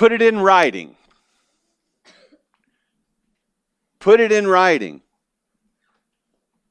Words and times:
put 0.00 0.12
it 0.12 0.22
in 0.22 0.38
writing. 0.40 0.96
Put 3.98 4.18
it 4.18 4.32
in 4.32 4.46
writing. 4.46 5.02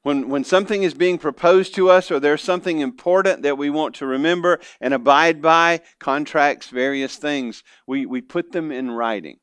When, 0.02 0.28
when 0.28 0.42
something 0.42 0.82
is 0.82 0.94
being 0.94 1.16
proposed 1.16 1.72
to 1.76 1.90
us 1.90 2.10
or 2.10 2.18
there's 2.18 2.42
something 2.42 2.80
important 2.80 3.42
that 3.42 3.56
we 3.56 3.70
want 3.70 3.94
to 3.96 4.06
remember 4.06 4.58
and 4.80 4.92
abide 4.92 5.40
by, 5.40 5.80
contracts, 6.00 6.70
various 6.70 7.18
things, 7.18 7.62
we, 7.86 8.04
we 8.04 8.20
put 8.20 8.50
them 8.50 8.72
in 8.72 8.90
writing 8.90 9.38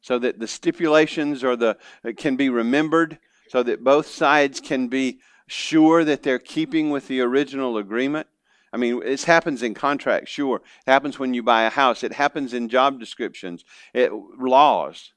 so 0.00 0.18
that 0.18 0.38
the 0.38 0.48
stipulations 0.48 1.44
or 1.44 1.56
the 1.56 1.76
uh, 2.06 2.12
can 2.16 2.36
be 2.36 2.48
remembered 2.48 3.18
so 3.50 3.62
that 3.62 3.84
both 3.84 4.06
sides 4.06 4.62
can 4.62 4.88
be 4.88 5.18
sure 5.46 6.04
that 6.04 6.22
they're 6.22 6.38
keeping 6.38 6.88
with 6.88 7.06
the 7.06 7.20
original 7.20 7.76
agreement. 7.76 8.28
I 8.72 8.76
mean, 8.76 9.00
this 9.00 9.24
happens 9.24 9.62
in 9.62 9.74
contracts, 9.74 10.30
sure. 10.30 10.56
It 10.86 10.90
happens 10.90 11.18
when 11.18 11.34
you 11.34 11.42
buy 11.42 11.62
a 11.62 11.70
house. 11.70 12.02
It 12.04 12.12
happens 12.12 12.52
in 12.52 12.68
job 12.68 12.98
descriptions, 12.98 13.64
it, 13.94 14.10
laws, 14.12 15.12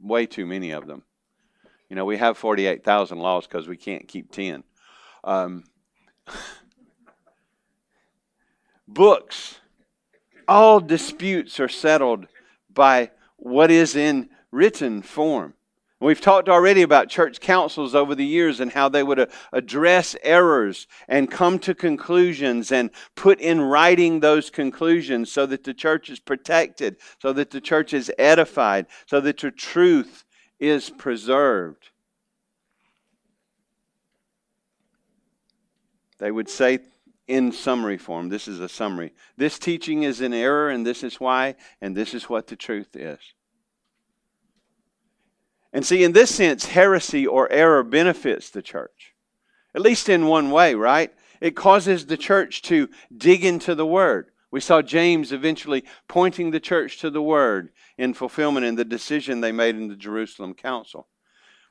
way 0.00 0.26
too 0.26 0.46
many 0.46 0.70
of 0.72 0.86
them. 0.86 1.02
You 1.88 1.96
know, 1.96 2.04
we 2.04 2.18
have 2.18 2.38
48,000 2.38 3.18
laws 3.18 3.46
because 3.46 3.66
we 3.66 3.76
can't 3.76 4.06
keep 4.06 4.30
10. 4.30 4.62
Um, 5.24 5.64
books, 8.88 9.58
all 10.46 10.80
disputes 10.80 11.58
are 11.58 11.68
settled 11.68 12.26
by 12.72 13.10
what 13.36 13.70
is 13.70 13.96
in 13.96 14.30
written 14.50 15.02
form. 15.02 15.54
We've 16.02 16.20
talked 16.20 16.48
already 16.48 16.80
about 16.80 17.10
church 17.10 17.40
councils 17.40 17.94
over 17.94 18.14
the 18.14 18.24
years 18.24 18.58
and 18.58 18.72
how 18.72 18.88
they 18.88 19.02
would 19.02 19.30
address 19.52 20.16
errors 20.22 20.86
and 21.06 21.30
come 21.30 21.58
to 21.60 21.74
conclusions 21.74 22.72
and 22.72 22.90
put 23.14 23.38
in 23.38 23.60
writing 23.60 24.20
those 24.20 24.48
conclusions 24.48 25.30
so 25.30 25.44
that 25.44 25.62
the 25.62 25.74
church 25.74 26.08
is 26.08 26.18
protected, 26.18 26.96
so 27.20 27.34
that 27.34 27.50
the 27.50 27.60
church 27.60 27.92
is 27.92 28.10
edified, 28.18 28.86
so 29.04 29.20
that 29.20 29.36
the 29.36 29.50
truth 29.50 30.24
is 30.58 30.88
preserved. 30.88 31.90
They 36.18 36.30
would 36.30 36.48
say 36.48 36.78
in 37.28 37.52
summary 37.52 37.98
form, 37.98 38.30
this 38.30 38.48
is 38.48 38.58
a 38.60 38.70
summary. 38.70 39.12
This 39.36 39.58
teaching 39.58 40.04
is 40.04 40.22
in 40.22 40.32
error, 40.32 40.70
and 40.70 40.86
this 40.86 41.02
is 41.02 41.20
why, 41.20 41.56
and 41.82 41.94
this 41.94 42.14
is 42.14 42.28
what 42.30 42.46
the 42.46 42.56
truth 42.56 42.96
is. 42.96 43.20
And 45.72 45.86
see, 45.86 46.02
in 46.02 46.12
this 46.12 46.34
sense, 46.34 46.66
heresy 46.66 47.26
or 47.26 47.50
error 47.50 47.82
benefits 47.82 48.50
the 48.50 48.62
church, 48.62 49.14
at 49.74 49.82
least 49.82 50.08
in 50.08 50.26
one 50.26 50.50
way, 50.50 50.74
right? 50.74 51.12
It 51.40 51.56
causes 51.56 52.06
the 52.06 52.16
church 52.16 52.62
to 52.62 52.88
dig 53.16 53.44
into 53.44 53.74
the 53.74 53.86
Word. 53.86 54.30
We 54.50 54.60
saw 54.60 54.82
James 54.82 55.30
eventually 55.32 55.84
pointing 56.08 56.50
the 56.50 56.60
church 56.60 56.98
to 56.98 57.10
the 57.10 57.22
Word 57.22 57.70
in 57.96 58.14
fulfillment 58.14 58.66
in 58.66 58.74
the 58.74 58.84
decision 58.84 59.40
they 59.40 59.52
made 59.52 59.76
in 59.76 59.88
the 59.88 59.96
Jerusalem 59.96 60.54
Council. 60.54 61.06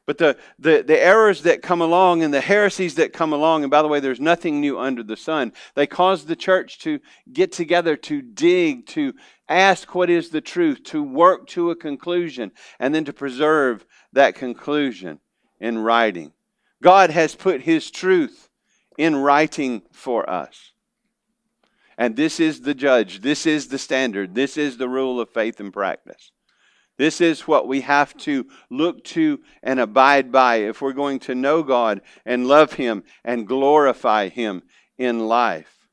But 0.10 0.18
the, 0.18 0.38
the, 0.58 0.82
the 0.82 1.00
errors 1.00 1.44
that 1.44 1.62
come 1.62 1.82
along 1.82 2.24
and 2.24 2.34
the 2.34 2.42
heresies 2.42 2.96
that 2.96 3.14
come 3.14 3.32
along, 3.32 3.64
and 3.64 3.70
by 3.70 3.84
the 3.84 3.88
way, 3.88 4.00
there's 4.00 4.20
nothing 4.20 4.60
new 4.60 4.80
under 4.80 5.04
the 5.04 5.16
sun, 5.16 5.54
they 5.76 5.86
cause 5.86 6.26
the 6.26 6.36
church 6.36 6.80
to 6.80 7.00
get 7.32 7.52
together, 7.52 7.96
to 7.96 8.24
dig, 8.24 8.88
to 8.88 9.14
ask 9.48 9.94
what 9.94 10.10
is 10.10 10.32
the 10.32 10.42
truth, 10.42 10.84
to 10.86 11.04
work 11.04 11.46
to 11.50 11.70
a 11.70 11.76
conclusion, 11.76 12.52
and 12.80 12.96
then 12.96 13.06
to 13.06 13.14
preserve 13.14 13.86
that 14.12 14.34
conclusion 14.34 15.20
in 15.60 15.78
writing. 15.78 16.34
God 16.82 17.12
has 17.12 17.36
put 17.36 17.62
His 17.62 17.92
truth 17.92 18.50
in 18.98 19.16
writing 19.16 19.84
for 19.92 20.28
us. 20.28 20.72
And 22.00 22.16
this 22.16 22.40
is 22.40 22.62
the 22.62 22.74
judge, 22.74 23.22
this 23.22 23.46
is 23.46 23.68
the 23.68 23.78
standard, 23.78 24.34
this 24.34 24.58
is 24.58 24.78
the 24.78 24.90
rule 24.90 25.22
of 25.22 25.30
faith 25.30 25.60
and 25.60 25.72
practice. 25.72 26.32
This 27.00 27.22
is 27.22 27.48
what 27.48 27.66
we 27.66 27.80
have 27.80 28.16
to 28.18 28.46
look 28.70 29.06
to 29.06 29.40
and 29.64 29.80
abide 29.80 30.34
by 30.34 30.58
if 30.58 30.82
we're 30.82 30.92
going 30.92 31.20
to 31.20 31.34
know 31.34 31.64
God 31.64 32.02
and 32.26 32.46
love 32.46 32.74
Him 32.74 33.06
and 33.24 33.48
glorify 33.48 34.28
Him 34.28 34.64
in 34.98 35.26
life. 35.30 35.88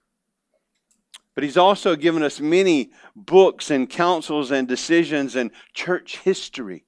But 1.37 1.45
He's 1.45 1.57
also 1.57 1.95
given 1.95 2.25
us 2.25 2.41
many 2.41 2.91
books 3.15 3.71
and 3.71 3.89
counsels 3.89 4.51
and 4.51 4.67
decisions 4.67 5.37
and 5.37 5.53
church 5.75 6.19
history 6.19 6.87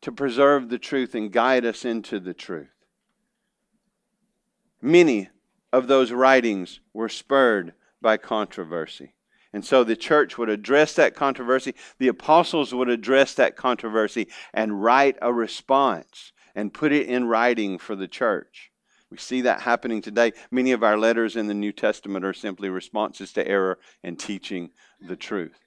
to 0.00 0.10
preserve 0.10 0.70
the 0.70 0.78
truth 0.78 1.14
and 1.14 1.30
guide 1.30 1.66
us 1.66 1.84
into 1.84 2.18
the 2.18 2.32
truth. 2.32 2.72
Many 4.80 5.28
of 5.70 5.86
those 5.86 6.12
writings 6.12 6.80
were 6.94 7.10
spurred 7.10 7.74
by 8.00 8.16
controversy. 8.16 9.12
And 9.52 9.64
so 9.64 9.82
the 9.82 9.96
church 9.96 10.38
would 10.38 10.48
address 10.48 10.94
that 10.94 11.14
controversy. 11.14 11.74
The 11.98 12.08
apostles 12.08 12.72
would 12.72 12.88
address 12.88 13.34
that 13.34 13.56
controversy 13.56 14.28
and 14.54 14.82
write 14.82 15.16
a 15.20 15.32
response 15.32 16.32
and 16.54 16.72
put 16.72 16.92
it 16.92 17.08
in 17.08 17.26
writing 17.26 17.78
for 17.78 17.96
the 17.96 18.08
church. 18.08 18.70
We 19.10 19.18
see 19.18 19.40
that 19.40 19.62
happening 19.62 20.02
today. 20.02 20.32
Many 20.52 20.70
of 20.70 20.84
our 20.84 20.96
letters 20.96 21.34
in 21.34 21.48
the 21.48 21.54
New 21.54 21.72
Testament 21.72 22.24
are 22.24 22.32
simply 22.32 22.68
responses 22.68 23.32
to 23.32 23.46
error 23.46 23.78
and 24.04 24.18
teaching 24.18 24.70
the 25.00 25.16
truth. 25.16 25.58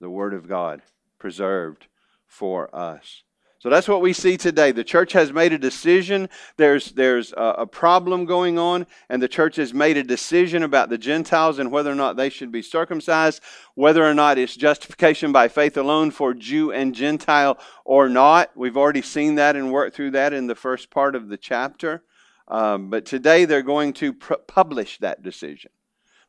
The 0.00 0.10
Word 0.10 0.32
of 0.32 0.48
God 0.48 0.82
preserved 1.18 1.88
for 2.26 2.74
us. 2.74 3.24
So 3.60 3.68
that's 3.68 3.88
what 3.88 4.00
we 4.00 4.14
see 4.14 4.38
today. 4.38 4.72
The 4.72 4.82
church 4.82 5.12
has 5.12 5.34
made 5.34 5.52
a 5.52 5.58
decision. 5.58 6.30
There's, 6.56 6.92
there's 6.92 7.34
a, 7.34 7.56
a, 7.58 7.66
problem 7.66 8.24
going 8.24 8.58
on, 8.58 8.86
and 9.10 9.22
the 9.22 9.28
church 9.28 9.56
has 9.56 9.74
made 9.74 9.98
a 9.98 10.02
decision 10.02 10.62
about 10.62 10.88
the 10.88 10.96
Gentiles 10.96 11.58
and 11.58 11.70
whether 11.70 11.92
or 11.92 11.94
not 11.94 12.16
they 12.16 12.30
should 12.30 12.50
be 12.50 12.62
circumcised, 12.62 13.42
whether 13.74 14.02
or 14.02 14.14
not 14.14 14.38
it's 14.38 14.56
justification 14.56 15.30
by 15.30 15.48
faith 15.48 15.76
alone 15.76 16.10
for 16.10 16.32
Jew 16.32 16.72
and 16.72 16.94
Gentile 16.94 17.58
or 17.84 18.08
not. 18.08 18.50
We've 18.56 18.78
already 18.78 19.02
seen 19.02 19.34
that 19.34 19.56
and 19.56 19.70
worked 19.70 19.94
through 19.94 20.12
that 20.12 20.32
in 20.32 20.46
the 20.46 20.54
first 20.54 20.90
part 20.90 21.14
of 21.14 21.28
the 21.28 21.36
chapter. 21.36 22.02
Um, 22.48 22.88
but 22.88 23.04
today 23.04 23.44
they're 23.44 23.60
going 23.60 23.92
to 23.94 24.14
pr- 24.14 24.34
publish 24.46 24.96
that 25.00 25.22
decision. 25.22 25.70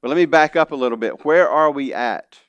But 0.01 0.09
let 0.09 0.17
me 0.17 0.25
back 0.25 0.57
up 0.57 0.73
a 0.73 0.75
little 0.75 0.97
bit. 0.97 1.23
Where 1.23 1.47
are 1.49 1.71
we 1.71 1.93
at? 1.93 2.39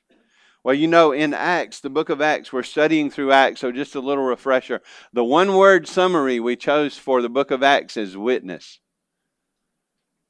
Well, 0.63 0.75
you 0.75 0.87
know, 0.87 1.11
in 1.11 1.33
Acts, 1.33 1.81
the 1.81 1.89
book 1.89 2.07
of 2.09 2.21
Acts, 2.21 2.53
we're 2.53 2.63
studying 2.63 3.09
through 3.09 3.33
Acts, 3.33 3.59
so 3.59 3.71
just 3.71 3.95
a 3.95 3.99
little 3.99 4.23
refresher. 4.23 4.81
The 5.11 5.23
one 5.23 5.55
word 5.55 5.89
summary 5.89 6.39
we 6.39 6.55
chose 6.55 6.97
for 6.97 7.21
the 7.21 7.29
book 7.29 7.51
of 7.51 7.61
Acts 7.61 7.97
is 7.97 8.15
witness. 8.15 8.79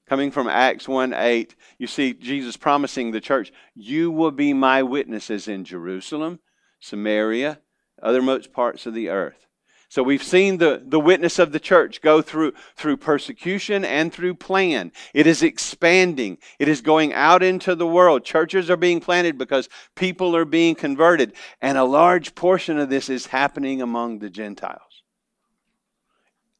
Coming 0.09 0.31
from 0.31 0.47
Acts 0.47 0.87
1 0.87 1.13
8, 1.13 1.55
you 1.77 1.85
see 1.85 2.13
Jesus 2.13 2.57
promising 2.57 3.11
the 3.11 3.21
church, 3.21 3.51
You 3.75 4.09
will 4.09 4.31
be 4.31 4.53
my 4.53 4.81
witnesses 4.81 5.47
in 5.47 5.65
Jerusalem, 5.65 6.39
Samaria, 6.79 7.59
othermost 8.03 8.51
parts 8.51 8.87
of 8.87 8.95
the 8.95 9.09
earth. 9.09 9.47
So 9.93 10.01
we've 10.01 10.23
seen 10.23 10.57
the, 10.57 10.81
the 10.83 10.99
witness 10.99 11.37
of 11.37 11.51
the 11.51 11.59
church 11.59 12.01
go 12.01 12.23
through, 12.23 12.53
through 12.75 12.97
persecution 12.97 13.85
and 13.85 14.11
through 14.11 14.33
plan. 14.33 14.91
It 15.13 15.27
is 15.27 15.43
expanding. 15.43 16.39
It 16.57 16.67
is 16.67 16.81
going 16.81 17.13
out 17.13 17.43
into 17.43 17.75
the 17.75 17.85
world. 17.85 18.25
Churches 18.25 18.71
are 18.71 18.75
being 18.75 18.99
planted 18.99 19.37
because 19.37 19.69
people 19.93 20.35
are 20.35 20.45
being 20.45 20.73
converted. 20.73 21.33
And 21.61 21.77
a 21.77 21.83
large 21.83 22.33
portion 22.33 22.79
of 22.79 22.89
this 22.89 23.07
is 23.07 23.27
happening 23.27 23.83
among 23.83 24.17
the 24.17 24.31
Gentiles. 24.31 25.03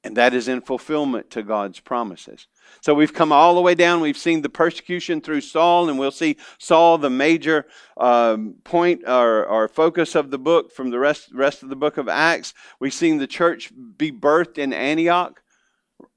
And 0.03 0.15
that 0.15 0.35
is 0.35 0.47
in 0.47 0.61
fulfillment 0.61 1.31
to 1.31 1.41
God's 1.41 1.79
promises. 1.79 2.45
So 2.81 2.93
we've 2.93 3.13
come 3.13 3.31
all 3.31 3.55
the 3.55 3.61
way 3.61 3.75
down. 3.75 4.01
We've 4.01 4.17
seen 4.17 4.41
the 4.41 4.49
persecution 4.49 5.21
through 5.21 5.41
Saul, 5.41 5.89
and 5.89 5.97
we'll 5.97 6.11
see 6.11 6.37
Saul, 6.57 6.97
the 6.97 7.09
major 7.09 7.65
um, 7.95 8.55
point 8.63 9.03
or, 9.07 9.45
or, 9.45 9.67
focus 9.67 10.15
of 10.15 10.31
the 10.31 10.37
book 10.37 10.71
from 10.71 10.89
the 10.89 10.99
rest, 10.99 11.29
rest 11.33 11.63
of 11.63 11.69
the 11.69 11.75
book 11.75 11.97
of 11.97 12.09
Acts. 12.09 12.53
We've 12.79 12.93
seen 12.93 13.19
the 13.19 13.27
church 13.27 13.71
be 13.97 14.11
birthed 14.11 14.57
in 14.57 14.73
Antioch, 14.73 15.41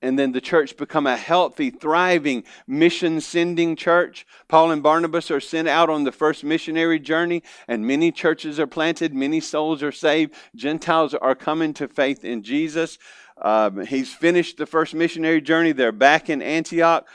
and 0.03 0.19
then 0.19 0.33
the 0.33 0.41
church 0.41 0.77
become 0.77 1.07
a 1.07 1.17
healthy, 1.17 1.71
thriving, 1.71 2.45
mission 2.67 3.21
sending 3.21 3.77
church. 3.77 4.27
Paul 4.49 4.71
and 4.71 4.83
Barnabas 4.83 5.31
are 5.31 5.41
sent 5.41 5.69
out 5.69 5.91
on 5.91 6.05
the 6.05 6.13
first 6.13 6.45
missionary 6.45 6.99
journey, 6.99 7.43
and 7.69 7.87
many 7.87 8.13
churches 8.13 8.59
are 8.59 8.67
planted, 8.67 9.15
many 9.15 9.41
souls 9.41 9.83
are 9.83 9.93
saved. 9.93 10.35
Gentiles 10.55 11.15
are 11.15 11.35
coming 11.35 11.75
to 11.75 11.89
faith 11.89 12.25
in 12.25 12.43
Jesus. 12.43 12.99
Um, 13.39 13.85
he's 13.85 14.13
finished 14.13 14.57
the 14.57 14.67
first 14.67 14.95
missionary 14.95 15.41
journey. 15.41 15.73
They're 15.73 15.93
back 15.93 16.31
in 16.31 16.41
Antioch 16.41 17.07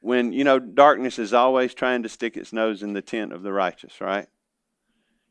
when, 0.00 0.32
you 0.32 0.44
know, 0.44 0.58
darkness 0.58 1.18
is 1.18 1.32
always 1.32 1.74
trying 1.74 2.02
to 2.02 2.08
stick 2.08 2.36
its 2.36 2.52
nose 2.52 2.82
in 2.82 2.92
the 2.92 3.02
tent 3.02 3.32
of 3.32 3.42
the 3.42 3.52
righteous, 3.52 4.00
right? 4.00 4.26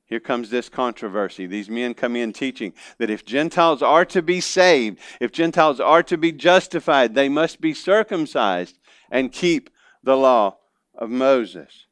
Here 0.06 0.20
comes 0.22 0.50
this 0.50 0.70
controversy. 0.70 1.48
These 1.48 1.70
men 1.70 1.94
come 1.94 2.16
in 2.16 2.32
teaching 2.32 2.74
that 2.98 3.10
if 3.10 3.26
Gentiles 3.26 3.82
are 3.82 4.06
to 4.06 4.22
be 4.22 4.40
saved, 4.40 5.00
if 5.20 5.34
Gentiles 5.34 5.82
are 5.82 6.04
to 6.04 6.18
be 6.18 6.32
justified, 6.32 7.14
they 7.14 7.28
must 7.28 7.60
be 7.60 7.74
circumcised 7.74 8.80
and 9.12 9.34
keep 9.34 9.70
the 10.04 10.16
law 10.16 10.58
of 10.96 11.10
Moses. 11.10 11.88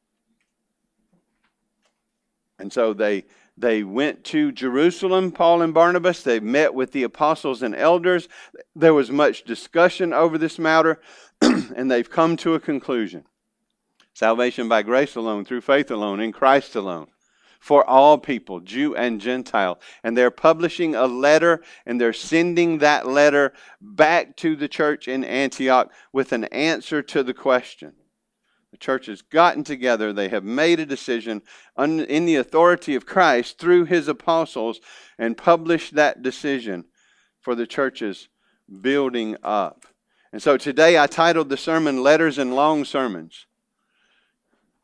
And 2.58 2.72
so 2.72 2.94
they 2.94 3.25
they 3.57 3.84
went 3.84 4.25
to 4.25 4.52
Jerusalem, 4.52 5.31
Paul 5.31 5.62
and 5.62 5.74
Barnabas. 5.74 6.24
They 6.24 6.40
met 6.42 6.74
with 6.74 6.92
the 6.92 7.04
apostles 7.04 7.62
and 7.62 7.74
elders. 7.74 8.28
There 8.75 8.94
was 8.94 9.10
much 9.10 9.46
discussion 9.46 10.12
over 10.12 10.38
this 10.38 10.60
matter, 10.60 11.00
and 11.42 11.90
they've 11.90 12.10
come 12.10 12.36
to 12.38 12.56
a 12.56 12.60
conclusion 12.60 13.25
salvation 14.13 14.69
by 14.69 14.81
grace 14.81 15.16
alone, 15.16 15.44
through 15.44 15.60
faith 15.60 15.92
alone, 15.92 16.22
in 16.22 16.31
Christ 16.31 16.75
alone. 16.75 17.07
for 17.60 17.84
all 17.84 18.19
people, 18.19 18.60
Jew 18.60 18.96
and 18.96 19.19
Gentile. 19.19 19.80
And 20.04 20.16
they're 20.16 20.30
publishing 20.30 20.94
a 20.94 21.08
letter 21.08 21.63
and 21.86 22.00
they're 22.00 22.13
sending 22.13 22.78
that 22.78 23.08
letter 23.08 23.54
back 23.81 24.36
to 24.38 24.56
the 24.56 24.68
church 24.68 25.08
in 25.08 25.24
Antioch 25.24 25.92
with 26.13 26.31
an 26.31 26.44
answer 26.46 27.01
to 27.01 27.24
the 27.24 27.34
question. 27.34 27.94
The 28.75 28.80
church 28.80 29.06
has 29.06 29.22
gotten 29.22 29.63
together, 29.63 30.12
they 30.12 30.27
have 30.27 30.44
made 30.44 30.81
a 30.81 30.86
decision 30.86 31.44
in 31.77 32.25
the 32.25 32.36
authority 32.36 32.94
of 32.95 33.06
Christ 33.06 33.57
through 33.57 33.86
his 33.86 34.10
apostles 34.10 34.81
and 35.18 35.38
published 35.38 35.95
that 35.95 36.22
decision 36.22 36.83
for 37.39 37.56
the 37.56 37.66
church's 37.66 38.27
building 38.81 39.38
up. 39.42 39.86
And 40.33 40.44
so 40.44 40.57
today 40.57 41.00
I 41.00 41.07
titled 41.07 41.48
the 41.48 41.56
sermon 41.56 42.04
Letters 42.04 42.38
and 42.38 42.54
Long 42.54 42.83
Sermons 42.83 43.45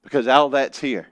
because 0.01 0.25
all 0.25 0.47
that's 0.47 0.79
here. 0.79 1.09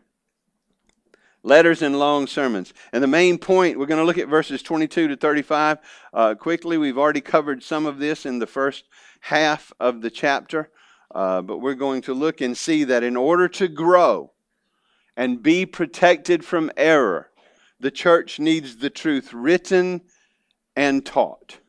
Letters 1.43 1.81
and 1.81 1.99
long 1.99 2.27
sermons. 2.27 2.73
And 2.93 3.03
the 3.03 3.07
main 3.07 3.37
point, 3.39 3.77
we're 3.77 3.87
going 3.87 3.99
to 3.99 4.05
look 4.05 4.17
at 4.17 4.29
verses 4.29 4.63
22 4.63 5.09
to 5.09 5.17
35 5.17 5.79
uh, 6.13 6.35
quickly. 6.35 6.77
We've 6.77 6.97
already 6.97 7.19
covered 7.19 7.61
some 7.61 7.85
of 7.85 7.99
this 7.99 8.25
in 8.25 8.39
the 8.39 8.47
first 8.47 8.85
half 9.19 9.73
of 9.81 10.01
the 10.01 10.09
chapter, 10.09 10.71
uh, 11.13 11.41
but 11.41 11.57
we're 11.57 11.73
going 11.73 12.01
to 12.03 12.13
look 12.13 12.41
and 12.41 12.57
see 12.57 12.83
that 12.83 13.03
in 13.03 13.15
order 13.15 13.47
to 13.47 13.67
grow 13.67 14.31
and 15.17 15.41
be 15.41 15.65
protected 15.65 16.45
from 16.45 16.71
error, 16.77 17.29
the 17.79 17.91
church 17.91 18.39
needs 18.39 18.77
the 18.77 18.89
truth 18.89 19.33
written 19.33 20.01
and 20.75 21.05
taught. 21.05 21.59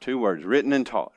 Two 0.00 0.18
words 0.18 0.44
written 0.44 0.72
and 0.72 0.86
taught. 0.86 1.12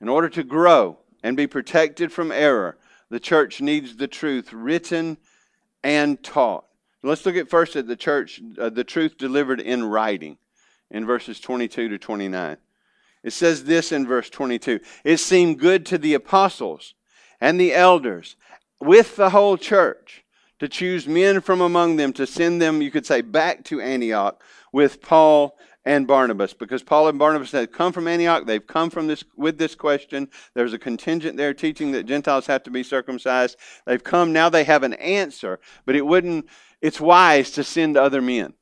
In 0.00 0.08
order 0.08 0.28
to 0.30 0.42
grow 0.42 0.98
and 1.22 1.36
be 1.36 1.46
protected 1.46 2.12
from 2.12 2.32
error, 2.32 2.78
the 3.10 3.20
church 3.20 3.60
needs 3.60 3.96
the 3.96 4.08
truth 4.08 4.52
written 4.52 5.18
and 5.82 6.22
taught. 6.22 6.64
Let's 7.02 7.24
look 7.24 7.36
at 7.36 7.48
first 7.48 7.76
at 7.76 7.86
the 7.86 7.96
church, 7.96 8.40
uh, 8.58 8.70
the 8.70 8.84
truth 8.84 9.16
delivered 9.18 9.60
in 9.60 9.84
writing 9.84 10.38
in 10.90 11.06
verses 11.06 11.40
22 11.40 11.88
to 11.88 11.98
29. 11.98 12.56
It 13.22 13.32
says 13.32 13.64
this 13.64 13.92
in 13.92 14.06
verse 14.06 14.30
22 14.30 14.80
It 15.04 15.18
seemed 15.18 15.58
good 15.58 15.84
to 15.86 15.98
the 15.98 16.14
apostles 16.14 16.94
and 17.40 17.60
the 17.60 17.74
elders 17.74 18.36
with 18.80 19.16
the 19.16 19.30
whole 19.30 19.56
church 19.56 20.24
to 20.58 20.68
choose 20.68 21.06
men 21.06 21.40
from 21.40 21.60
among 21.60 21.96
them 21.96 22.12
to 22.14 22.26
send 22.26 22.60
them, 22.60 22.82
you 22.82 22.90
could 22.90 23.06
say, 23.06 23.20
back 23.22 23.64
to 23.64 23.80
Antioch 23.80 24.42
with 24.72 25.00
Paul 25.00 25.56
and 25.84 26.06
Barnabas 26.06 26.52
because 26.52 26.82
Paul 26.82 27.08
and 27.08 27.18
Barnabas 27.18 27.52
had 27.52 27.72
come 27.72 27.92
from 27.92 28.06
Antioch. 28.06 28.46
They've 28.46 28.66
come 28.66 28.90
from 28.90 29.06
this 29.06 29.24
with 29.36 29.58
this 29.58 29.74
question. 29.74 30.28
There's 30.54 30.74
a 30.74 30.78
contingent 30.78 31.36
there 31.36 31.54
teaching 31.54 31.92
that 31.92 32.04
Gentiles 32.04 32.46
have 32.46 32.62
to 32.64 32.70
be 32.70 32.82
circumcised. 32.82 33.56
They've 33.86 34.04
come 34.04 34.32
now. 34.32 34.50
They 34.50 34.64
have 34.64 34.82
an 34.82 34.94
answer, 34.94 35.60
but 35.86 35.96
it 35.96 36.06
wouldn't. 36.06 36.46
It's 36.82 37.00
wise 37.00 37.50
to 37.52 37.64
send 37.64 37.96
other 37.96 38.20
men 38.20 38.54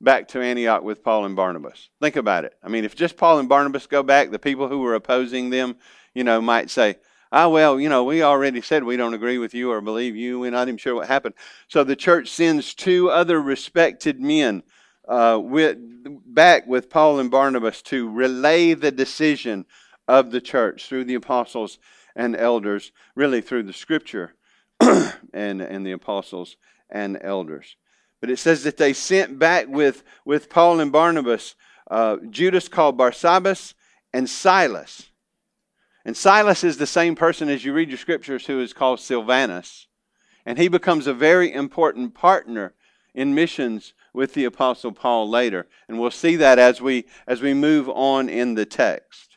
back 0.00 0.28
to 0.28 0.40
Antioch 0.40 0.82
with 0.82 1.02
Paul 1.02 1.24
and 1.24 1.36
Barnabas. 1.36 1.90
Think 2.00 2.16
about 2.16 2.44
it. 2.44 2.54
I 2.62 2.68
mean, 2.68 2.84
if 2.84 2.94
just 2.94 3.16
Paul 3.16 3.38
and 3.38 3.48
Barnabas 3.48 3.86
go 3.86 4.02
back, 4.02 4.30
the 4.30 4.38
people 4.38 4.68
who 4.68 4.80
were 4.80 4.94
opposing 4.94 5.50
them, 5.50 5.76
you 6.14 6.24
know, 6.24 6.40
might 6.40 6.70
say, 6.70 6.96
Ah, 7.30 7.48
well, 7.48 7.78
you 7.78 7.90
know, 7.90 8.04
we 8.04 8.22
already 8.22 8.62
said 8.62 8.84
we 8.84 8.96
don't 8.96 9.12
agree 9.12 9.36
with 9.36 9.52
you 9.52 9.70
or 9.70 9.82
believe 9.82 10.16
you. 10.16 10.40
We're 10.40 10.50
not 10.50 10.68
even 10.68 10.78
sure 10.78 10.94
what 10.94 11.08
happened. 11.08 11.34
So 11.68 11.84
the 11.84 11.96
church 11.96 12.28
sends 12.28 12.72
two 12.72 13.10
other 13.10 13.40
respected 13.40 14.18
men 14.18 14.62
uh, 15.06 15.38
with, 15.42 15.76
back 16.26 16.66
with 16.66 16.88
Paul 16.88 17.18
and 17.18 17.30
Barnabas 17.30 17.82
to 17.82 18.08
relay 18.08 18.72
the 18.72 18.90
decision 18.90 19.66
of 20.06 20.30
the 20.30 20.40
church 20.40 20.86
through 20.86 21.04
the 21.04 21.16
apostles 21.16 21.78
and 22.16 22.34
elders, 22.34 22.92
really 23.14 23.42
through 23.42 23.64
the 23.64 23.74
scripture 23.74 24.34
and, 24.80 25.60
and 25.60 25.86
the 25.86 25.92
apostles 25.92 26.56
and 26.88 27.18
elders. 27.20 27.76
But 28.20 28.30
it 28.30 28.38
says 28.38 28.64
that 28.64 28.76
they 28.76 28.92
sent 28.92 29.38
back 29.38 29.68
with, 29.68 30.02
with 30.24 30.50
Paul 30.50 30.80
and 30.80 30.90
Barnabas 30.90 31.54
uh, 31.90 32.18
Judas 32.30 32.68
called 32.68 32.98
Barsabbas 32.98 33.74
and 34.12 34.28
Silas. 34.28 35.10
And 36.04 36.16
Silas 36.16 36.64
is 36.64 36.78
the 36.78 36.86
same 36.86 37.14
person 37.14 37.48
as 37.48 37.64
you 37.64 37.72
read 37.72 37.88
your 37.88 37.98
scriptures 37.98 38.46
who 38.46 38.60
is 38.60 38.72
called 38.72 39.00
Silvanus. 39.00 39.88
And 40.46 40.58
he 40.58 40.68
becomes 40.68 41.06
a 41.06 41.14
very 41.14 41.52
important 41.52 42.14
partner 42.14 42.74
in 43.14 43.34
missions 43.34 43.92
with 44.14 44.34
the 44.34 44.44
apostle 44.44 44.92
Paul 44.92 45.28
later. 45.28 45.66
And 45.88 45.98
we'll 45.98 46.10
see 46.10 46.36
that 46.36 46.58
as 46.58 46.80
we 46.80 47.04
as 47.26 47.42
we 47.42 47.52
move 47.52 47.88
on 47.88 48.28
in 48.28 48.54
the 48.54 48.64
text. 48.64 49.27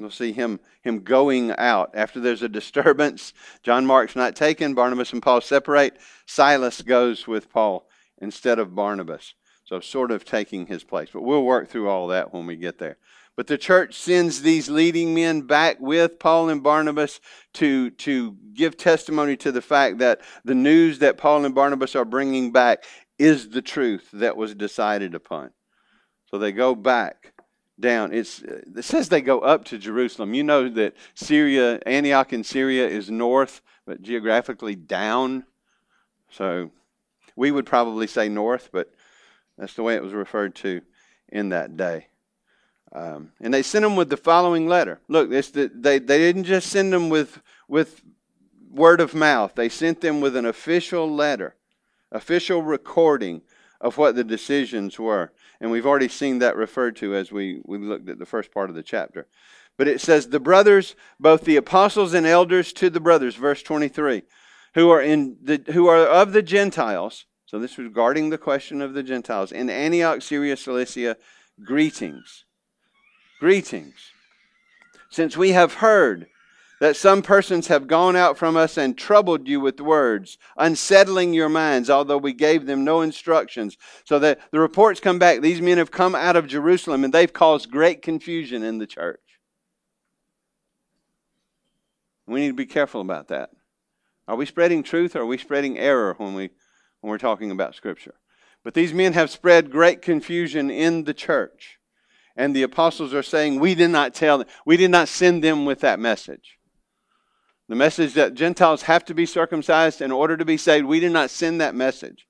We'll 0.00 0.10
see 0.10 0.32
him 0.32 0.60
him 0.82 1.00
going 1.00 1.52
out 1.52 1.90
after 1.94 2.20
there's 2.20 2.42
a 2.42 2.48
disturbance. 2.48 3.32
John 3.62 3.86
Mark's 3.86 4.16
not 4.16 4.34
taken. 4.34 4.74
Barnabas 4.74 5.12
and 5.12 5.22
Paul 5.22 5.40
separate. 5.40 5.98
Silas 6.26 6.82
goes 6.82 7.26
with 7.26 7.50
Paul 7.50 7.86
instead 8.18 8.58
of 8.58 8.74
Barnabas. 8.74 9.34
So 9.64 9.80
sort 9.80 10.10
of 10.10 10.24
taking 10.24 10.66
his 10.66 10.84
place. 10.84 11.10
But 11.12 11.22
we'll 11.22 11.44
work 11.44 11.68
through 11.68 11.88
all 11.88 12.08
that 12.08 12.34
when 12.34 12.46
we 12.46 12.56
get 12.56 12.78
there. 12.78 12.98
But 13.36 13.46
the 13.48 13.58
church 13.58 13.94
sends 13.94 14.42
these 14.42 14.68
leading 14.68 15.14
men 15.14 15.42
back 15.42 15.78
with 15.80 16.18
Paul 16.18 16.50
and 16.50 16.62
Barnabas 16.62 17.20
to, 17.54 17.90
to 17.90 18.36
give 18.52 18.76
testimony 18.76 19.36
to 19.38 19.50
the 19.50 19.62
fact 19.62 19.98
that 19.98 20.20
the 20.44 20.54
news 20.54 21.00
that 21.00 21.18
Paul 21.18 21.44
and 21.44 21.54
Barnabas 21.54 21.96
are 21.96 22.04
bringing 22.04 22.52
back 22.52 22.84
is 23.18 23.48
the 23.48 23.62
truth 23.62 24.08
that 24.12 24.36
was 24.36 24.54
decided 24.54 25.14
upon. 25.14 25.50
So 26.26 26.38
they 26.38 26.52
go 26.52 26.74
back 26.74 27.33
down. 27.78 28.12
It's, 28.12 28.40
it 28.40 28.84
says 28.84 29.08
they 29.08 29.20
go 29.20 29.40
up 29.40 29.64
to 29.66 29.78
Jerusalem. 29.78 30.34
You 30.34 30.44
know 30.44 30.68
that 30.68 30.94
Syria, 31.14 31.80
Antioch 31.86 32.32
in 32.32 32.44
Syria 32.44 32.88
is 32.88 33.10
north, 33.10 33.60
but 33.86 34.02
geographically 34.02 34.74
down. 34.74 35.44
So 36.30 36.70
we 37.36 37.50
would 37.50 37.66
probably 37.66 38.06
say 38.06 38.28
north, 38.28 38.70
but 38.72 38.92
that's 39.58 39.74
the 39.74 39.82
way 39.82 39.94
it 39.94 40.02
was 40.02 40.12
referred 40.12 40.54
to 40.56 40.82
in 41.28 41.50
that 41.50 41.76
day. 41.76 42.08
Um, 42.92 43.32
and 43.40 43.52
they 43.52 43.62
sent 43.62 43.82
them 43.82 43.96
with 43.96 44.08
the 44.08 44.16
following 44.16 44.68
letter. 44.68 45.00
Look, 45.08 45.28
this, 45.28 45.50
they, 45.50 45.68
they 45.98 46.18
didn't 46.18 46.44
just 46.44 46.70
send 46.70 46.92
them 46.92 47.08
with, 47.08 47.40
with 47.66 48.02
word 48.70 49.00
of 49.00 49.14
mouth, 49.14 49.54
they 49.54 49.68
sent 49.68 50.00
them 50.00 50.20
with 50.20 50.36
an 50.36 50.46
official 50.46 51.12
letter, 51.12 51.54
official 52.12 52.62
recording 52.62 53.42
of 53.80 53.98
what 53.98 54.14
the 54.14 54.24
decisions 54.24 54.98
were. 54.98 55.32
And 55.60 55.70
we've 55.70 55.86
already 55.86 56.08
seen 56.08 56.40
that 56.40 56.56
referred 56.56 56.96
to 56.96 57.14
as 57.14 57.32
we, 57.32 57.60
we 57.64 57.78
looked 57.78 58.08
at 58.08 58.18
the 58.18 58.26
first 58.26 58.52
part 58.52 58.70
of 58.70 58.76
the 58.76 58.82
chapter. 58.82 59.26
But 59.76 59.88
it 59.88 60.00
says, 60.00 60.28
The 60.28 60.40
brothers, 60.40 60.94
both 61.18 61.44
the 61.44 61.56
apostles 61.56 62.14
and 62.14 62.26
elders 62.26 62.72
to 62.74 62.90
the 62.90 63.00
brothers, 63.00 63.34
verse 63.34 63.62
23, 63.62 64.22
who 64.74 64.90
are, 64.90 65.00
in 65.00 65.36
the, 65.42 65.62
who 65.72 65.86
are 65.88 66.06
of 66.06 66.32
the 66.32 66.42
Gentiles, 66.42 67.26
so 67.46 67.58
this 67.58 67.76
was 67.76 67.86
regarding 67.86 68.30
the 68.30 68.38
question 68.38 68.80
of 68.80 68.94
the 68.94 69.02
Gentiles, 69.02 69.52
in 69.52 69.70
Antioch, 69.70 70.22
Syria, 70.22 70.56
Cilicia, 70.56 71.16
greetings. 71.64 72.44
Greetings. 73.40 74.12
Since 75.10 75.36
we 75.36 75.50
have 75.50 75.74
heard 75.74 76.26
that 76.84 76.96
some 76.96 77.22
persons 77.22 77.68
have 77.68 77.86
gone 77.86 78.14
out 78.14 78.36
from 78.36 78.58
us 78.58 78.76
and 78.76 78.98
troubled 78.98 79.48
you 79.48 79.58
with 79.58 79.80
words, 79.80 80.36
unsettling 80.58 81.32
your 81.32 81.48
minds, 81.48 81.88
although 81.88 82.18
we 82.18 82.34
gave 82.34 82.66
them 82.66 82.84
no 82.84 83.00
instructions. 83.00 83.78
So 84.04 84.18
that 84.18 84.38
the 84.50 84.60
reports 84.60 85.00
come 85.00 85.18
back, 85.18 85.40
these 85.40 85.62
men 85.62 85.78
have 85.78 85.90
come 85.90 86.14
out 86.14 86.36
of 86.36 86.46
Jerusalem 86.46 87.02
and 87.02 87.10
they've 87.10 87.32
caused 87.32 87.70
great 87.70 88.02
confusion 88.02 88.62
in 88.62 88.76
the 88.76 88.86
church. 88.86 89.18
We 92.26 92.40
need 92.40 92.48
to 92.48 92.52
be 92.52 92.66
careful 92.66 93.00
about 93.00 93.28
that. 93.28 93.48
Are 94.28 94.36
we 94.36 94.44
spreading 94.44 94.82
truth 94.82 95.16
or 95.16 95.20
are 95.20 95.26
we 95.26 95.38
spreading 95.38 95.78
error 95.78 96.12
when, 96.18 96.34
we, 96.34 96.50
when 97.00 97.10
we're 97.10 97.16
talking 97.16 97.50
about 97.50 97.74
Scripture? 97.74 98.16
But 98.62 98.74
these 98.74 98.92
men 98.92 99.14
have 99.14 99.30
spread 99.30 99.70
great 99.70 100.02
confusion 100.02 100.70
in 100.70 101.04
the 101.04 101.14
church 101.14 101.78
and 102.36 102.54
the 102.54 102.62
apostles 102.62 103.14
are 103.14 103.22
saying, 103.22 103.58
We 103.58 103.74
did 103.74 103.88
not 103.88 104.12
tell 104.12 104.36
them, 104.36 104.48
we 104.66 104.76
did 104.76 104.90
not 104.90 105.08
send 105.08 105.42
them 105.42 105.64
with 105.64 105.80
that 105.80 105.98
message. 105.98 106.58
The 107.68 107.74
message 107.74 108.14
that 108.14 108.34
Gentiles 108.34 108.82
have 108.82 109.04
to 109.06 109.14
be 109.14 109.26
circumcised 109.26 110.02
in 110.02 110.12
order 110.12 110.36
to 110.36 110.44
be 110.44 110.56
saved, 110.56 110.86
we 110.86 111.00
did 111.00 111.12
not 111.12 111.30
send 111.30 111.60
that 111.60 111.74
message. 111.74 112.26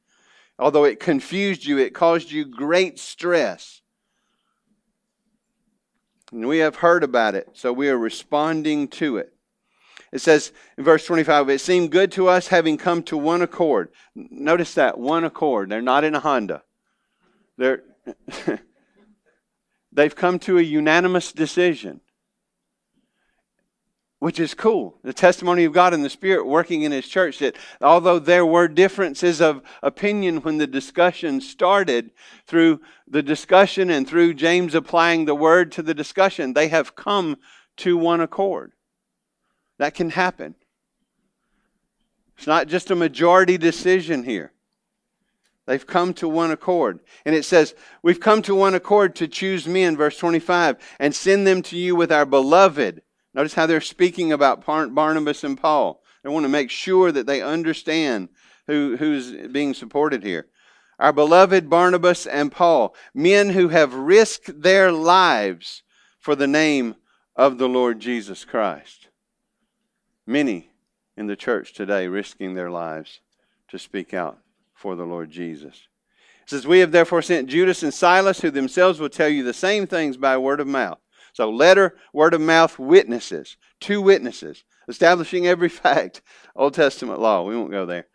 Although 0.58 0.84
it 0.84 1.00
confused 1.00 1.66
you, 1.66 1.78
it 1.78 1.94
caused 1.94 2.30
you 2.30 2.44
great 2.44 2.98
stress. 2.98 3.82
And 6.30 6.46
we 6.46 6.58
have 6.58 6.76
heard 6.76 7.02
about 7.02 7.34
it, 7.34 7.48
so 7.52 7.72
we 7.72 7.88
are 7.88 7.98
responding 7.98 8.88
to 8.88 9.16
it. 9.18 9.32
It 10.12 10.20
says 10.20 10.52
in 10.78 10.84
verse 10.84 11.04
25, 11.06 11.48
it 11.48 11.60
seemed 11.60 11.90
good 11.90 12.12
to 12.12 12.28
us 12.28 12.48
having 12.48 12.76
come 12.76 13.02
to 13.04 13.16
one 13.16 13.42
accord. 13.42 13.88
Notice 14.14 14.74
that, 14.74 14.98
one 14.98 15.24
accord. 15.24 15.68
They're 15.70 15.82
not 15.82 16.04
in 16.04 16.14
a 16.14 16.20
Honda. 16.20 16.62
They're. 17.56 17.82
They've 19.94 20.14
come 20.14 20.40
to 20.40 20.58
a 20.58 20.62
unanimous 20.62 21.32
decision, 21.32 22.00
which 24.24 24.40
is 24.40 24.54
cool. 24.54 24.96
The 25.02 25.12
testimony 25.12 25.64
of 25.64 25.74
God 25.74 25.92
and 25.92 26.02
the 26.02 26.08
Spirit 26.08 26.46
working 26.46 26.80
in 26.80 26.92
His 26.92 27.06
church 27.06 27.40
that 27.40 27.56
although 27.82 28.18
there 28.18 28.46
were 28.46 28.68
differences 28.68 29.38
of 29.42 29.60
opinion 29.82 30.38
when 30.38 30.56
the 30.56 30.66
discussion 30.66 31.42
started, 31.42 32.10
through 32.46 32.80
the 33.06 33.22
discussion 33.22 33.90
and 33.90 34.08
through 34.08 34.32
James 34.32 34.74
applying 34.74 35.26
the 35.26 35.34
word 35.34 35.70
to 35.72 35.82
the 35.82 35.92
discussion, 35.92 36.54
they 36.54 36.68
have 36.68 36.96
come 36.96 37.36
to 37.76 37.98
one 37.98 38.22
accord. 38.22 38.72
That 39.76 39.92
can 39.92 40.08
happen. 40.08 40.54
It's 42.38 42.46
not 42.46 42.66
just 42.66 42.90
a 42.90 42.96
majority 42.96 43.58
decision 43.58 44.24
here. 44.24 44.54
They've 45.66 45.86
come 45.86 46.14
to 46.14 46.30
one 46.30 46.50
accord. 46.50 47.00
And 47.26 47.34
it 47.34 47.44
says, 47.44 47.74
We've 48.02 48.20
come 48.20 48.40
to 48.40 48.54
one 48.54 48.72
accord 48.74 49.16
to 49.16 49.28
choose 49.28 49.68
men, 49.68 49.98
verse 49.98 50.16
25, 50.16 50.78
and 50.98 51.14
send 51.14 51.46
them 51.46 51.60
to 51.64 51.76
you 51.76 51.94
with 51.94 52.10
our 52.10 52.24
beloved. 52.24 53.02
Notice 53.34 53.54
how 53.54 53.66
they're 53.66 53.80
speaking 53.80 54.32
about 54.32 54.64
Barnabas 54.64 55.42
and 55.44 55.60
Paul. 55.60 56.02
They 56.22 56.30
want 56.30 56.44
to 56.44 56.48
make 56.48 56.70
sure 56.70 57.10
that 57.12 57.26
they 57.26 57.42
understand 57.42 58.28
who, 58.66 58.96
who's 58.96 59.32
being 59.48 59.74
supported 59.74 60.22
here. 60.22 60.46
Our 60.98 61.12
beloved 61.12 61.68
Barnabas 61.68 62.26
and 62.26 62.52
Paul, 62.52 62.94
men 63.12 63.50
who 63.50 63.68
have 63.68 63.92
risked 63.92 64.62
their 64.62 64.92
lives 64.92 65.82
for 66.20 66.36
the 66.36 66.46
name 66.46 66.94
of 67.34 67.58
the 67.58 67.68
Lord 67.68 67.98
Jesus 67.98 68.44
Christ. 68.44 69.08
Many 70.26 70.70
in 71.16 71.26
the 71.26 71.36
church 71.36 71.74
today 71.74 72.06
risking 72.06 72.54
their 72.54 72.70
lives 72.70 73.20
to 73.68 73.78
speak 73.78 74.14
out 74.14 74.38
for 74.72 74.94
the 74.94 75.04
Lord 75.04 75.30
Jesus. 75.30 75.88
It 76.44 76.50
says, 76.50 76.66
We 76.66 76.78
have 76.78 76.92
therefore 76.92 77.22
sent 77.22 77.48
Judas 77.48 77.82
and 77.82 77.92
Silas, 77.92 78.40
who 78.40 78.50
themselves 78.50 79.00
will 79.00 79.08
tell 79.08 79.28
you 79.28 79.42
the 79.42 79.52
same 79.52 79.86
things 79.86 80.16
by 80.16 80.38
word 80.38 80.60
of 80.60 80.66
mouth. 80.66 80.98
So, 81.34 81.50
letter, 81.50 81.96
word 82.12 82.32
of 82.32 82.40
mouth, 82.40 82.78
witnesses, 82.78 83.56
two 83.80 84.00
witnesses, 84.00 84.64
establishing 84.88 85.46
every 85.46 85.68
fact. 85.68 86.22
Old 86.56 86.74
Testament 86.74 87.20
law. 87.20 87.42
We 87.42 87.56
won't 87.56 87.72
go 87.72 87.84
there. 87.84 88.06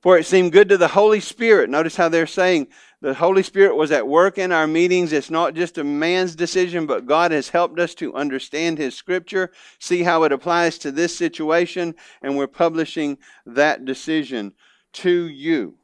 For 0.00 0.18
it 0.18 0.26
seemed 0.26 0.52
good 0.52 0.70
to 0.70 0.78
the 0.78 0.88
Holy 0.88 1.20
Spirit. 1.20 1.70
Notice 1.70 1.94
how 1.94 2.08
they're 2.08 2.26
saying 2.26 2.68
the 3.02 3.14
Holy 3.14 3.42
Spirit 3.42 3.76
was 3.76 3.92
at 3.92 4.08
work 4.08 4.38
in 4.38 4.50
our 4.50 4.66
meetings. 4.66 5.12
It's 5.12 5.30
not 5.30 5.54
just 5.54 5.78
a 5.78 5.84
man's 5.84 6.34
decision, 6.34 6.86
but 6.86 7.06
God 7.06 7.30
has 7.30 7.50
helped 7.50 7.78
us 7.78 7.94
to 7.96 8.14
understand 8.14 8.78
His 8.78 8.96
Scripture, 8.96 9.52
see 9.78 10.02
how 10.02 10.24
it 10.24 10.32
applies 10.32 10.78
to 10.78 10.90
this 10.90 11.16
situation, 11.16 11.94
and 12.22 12.36
we're 12.36 12.48
publishing 12.48 13.18
that 13.44 13.84
decision 13.84 14.54
to 14.94 15.28
you. 15.28 15.76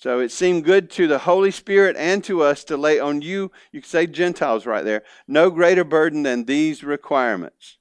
So 0.00 0.18
it 0.18 0.32
seemed 0.32 0.64
good 0.64 0.88
to 0.92 1.06
the 1.06 1.18
Holy 1.18 1.50
Spirit 1.50 1.94
and 1.98 2.24
to 2.24 2.42
us 2.42 2.64
to 2.64 2.78
lay 2.78 2.98
on 2.98 3.20
you, 3.20 3.52
you 3.70 3.82
could 3.82 3.90
say 3.90 4.06
Gentiles 4.06 4.64
right 4.64 4.82
there, 4.82 5.02
no 5.28 5.50
greater 5.50 5.84
burden 5.84 6.22
than 6.22 6.46
these 6.46 6.82
requirements. 6.82 7.76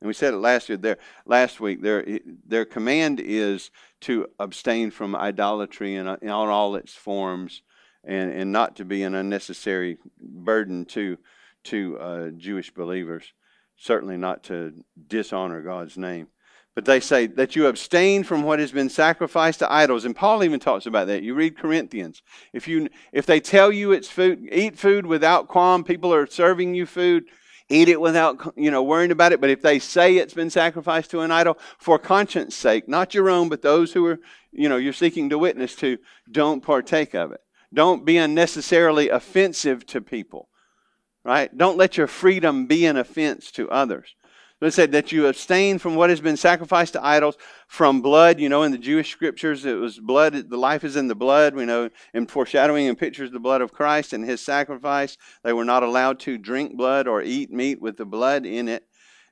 And 0.00 0.08
we 0.08 0.14
said 0.14 0.32
it 0.32 0.38
last 0.38 0.70
year. 0.70 0.78
there 0.78 0.96
last 1.26 1.60
week, 1.60 1.82
their 1.82 2.18
their 2.46 2.64
command 2.64 3.20
is 3.20 3.70
to 4.00 4.28
abstain 4.38 4.90
from 4.90 5.14
idolatry 5.14 5.96
in, 5.96 6.08
in 6.22 6.30
all 6.30 6.76
its 6.76 6.94
forms, 6.94 7.60
and, 8.04 8.32
and 8.32 8.50
not 8.52 8.76
to 8.76 8.86
be 8.86 9.02
an 9.02 9.14
unnecessary 9.14 9.98
burden 10.18 10.86
to 10.86 11.18
to 11.64 11.98
uh, 11.98 12.28
Jewish 12.30 12.70
believers. 12.70 13.34
Certainly 13.76 14.16
not 14.16 14.44
to 14.44 14.82
dishonor 15.08 15.60
God's 15.60 15.98
name. 15.98 16.28
But 16.74 16.84
they 16.84 17.00
say 17.00 17.26
that 17.26 17.56
you 17.56 17.66
abstain 17.66 18.22
from 18.22 18.42
what 18.42 18.60
has 18.60 18.70
been 18.70 18.88
sacrificed 18.88 19.58
to 19.58 19.72
idols. 19.72 20.04
And 20.04 20.14
Paul 20.14 20.44
even 20.44 20.60
talks 20.60 20.86
about 20.86 21.08
that. 21.08 21.22
You 21.22 21.34
read 21.34 21.58
Corinthians. 21.58 22.22
If 22.52 22.68
you 22.68 22.88
if 23.12 23.26
they 23.26 23.40
tell 23.40 23.72
you 23.72 23.92
it's 23.92 24.08
food, 24.08 24.48
eat 24.52 24.78
food 24.78 25.04
without 25.04 25.48
qualm, 25.48 25.82
people 25.82 26.14
are 26.14 26.26
serving 26.26 26.74
you 26.74 26.86
food, 26.86 27.24
eat 27.68 27.88
it 27.88 28.00
without 28.00 28.54
you 28.56 28.70
know 28.70 28.84
worrying 28.84 29.10
about 29.10 29.32
it. 29.32 29.40
But 29.40 29.50
if 29.50 29.62
they 29.62 29.80
say 29.80 30.16
it's 30.16 30.34
been 30.34 30.50
sacrificed 30.50 31.10
to 31.10 31.20
an 31.20 31.32
idol 31.32 31.58
for 31.78 31.98
conscience 31.98 32.54
sake, 32.54 32.88
not 32.88 33.14
your 33.14 33.28
own, 33.28 33.48
but 33.48 33.62
those 33.62 33.92
who 33.92 34.06
are 34.06 34.20
you 34.52 34.68
know 34.68 34.76
you're 34.76 34.92
seeking 34.92 35.28
to 35.30 35.38
witness 35.38 35.74
to, 35.76 35.98
don't 36.30 36.62
partake 36.62 37.14
of 37.14 37.32
it. 37.32 37.40
Don't 37.74 38.04
be 38.04 38.16
unnecessarily 38.16 39.08
offensive 39.08 39.86
to 39.86 40.00
people. 40.00 40.48
Right? 41.24 41.54
Don't 41.54 41.76
let 41.76 41.96
your 41.96 42.06
freedom 42.06 42.66
be 42.66 42.86
an 42.86 42.96
offense 42.96 43.50
to 43.52 43.68
others. 43.70 44.14
It 44.60 44.72
said 44.72 44.92
that 44.92 45.10
you 45.10 45.26
abstain 45.26 45.78
from 45.78 45.94
what 45.94 46.10
has 46.10 46.20
been 46.20 46.36
sacrificed 46.36 46.92
to 46.92 47.04
idols, 47.04 47.38
from 47.66 48.02
blood. 48.02 48.38
You 48.38 48.50
know, 48.50 48.62
in 48.62 48.72
the 48.72 48.78
Jewish 48.78 49.10
scriptures, 49.10 49.64
it 49.64 49.74
was 49.74 49.98
blood. 49.98 50.34
The 50.34 50.56
life 50.58 50.84
is 50.84 50.96
in 50.96 51.08
the 51.08 51.14
blood. 51.14 51.54
We 51.54 51.64
know 51.64 51.88
in 52.12 52.26
foreshadowing 52.26 52.86
and 52.86 52.98
pictures 52.98 53.30
the 53.30 53.40
blood 53.40 53.62
of 53.62 53.72
Christ 53.72 54.12
and 54.12 54.22
his 54.22 54.42
sacrifice. 54.42 55.16
They 55.42 55.54
were 55.54 55.64
not 55.64 55.82
allowed 55.82 56.20
to 56.20 56.36
drink 56.36 56.76
blood 56.76 57.08
or 57.08 57.22
eat 57.22 57.50
meat 57.50 57.80
with 57.80 57.96
the 57.96 58.04
blood 58.04 58.44
in 58.44 58.68
it. 58.68 58.84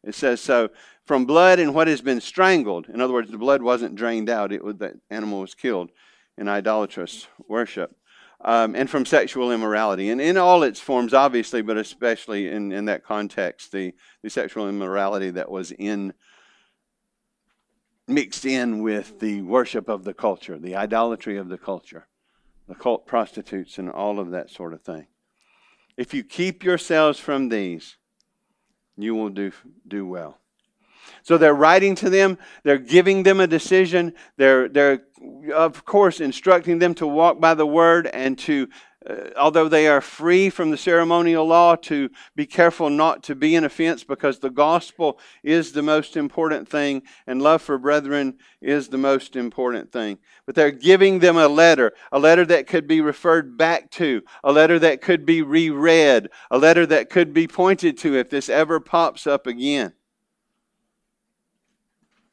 It 0.02 0.14
says 0.14 0.40
so 0.40 0.70
from 1.04 1.26
blood 1.26 1.58
and 1.58 1.75
what 1.75 1.88
has 1.88 2.00
been 2.00 2.23
strangled. 2.23 2.88
In 2.88 3.02
other 3.02 3.12
words, 3.12 3.30
the 3.30 3.37
blood 3.37 3.61
wasn't 3.61 3.97
drained 3.97 4.30
out. 4.30 4.52
It 4.52 4.64
was 4.64 4.76
the 4.76 4.99
animal 5.11 5.40
was 5.40 5.54
killed 5.54 5.90
in 6.38 6.49
idolatrous 6.49 7.26
worship 7.49 7.98
um, 8.40 8.75
and 8.76 8.88
from 8.88 9.04
sexual 9.04 9.50
immorality. 9.52 10.11
And 10.11 10.21
in 10.21 10.37
all 10.37 10.62
its 10.62 10.80
forms, 10.80 11.12
obviously, 11.12 11.62
but 11.62 11.76
especially 11.76 12.49
in, 12.49 12.73
in 12.73 12.85
that 12.87 13.04
context, 13.04 13.73
the, 13.73 13.95
the 14.23 14.30
sexual 14.30 14.68
immorality 14.68 15.30
that 15.30 15.50
was 15.50 15.73
in 15.73 16.14
mixed 18.07 18.47
in 18.47 18.83
with 18.83 19.21
the 19.21 19.42
worship 19.42 19.88
of 19.88 20.04
the 20.04 20.14
culture, 20.14 20.59
the 20.59 20.75
idolatry 20.75 21.37
of 21.37 21.49
the 21.49 21.59
culture, 21.59 22.07
the 22.66 22.75
cult 22.75 23.07
prostitutes, 23.07 23.78
and 23.78 23.90
all 23.90 24.18
of 24.18 24.30
that 24.30 24.50
sort 24.50 24.73
of 24.73 24.80
thing. 24.80 25.07
If 25.97 26.14
you 26.14 26.25
keep 26.25 26.64
yourselves 26.64 27.21
from 27.21 27.50
these, 27.50 27.97
you 28.97 29.14
will 29.14 29.28
do, 29.28 29.52
do 29.87 30.07
well. 30.07 30.38
So 31.23 31.38
they're 31.38 31.55
writing 31.55 31.95
to 31.97 32.11
them, 32.11 32.38
they're 32.62 32.79
giving 32.79 33.23
them 33.23 33.41
a 33.41 33.47
decision, 33.47 34.15
they're, 34.37 34.69
they're 34.69 35.03
of 35.55 35.85
course, 35.85 36.21
instructing 36.21 36.79
them 36.79 36.95
to 36.95 37.07
walk 37.07 37.41
by 37.41 37.55
the 37.55 37.67
word 37.67 38.07
and 38.07 38.38
to, 38.38 38.69
uh, 39.09 39.31
although 39.37 39.69
they 39.69 39.88
are 39.88 40.00
free 40.00 40.50
from 40.50 40.71
the 40.71 40.77
ceremonial 40.77 41.47
law, 41.47 41.77
to 41.77 42.11
be 42.37 42.47
careful 42.47 42.91
not 42.91 43.23
to 43.25 43.35
be 43.35 43.57
an 43.57 43.65
offense 43.65 44.05
because 44.05 44.38
the 44.38 44.50
gospel 44.50 45.19
is 45.43 45.73
the 45.73 45.83
most 45.83 46.17
important 46.17 46.69
thing 46.69 47.03
and 47.27 47.43
love 47.43 47.62
for 47.62 47.79
brethren 47.79 48.35
is 48.61 48.88
the 48.88 48.99
most 48.99 49.37
important 49.37 49.91
thing. 49.91 50.19
But 50.47 50.55
they're 50.55 50.71
giving 50.71 51.19
them 51.19 51.37
a 51.37 51.49
letter, 51.49 51.93
a 52.12 52.19
letter 52.19 52.45
that 52.47 52.67
could 52.67 52.87
be 52.87 53.00
referred 53.00 53.57
back 53.57 53.91
to, 53.93 54.23
a 54.45 54.53
letter 54.53 54.79
that 54.79 55.00
could 55.00 55.27
be 55.27 55.43
reread, 55.43 56.29
a 56.50 56.59
letter 56.59 56.87
that 56.87 57.11
could 57.11 57.33
be 57.33 57.49
pointed 57.49 57.99
to 57.99 58.17
if 58.17 58.31
this 58.31 58.49
ever 58.49 58.81
pops 58.81 59.27
up 59.27 59.47
again. 59.47 59.93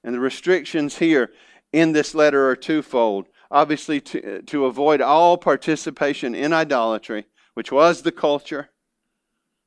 And 0.06 0.14
the 0.14 0.20
restrictions 0.20 1.00
here 1.00 1.32
in 1.74 1.92
this 1.92 2.14
letter 2.14 2.48
are 2.48 2.56
twofold. 2.56 3.26
Obviously, 3.50 4.00
to, 4.02 4.44
to 4.44 4.66
avoid 4.66 5.02
all 5.02 5.36
participation 5.36 6.36
in 6.36 6.54
idolatry, 6.54 7.26
which 7.56 7.72
was 7.72 8.04
the 8.04 8.12
culture, 8.12 8.70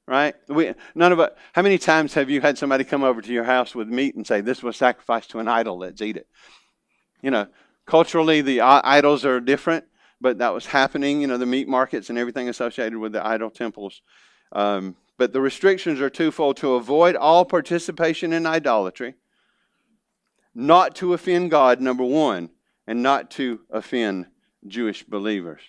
right? 0.06 0.36
We, 0.48 0.74
none 0.94 1.10
of 1.10 1.18
us, 1.18 1.32
how 1.54 1.62
many 1.62 1.76
times 1.76 2.14
have 2.14 2.30
you 2.30 2.40
had 2.40 2.56
somebody 2.56 2.84
come 2.84 3.02
over 3.02 3.20
to 3.20 3.32
your 3.32 3.44
house 3.44 3.74
with 3.74 3.88
meat 3.88 4.14
and 4.14 4.24
say, 4.24 4.40
This 4.40 4.62
was 4.62 4.76
sacrificed 4.76 5.30
to 5.30 5.40
an 5.40 5.48
idol, 5.48 5.78
let's 5.78 6.00
eat 6.00 6.16
it? 6.16 6.28
You 7.20 7.32
know, 7.32 7.48
culturally, 7.84 8.40
the 8.40 8.60
idols 8.60 9.24
are 9.24 9.40
different, 9.40 9.86
but 10.20 10.38
that 10.38 10.54
was 10.54 10.66
happening, 10.66 11.20
you 11.20 11.26
know, 11.26 11.38
the 11.38 11.46
meat 11.46 11.66
markets 11.66 12.10
and 12.10 12.18
everything 12.18 12.48
associated 12.48 12.98
with 12.98 13.10
the 13.12 13.26
idol 13.26 13.50
temples. 13.50 14.02
Um, 14.52 14.94
but 15.16 15.32
the 15.32 15.40
restrictions 15.40 16.00
are 16.00 16.10
twofold 16.10 16.58
to 16.58 16.74
avoid 16.74 17.16
all 17.16 17.44
participation 17.44 18.32
in 18.32 18.46
idolatry 18.46 19.16
not 20.58 20.96
to 20.96 21.12
offend 21.12 21.52
God, 21.52 21.80
number 21.80 22.02
one, 22.02 22.50
and 22.84 23.00
not 23.00 23.30
to 23.30 23.60
offend 23.70 24.26
Jewish 24.66 25.04
believers. 25.04 25.60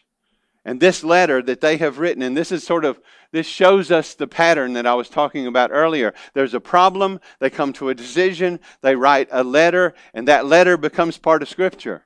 And 0.66 0.80
this 0.80 1.04
letter 1.04 1.44
that 1.44 1.62
they 1.62 1.78
have 1.78 2.00
written, 2.00 2.24
and 2.24 2.36
this 2.36 2.52
is 2.52 2.64
sort 2.64 2.84
of, 2.84 3.00
this 3.32 3.46
shows 3.46 3.92
us 3.92 4.16
the 4.16 4.28
pattern 4.28 4.74
that 4.74 4.88
I 4.88 4.96
was 4.96 5.08
talking 5.08 5.46
about 5.46 5.70
earlier. 5.72 6.16
There's 6.34 6.56
a 6.56 6.60
problem, 6.60 7.20
they 7.40 7.52
come 7.52 7.72
to 7.74 7.90
a 7.90 7.96
decision, 7.96 8.60
they 8.82 8.96
write 8.96 9.30
a 9.32 9.44
letter, 9.44 9.94
and 10.16 10.28
that 10.28 10.48
letter 10.48 10.76
becomes 10.76 11.20
part 11.20 11.44
of 11.44 11.50
Scripture. 11.50 12.06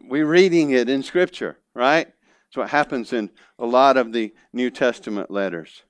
We're 0.00 0.26
reading 0.26 0.70
it 0.70 0.88
in 0.88 1.02
Scripture, 1.02 1.58
right? 1.74 2.06
That's 2.06 2.56
what 2.56 2.70
happens 2.70 3.12
in 3.12 3.28
a 3.58 3.66
lot 3.66 3.96
of 3.96 4.12
the 4.12 4.32
New 4.52 4.70
Testament 4.70 5.32
letters 5.32 5.82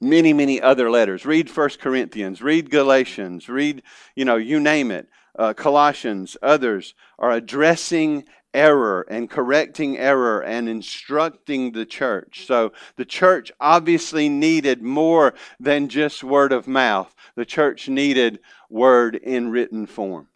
many, 0.00 0.32
many 0.32 0.60
other 0.60 0.90
letters. 0.90 1.26
Read 1.26 1.50
First 1.50 1.80
Corinthians, 1.80 2.42
read 2.42 2.70
Galatians, 2.70 3.48
read, 3.48 3.82
you 4.14 4.24
know, 4.24 4.36
you 4.36 4.60
name 4.60 4.90
it. 4.90 5.08
Uh, 5.38 5.52
Colossians, 5.54 6.36
others 6.42 6.94
are 7.18 7.30
addressing 7.32 8.24
error 8.52 9.06
and 9.08 9.30
correcting 9.30 9.96
error 9.96 10.42
and 10.42 10.68
instructing 10.68 11.72
the 11.72 11.86
church. 11.86 12.46
So 12.46 12.72
the 12.96 13.04
church 13.04 13.52
obviously 13.60 14.28
needed 14.28 14.82
more 14.82 15.34
than 15.60 15.88
just 15.88 16.24
word 16.24 16.52
of 16.52 16.66
mouth. 16.66 17.14
The 17.36 17.44
church 17.44 17.88
needed 17.88 18.40
word 18.68 19.14
in 19.14 19.50
written 19.50 19.86
form. 19.86 20.28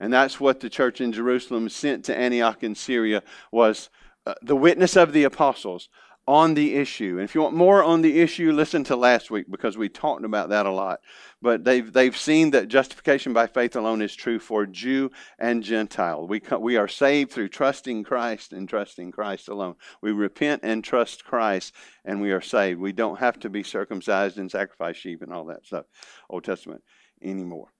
And 0.00 0.12
that's 0.12 0.40
what 0.40 0.60
the 0.60 0.70
church 0.70 1.00
in 1.00 1.12
Jerusalem 1.12 1.68
sent 1.68 2.06
to 2.06 2.18
Antioch 2.18 2.64
in 2.64 2.74
Syria 2.74 3.22
was 3.52 3.88
uh, 4.26 4.34
the 4.42 4.56
witness 4.56 4.96
of 4.96 5.12
the 5.12 5.24
apostles, 5.24 5.88
on 6.26 6.54
the 6.54 6.76
issue. 6.76 7.16
And 7.18 7.24
if 7.24 7.34
you 7.34 7.42
want 7.42 7.56
more 7.56 7.82
on 7.82 8.00
the 8.00 8.20
issue, 8.20 8.52
listen 8.52 8.84
to 8.84 8.96
last 8.96 9.30
week 9.30 9.46
because 9.50 9.76
we 9.76 9.88
talked 9.88 10.24
about 10.24 10.50
that 10.50 10.66
a 10.66 10.70
lot. 10.70 11.00
But 11.40 11.64
they've, 11.64 11.92
they've 11.92 12.16
seen 12.16 12.52
that 12.52 12.68
justification 12.68 13.32
by 13.32 13.48
faith 13.48 13.74
alone 13.74 14.00
is 14.00 14.14
true 14.14 14.38
for 14.38 14.64
Jew 14.64 15.10
and 15.38 15.64
Gentile. 15.64 16.28
We, 16.28 16.40
we 16.60 16.76
are 16.76 16.86
saved 16.86 17.32
through 17.32 17.48
trusting 17.48 18.04
Christ 18.04 18.52
and 18.52 18.68
trusting 18.68 19.10
Christ 19.10 19.48
alone. 19.48 19.74
We 20.00 20.12
repent 20.12 20.60
and 20.62 20.84
trust 20.84 21.24
Christ 21.24 21.74
and 22.04 22.20
we 22.20 22.30
are 22.30 22.40
saved. 22.40 22.80
We 22.80 22.92
don't 22.92 23.18
have 23.18 23.40
to 23.40 23.50
be 23.50 23.64
circumcised 23.64 24.38
and 24.38 24.50
sacrifice 24.50 24.96
sheep 24.96 25.22
and 25.22 25.32
all 25.32 25.46
that 25.46 25.66
stuff, 25.66 25.86
Old 26.30 26.44
Testament, 26.44 26.82
anymore. 27.20 27.72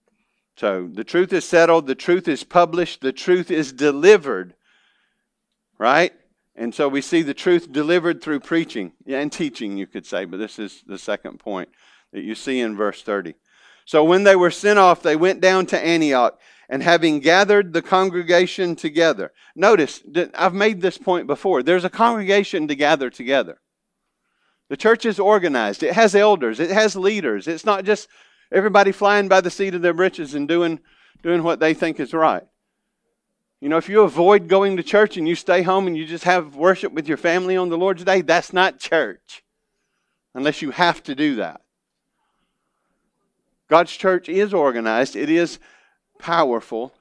So 0.56 0.88
the 0.92 1.04
truth 1.04 1.32
is 1.32 1.44
settled, 1.44 1.86
the 1.86 1.94
truth 1.94 2.28
is 2.28 2.44
published, 2.44 3.00
the 3.00 3.12
truth 3.12 3.50
is 3.50 3.72
delivered, 3.72 4.54
right? 5.78 6.12
And 6.54 6.74
so 6.74 6.88
we 6.88 7.00
see 7.00 7.22
the 7.22 7.34
truth 7.34 7.72
delivered 7.72 8.22
through 8.22 8.40
preaching 8.40 8.92
and 9.06 9.32
teaching, 9.32 9.76
you 9.76 9.86
could 9.86 10.06
say, 10.06 10.24
but 10.24 10.36
this 10.36 10.58
is 10.58 10.82
the 10.86 10.98
second 10.98 11.38
point 11.38 11.70
that 12.12 12.22
you 12.22 12.34
see 12.34 12.60
in 12.60 12.76
verse 12.76 13.02
30. 13.02 13.34
So 13.84 14.04
when 14.04 14.24
they 14.24 14.36
were 14.36 14.50
sent 14.50 14.78
off, 14.78 15.02
they 15.02 15.16
went 15.16 15.40
down 15.40 15.66
to 15.66 15.84
Antioch, 15.84 16.38
and 16.68 16.82
having 16.82 17.20
gathered 17.20 17.74
the 17.74 17.82
congregation 17.82 18.74
together. 18.74 19.32
Notice, 19.54 20.02
I've 20.34 20.54
made 20.54 20.80
this 20.80 20.96
point 20.96 21.26
before. 21.26 21.62
There's 21.62 21.84
a 21.84 21.90
congregation 21.90 22.66
to 22.68 22.74
gather 22.74 23.10
together. 23.10 23.60
The 24.70 24.78
church 24.78 25.04
is 25.04 25.18
organized, 25.18 25.82
it 25.82 25.92
has 25.92 26.14
elders, 26.14 26.60
it 26.60 26.70
has 26.70 26.96
leaders. 26.96 27.46
It's 27.46 27.66
not 27.66 27.84
just 27.84 28.08
everybody 28.50 28.90
flying 28.90 29.28
by 29.28 29.42
the 29.42 29.50
seat 29.50 29.74
of 29.74 29.82
their 29.82 29.92
britches 29.92 30.34
and 30.34 30.48
doing, 30.48 30.80
doing 31.22 31.42
what 31.42 31.60
they 31.60 31.74
think 31.74 32.00
is 32.00 32.14
right. 32.14 32.44
You 33.62 33.68
know, 33.68 33.76
if 33.76 33.88
you 33.88 34.02
avoid 34.02 34.48
going 34.48 34.76
to 34.78 34.82
church 34.82 35.16
and 35.16 35.28
you 35.28 35.36
stay 35.36 35.62
home 35.62 35.86
and 35.86 35.96
you 35.96 36.04
just 36.04 36.24
have 36.24 36.56
worship 36.56 36.92
with 36.92 37.06
your 37.06 37.16
family 37.16 37.56
on 37.56 37.68
the 37.68 37.78
Lord's 37.78 38.02
Day, 38.02 38.20
that's 38.20 38.52
not 38.52 38.80
church. 38.80 39.44
Unless 40.34 40.62
you 40.62 40.72
have 40.72 41.00
to 41.04 41.14
do 41.14 41.36
that. 41.36 41.60
God's 43.70 43.92
church 43.92 44.28
is 44.28 44.52
organized, 44.52 45.14
it 45.14 45.30
is 45.30 45.60
powerful. 46.18 46.92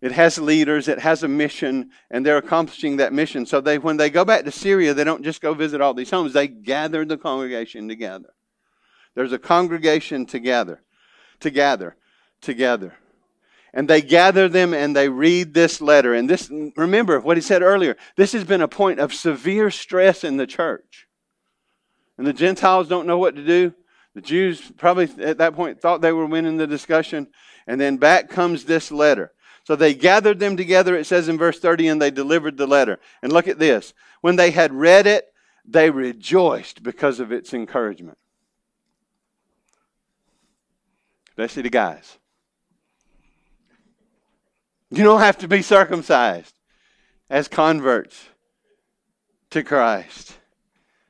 It 0.00 0.12
has 0.12 0.38
leaders, 0.38 0.86
it 0.86 1.00
has 1.00 1.24
a 1.24 1.28
mission, 1.28 1.90
and 2.08 2.24
they're 2.24 2.36
accomplishing 2.36 2.98
that 2.98 3.12
mission. 3.12 3.44
So 3.44 3.60
they 3.60 3.78
when 3.78 3.96
they 3.96 4.10
go 4.10 4.24
back 4.24 4.44
to 4.44 4.52
Syria, 4.52 4.94
they 4.94 5.02
don't 5.02 5.24
just 5.24 5.40
go 5.40 5.54
visit 5.54 5.80
all 5.80 5.92
these 5.92 6.10
homes, 6.10 6.32
they 6.34 6.46
gather 6.46 7.04
the 7.04 7.18
congregation 7.18 7.88
together. 7.88 8.32
There's 9.16 9.32
a 9.32 9.40
congregation 9.40 10.24
together, 10.24 10.82
together, 11.40 11.96
together. 12.40 12.94
And 13.76 13.90
they 13.90 14.00
gather 14.00 14.48
them 14.48 14.72
and 14.72 14.94
they 14.94 15.08
read 15.08 15.52
this 15.52 15.80
letter. 15.80 16.14
And 16.14 16.30
this 16.30 16.48
remember 16.76 17.18
what 17.18 17.36
he 17.36 17.40
said 17.40 17.60
earlier, 17.60 17.96
this 18.16 18.32
has 18.32 18.44
been 18.44 18.62
a 18.62 18.68
point 18.68 19.00
of 19.00 19.12
severe 19.12 19.68
stress 19.70 20.22
in 20.22 20.36
the 20.36 20.46
church. 20.46 21.08
And 22.16 22.24
the 22.24 22.32
Gentiles 22.32 22.88
don't 22.88 23.08
know 23.08 23.18
what 23.18 23.34
to 23.34 23.44
do. 23.44 23.74
The 24.14 24.20
Jews 24.20 24.72
probably 24.76 25.10
at 25.24 25.38
that 25.38 25.56
point 25.56 25.80
thought 25.80 26.00
they 26.00 26.12
were 26.12 26.24
winning 26.24 26.56
the 26.56 26.68
discussion. 26.68 27.26
And 27.66 27.80
then 27.80 27.96
back 27.96 28.30
comes 28.30 28.64
this 28.64 28.92
letter. 28.92 29.32
So 29.64 29.74
they 29.74 29.92
gathered 29.92 30.38
them 30.38 30.56
together, 30.56 30.94
it 30.94 31.06
says 31.06 31.28
in 31.28 31.36
verse 31.36 31.58
30, 31.58 31.88
and 31.88 32.00
they 32.00 32.10
delivered 32.12 32.56
the 32.56 32.66
letter. 32.66 33.00
And 33.22 33.32
look 33.32 33.48
at 33.48 33.58
this. 33.58 33.92
When 34.20 34.36
they 34.36 34.52
had 34.52 34.72
read 34.72 35.08
it, 35.08 35.24
they 35.64 35.90
rejoiced 35.90 36.82
because 36.82 37.18
of 37.18 37.32
its 37.32 37.52
encouragement. 37.52 38.18
Especially 41.30 41.62
the 41.62 41.70
guys. 41.70 42.18
You 44.94 45.02
don't 45.02 45.20
have 45.20 45.38
to 45.38 45.48
be 45.48 45.60
circumcised 45.60 46.54
as 47.28 47.48
converts 47.48 48.28
to 49.50 49.64
Christ. 49.64 50.36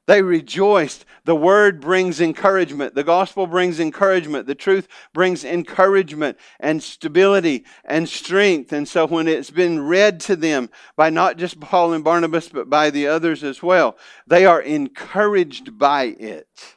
They 0.06 0.22
rejoiced. 0.22 1.04
The 1.24 1.36
word 1.36 1.82
brings 1.82 2.18
encouragement. 2.18 2.94
The 2.94 3.04
gospel 3.04 3.46
brings 3.46 3.80
encouragement. 3.80 4.46
The 4.46 4.54
truth 4.54 4.88
brings 5.12 5.44
encouragement 5.44 6.38
and 6.60 6.82
stability 6.82 7.66
and 7.84 8.08
strength. 8.08 8.72
And 8.72 8.88
so 8.88 9.06
when 9.06 9.28
it's 9.28 9.50
been 9.50 9.80
read 9.80 10.18
to 10.20 10.36
them 10.36 10.70
by 10.96 11.10
not 11.10 11.36
just 11.36 11.60
Paul 11.60 11.92
and 11.92 12.02
Barnabas, 12.02 12.48
but 12.48 12.70
by 12.70 12.88
the 12.88 13.06
others 13.06 13.44
as 13.44 13.62
well, 13.62 13.98
they 14.26 14.46
are 14.46 14.62
encouraged 14.62 15.78
by 15.78 16.04
it. 16.04 16.73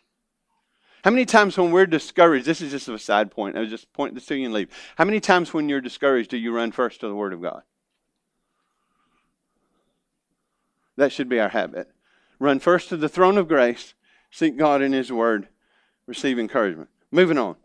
How 1.08 1.12
many 1.12 1.24
times 1.24 1.58
when 1.58 1.72
we're 1.72 1.86
discouraged, 1.86 2.46
this 2.46 2.60
is 2.60 2.72
just 2.72 2.90
a 2.90 3.00
side 3.00 3.32
point, 3.32 3.56
I 3.56 3.62
was 3.62 3.70
just 3.70 3.94
point 3.94 4.14
this 4.14 4.26
to 4.26 4.36
you 4.36 4.44
and 4.44 4.54
leave. 4.54 4.68
How 4.98 5.06
many 5.06 5.22
times 5.22 5.54
when 5.54 5.70
you're 5.70 5.80
discouraged 5.80 6.32
do 6.32 6.36
you 6.36 6.52
run 6.52 6.74
first 6.74 7.00
to 7.00 7.08
the 7.08 7.16
Word 7.16 7.32
of 7.32 7.42
God? 7.42 7.62
That 10.98 11.14
should 11.14 11.30
be 11.30 11.40
our 11.40 11.48
habit. 11.48 11.90
Run 12.40 12.60
first 12.60 12.90
to 12.90 12.98
the 12.98 13.08
throne 13.08 13.38
of 13.38 13.48
grace, 13.48 13.94
seek 14.32 14.58
God 14.58 14.82
in 14.82 14.92
His 14.92 15.10
Word, 15.10 15.48
receive 16.08 16.38
encouragement. 16.38 16.90
Moving 17.10 17.38
on. 17.38 17.56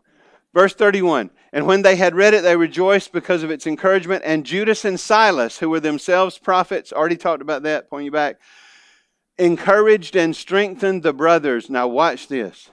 Verse 0.53 0.73
31 0.73 1.29
And 1.51 1.67
when 1.67 1.81
they 1.81 1.97
had 1.97 2.15
read 2.15 2.33
it, 2.33 2.43
they 2.43 2.55
rejoiced 2.55 3.11
because 3.11 3.43
of 3.43 3.51
its 3.51 3.67
encouragement. 3.67 4.23
And 4.25 4.45
Judas 4.45 4.85
and 4.85 4.97
Silas, 4.97 5.57
who 5.57 5.69
were 5.69 5.81
themselves 5.81 6.37
prophets, 6.37 6.93
already 6.93 7.17
talked 7.17 7.41
about 7.41 7.63
that, 7.63 7.89
point 7.89 8.05
you 8.05 8.11
back, 8.11 8.39
encouraged 9.37 10.15
and 10.15 10.33
strengthened 10.33 11.03
the 11.03 11.11
brothers. 11.11 11.69
Now, 11.69 11.89
watch 11.89 12.29
this. 12.29 12.69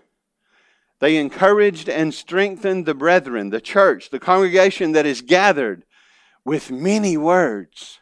They 1.00 1.16
encouraged 1.16 1.88
and 1.88 2.12
strengthened 2.12 2.84
the 2.84 2.94
brethren, 2.94 3.50
the 3.50 3.60
church, 3.60 4.10
the 4.10 4.20
congregation 4.20 4.92
that 4.92 5.06
is 5.06 5.22
gathered 5.22 5.84
with 6.44 6.70
many 6.70 7.16
words. 7.16 8.00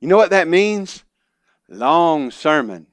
You 0.00 0.08
know 0.08 0.16
what 0.16 0.30
that 0.30 0.48
means? 0.48 1.04
Long 1.68 2.32
sermon. 2.32 2.88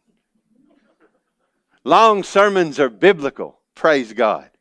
Long 1.84 2.24
sermons 2.24 2.80
are 2.80 2.90
biblical. 2.90 3.60
Praise 3.74 4.14
God. 4.14 4.52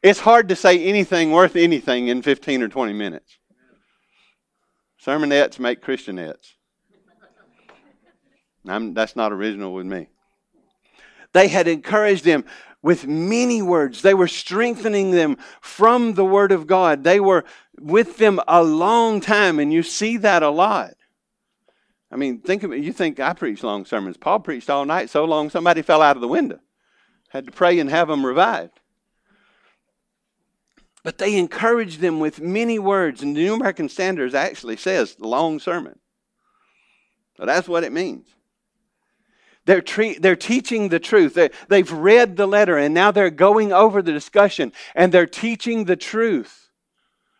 It's 0.00 0.20
hard 0.20 0.50
to 0.50 0.56
say 0.56 0.84
anything 0.84 1.32
worth 1.32 1.56
anything 1.56 2.08
in 2.08 2.22
15 2.22 2.62
or 2.62 2.68
20 2.68 2.92
minutes. 2.92 3.38
Sermonettes 5.04 5.58
make 5.58 5.82
Christianettes. 5.82 6.52
I'm, 8.66 8.94
that's 8.94 9.16
not 9.16 9.32
original 9.32 9.74
with 9.74 9.86
me. 9.86 10.08
They 11.34 11.48
had 11.48 11.68
encouraged 11.68 12.24
them 12.24 12.44
with 12.80 13.06
many 13.06 13.60
words. 13.60 14.02
They 14.02 14.14
were 14.14 14.28
strengthening 14.28 15.10
them 15.10 15.36
from 15.60 16.14
the 16.14 16.24
Word 16.24 16.52
of 16.52 16.66
God. 16.66 17.02
They 17.02 17.18
were 17.18 17.44
with 17.78 18.18
them 18.18 18.40
a 18.46 18.62
long 18.62 19.20
time, 19.20 19.58
and 19.58 19.72
you 19.72 19.82
see 19.82 20.16
that 20.18 20.42
a 20.42 20.48
lot. 20.48 20.94
I 22.10 22.16
mean, 22.16 22.40
think 22.40 22.62
of 22.62 22.72
it. 22.72 22.84
You 22.84 22.92
think 22.92 23.18
I 23.18 23.32
preach 23.32 23.64
long 23.64 23.84
sermons. 23.84 24.16
Paul 24.16 24.38
preached 24.40 24.70
all 24.70 24.84
night 24.84 25.10
so 25.10 25.24
long 25.24 25.50
somebody 25.50 25.82
fell 25.82 26.00
out 26.00 26.16
of 26.16 26.22
the 26.22 26.28
window. 26.28 26.60
Had 27.30 27.46
to 27.46 27.52
pray 27.52 27.80
and 27.80 27.90
have 27.90 28.06
them 28.06 28.24
revived. 28.24 28.78
But 31.02 31.18
they 31.18 31.36
encouraged 31.36 32.00
them 32.00 32.20
with 32.20 32.40
many 32.40 32.78
words, 32.78 33.22
and 33.22 33.36
the 33.36 33.40
New 33.40 33.54
American 33.54 33.88
Standards 33.88 34.34
actually 34.34 34.76
says 34.76 35.16
long 35.18 35.58
sermon. 35.58 35.98
So 37.36 37.44
that's 37.44 37.66
what 37.66 37.82
it 37.82 37.92
means. 37.92 38.28
They're, 39.66 39.82
tre- 39.82 40.18
they're 40.18 40.36
teaching 40.36 40.88
the 40.88 40.98
truth. 40.98 41.34
They, 41.34 41.50
they've 41.68 41.90
read 41.90 42.36
the 42.36 42.46
letter, 42.46 42.76
and 42.76 42.92
now 42.92 43.10
they're 43.10 43.30
going 43.30 43.72
over 43.72 44.02
the 44.02 44.12
discussion, 44.12 44.72
and 44.94 45.10
they're 45.10 45.26
teaching 45.26 45.84
the 45.84 45.96
truth 45.96 46.70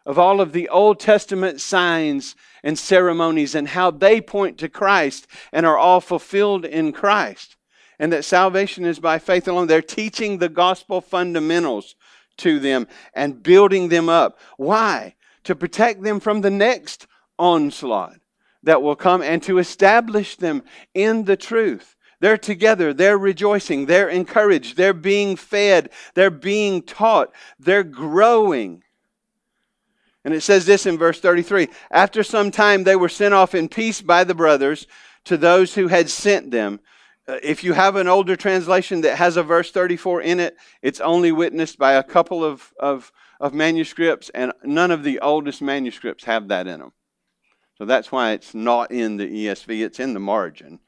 of 0.07 0.19
all 0.19 0.41
of 0.41 0.53
the 0.53 0.69
Old 0.69 1.01
Testament 1.01 1.61
signs 1.61 2.37
and 2.63 2.79
ceremonies 2.79 3.55
and 3.55 3.69
how 3.69 3.91
they 3.91 4.21
point 4.21 4.59
to 4.59 4.69
Christ 4.69 5.27
and 5.53 5.65
are 5.65 5.79
all 5.79 6.01
fulfilled 6.01 6.65
in 6.65 6.93
Christ. 6.93 7.57
And 7.99 8.13
that 8.13 8.25
salvation 8.25 8.85
is 8.85 8.99
by 8.99 9.19
faith 9.19 9.47
alone. 9.49 9.67
They're 9.67 9.83
teaching 9.83 10.39
the 10.39 10.49
gospel 10.49 11.01
fundamentals 11.01 11.95
to 12.39 12.59
them 12.59 12.89
and 13.15 13.43
building 13.43 13.89
them 13.89 14.09
up. 14.09 14.39
Why? 14.57 15.15
To 15.45 15.55
protect 15.55 16.03
them 16.03 16.21
from 16.21 16.41
the 16.41 16.51
next 16.51 17.07
onslaught 17.39 18.17
that 18.63 18.83
will 18.83 18.97
come 18.97 19.23
and 19.23 19.43
to 19.45 19.59
establish 19.59 20.37
them 20.37 20.63
in 20.95 21.25
the 21.25 21.37
truth. 21.37 21.97
They're 22.21 22.39
together, 22.39 22.95
they're 22.95 23.19
rejoicing, 23.19 23.87
they're 23.87 24.09
encouraged, 24.09 24.77
they're 24.77 24.95
being 24.95 25.37
fed, 25.37 25.91
they're 26.15 26.31
being 26.31 26.83
taught, 26.83 27.33
they're 27.59 27.85
growing. 27.85 28.83
And 30.25 30.33
it 30.33 30.41
says 30.41 30.65
this 30.65 30.87
in 30.87 30.97
verse 30.97 31.21
33 31.21 31.69
After 31.91 32.23
some 32.23 32.51
time, 32.51 32.85
they 32.85 32.97
were 32.97 33.09
sent 33.09 33.35
off 33.35 33.55
in 33.55 33.69
peace 33.69 34.01
by 34.01 34.25
the 34.25 34.35
brothers 34.35 34.87
to 35.25 35.37
those 35.37 35.75
who 35.75 35.89
had 35.89 36.09
sent 36.09 36.51
them. 36.51 36.81
Uh, 37.27 37.39
if 37.43 37.65
you 37.65 37.73
have 37.73 37.97
an 37.97 38.09
older 38.09 38.37
translation 38.37 39.01
that 39.03 39.17
has 39.17 39.37
a 39.37 39.43
verse 39.43 39.71
34 39.71 40.23
in 40.23 40.41
it, 40.41 40.57
it's 40.83 41.01
only 41.01 41.33
witnessed 41.33 41.79
by 41.79 41.95
a 41.95 42.03
couple 42.03 42.45
of, 42.45 42.73
of, 42.79 43.13
of 43.41 43.55
manuscripts, 43.55 44.31
and 44.31 44.53
none 44.63 44.91
of 44.91 45.03
the 45.03 45.19
oldest 45.21 45.63
manuscripts 45.63 46.25
have 46.25 46.49
that 46.49 46.67
in 46.67 46.81
them. 46.81 46.93
So 47.79 47.85
that's 47.85 48.13
why 48.13 48.33
it's 48.33 48.55
not 48.55 48.91
in 48.91 49.17
the 49.17 49.27
ESV, 49.27 49.85
it's 49.85 50.01
in 50.01 50.15
the 50.15 50.21
margin. 50.21 50.81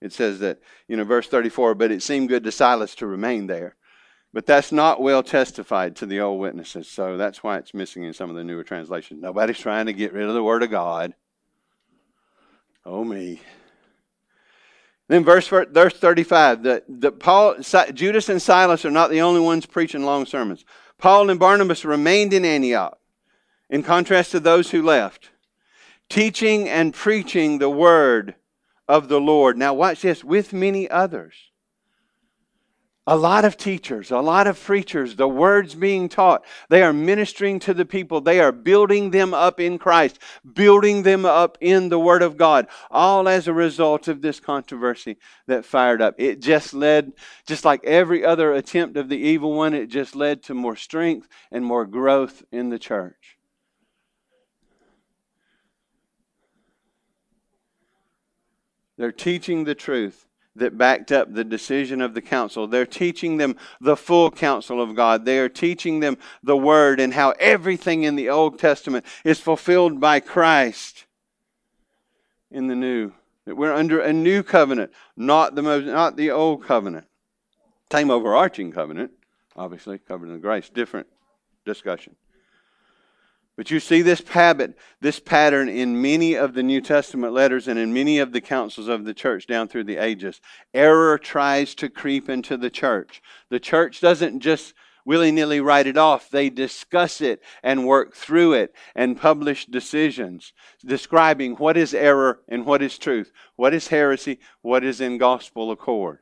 It 0.00 0.12
says 0.12 0.40
that, 0.40 0.60
you 0.88 0.96
know, 0.96 1.04
verse 1.04 1.26
34, 1.26 1.74
but 1.74 1.90
it 1.90 2.02
seemed 2.02 2.28
good 2.28 2.44
to 2.44 2.52
Silas 2.52 2.94
to 2.96 3.06
remain 3.06 3.46
there. 3.46 3.76
But 4.32 4.44
that's 4.44 4.70
not 4.70 5.00
well 5.00 5.22
testified 5.22 5.96
to 5.96 6.06
the 6.06 6.20
old 6.20 6.40
witnesses, 6.40 6.88
so 6.88 7.16
that's 7.16 7.42
why 7.42 7.56
it's 7.56 7.72
missing 7.72 8.04
in 8.04 8.12
some 8.12 8.28
of 8.28 8.36
the 8.36 8.44
newer 8.44 8.64
translations. 8.64 9.22
Nobody's 9.22 9.58
trying 9.58 9.86
to 9.86 9.94
get 9.94 10.12
rid 10.12 10.28
of 10.28 10.34
the 10.34 10.42
Word 10.42 10.62
of 10.62 10.70
God. 10.70 11.14
Oh, 12.84 13.02
me. 13.02 13.40
Then 15.08 15.24
verse, 15.24 15.48
verse 15.48 15.94
35, 15.94 16.62
the, 16.62 16.82
the 16.88 17.12
Paul, 17.12 17.56
Judas 17.94 18.28
and 18.28 18.42
Silas 18.42 18.84
are 18.84 18.90
not 18.90 19.10
the 19.10 19.22
only 19.22 19.40
ones 19.40 19.64
preaching 19.64 20.04
long 20.04 20.26
sermons. 20.26 20.64
Paul 20.98 21.30
and 21.30 21.38
Barnabas 21.38 21.84
remained 21.84 22.32
in 22.32 22.44
Antioch, 22.44 22.98
in 23.70 23.82
contrast 23.82 24.32
to 24.32 24.40
those 24.40 24.70
who 24.70 24.82
left, 24.82 25.30
teaching 26.08 26.68
and 26.68 26.92
preaching 26.92 27.58
the 27.58 27.70
word 27.70 28.34
of 28.88 29.08
the 29.08 29.20
Lord. 29.20 29.58
Now 29.58 29.74
watch 29.74 30.02
this, 30.02 30.22
with 30.24 30.52
many 30.52 30.88
others. 30.90 31.34
a 33.06 33.16
lot 33.16 33.44
of 33.44 33.56
teachers, 33.56 34.10
a 34.10 34.18
lot 34.18 34.48
of 34.48 34.60
preachers, 34.60 35.14
the 35.14 35.28
words 35.28 35.76
being 35.76 36.08
taught, 36.08 36.44
they 36.68 36.82
are 36.82 36.92
ministering 36.92 37.60
to 37.60 37.72
the 37.72 37.84
people. 37.84 38.20
They 38.20 38.40
are 38.40 38.50
building 38.50 39.10
them 39.12 39.32
up 39.32 39.60
in 39.60 39.78
Christ, 39.78 40.18
building 40.54 41.04
them 41.04 41.24
up 41.24 41.56
in 41.60 41.88
the 41.88 42.00
Word 42.00 42.22
of 42.22 42.36
God, 42.36 42.66
all 42.90 43.28
as 43.28 43.46
a 43.46 43.52
result 43.52 44.08
of 44.08 44.22
this 44.22 44.40
controversy 44.40 45.18
that 45.46 45.64
fired 45.64 46.02
up. 46.02 46.16
It 46.18 46.40
just 46.40 46.74
led, 46.74 47.12
just 47.46 47.64
like 47.64 47.84
every 47.84 48.24
other 48.24 48.52
attempt 48.52 48.96
of 48.96 49.08
the 49.08 49.18
evil 49.18 49.52
one, 49.52 49.72
it 49.72 49.86
just 49.86 50.16
led 50.16 50.42
to 50.44 50.54
more 50.54 50.76
strength 50.76 51.28
and 51.52 51.64
more 51.64 51.86
growth 51.86 52.42
in 52.50 52.70
the 52.70 52.78
church. 52.78 53.35
They're 58.96 59.12
teaching 59.12 59.64
the 59.64 59.74
truth 59.74 60.26
that 60.56 60.78
backed 60.78 61.12
up 61.12 61.32
the 61.32 61.44
decision 61.44 62.00
of 62.00 62.14
the 62.14 62.22
council. 62.22 62.66
They're 62.66 62.86
teaching 62.86 63.36
them 63.36 63.56
the 63.80 63.96
full 63.96 64.30
counsel 64.30 64.80
of 64.80 64.94
God. 64.94 65.24
They 65.24 65.38
are 65.38 65.48
teaching 65.48 66.00
them 66.00 66.16
the 66.42 66.56
Word 66.56 66.98
and 66.98 67.12
how 67.12 67.34
everything 67.38 68.04
in 68.04 68.16
the 68.16 68.30
Old 68.30 68.58
Testament 68.58 69.04
is 69.24 69.38
fulfilled 69.38 70.00
by 70.00 70.20
Christ 70.20 71.04
in 72.50 72.68
the 72.68 72.74
New. 72.74 73.12
That 73.44 73.56
we're 73.56 73.74
under 73.74 74.00
a 74.00 74.12
new 74.12 74.42
covenant, 74.42 74.92
not 75.16 75.54
the 75.54 75.62
most, 75.62 75.86
not 75.86 76.16
the 76.16 76.32
old 76.32 76.64
covenant. 76.64 77.06
Same 77.92 78.10
overarching 78.10 78.72
covenant, 78.72 79.12
obviously, 79.54 79.98
covenant 79.98 80.36
of 80.36 80.42
grace, 80.42 80.68
different 80.68 81.06
discussion. 81.64 82.16
But 83.56 83.70
you 83.70 83.80
see 83.80 84.02
this 84.02 84.22
habit, 84.28 84.76
this 85.00 85.18
pattern 85.18 85.70
in 85.70 86.02
many 86.02 86.34
of 86.34 86.52
the 86.52 86.62
New 86.62 86.82
Testament 86.82 87.32
letters 87.32 87.66
and 87.66 87.78
in 87.78 87.94
many 87.94 88.18
of 88.18 88.32
the 88.32 88.42
councils 88.42 88.88
of 88.88 89.04
the 89.06 89.14
church 89.14 89.46
down 89.46 89.68
through 89.68 89.84
the 89.84 89.96
ages. 89.96 90.42
Error 90.74 91.16
tries 91.16 91.74
to 91.76 91.88
creep 91.88 92.28
into 92.28 92.58
the 92.58 92.68
church. 92.68 93.22
The 93.48 93.58
church 93.58 94.02
doesn't 94.02 94.40
just 94.40 94.74
willy 95.06 95.30
nilly 95.30 95.60
write 95.60 95.86
it 95.86 95.96
off, 95.96 96.28
they 96.28 96.50
discuss 96.50 97.20
it 97.20 97.40
and 97.62 97.86
work 97.86 98.14
through 98.14 98.52
it 98.52 98.74
and 98.94 99.18
publish 99.18 99.64
decisions 99.64 100.52
describing 100.84 101.54
what 101.54 101.76
is 101.76 101.94
error 101.94 102.40
and 102.48 102.66
what 102.66 102.82
is 102.82 102.98
truth, 102.98 103.32
what 103.54 103.72
is 103.72 103.88
heresy, 103.88 104.38
what 104.62 104.84
is 104.84 105.00
in 105.00 105.16
gospel 105.16 105.70
accord. 105.70 106.18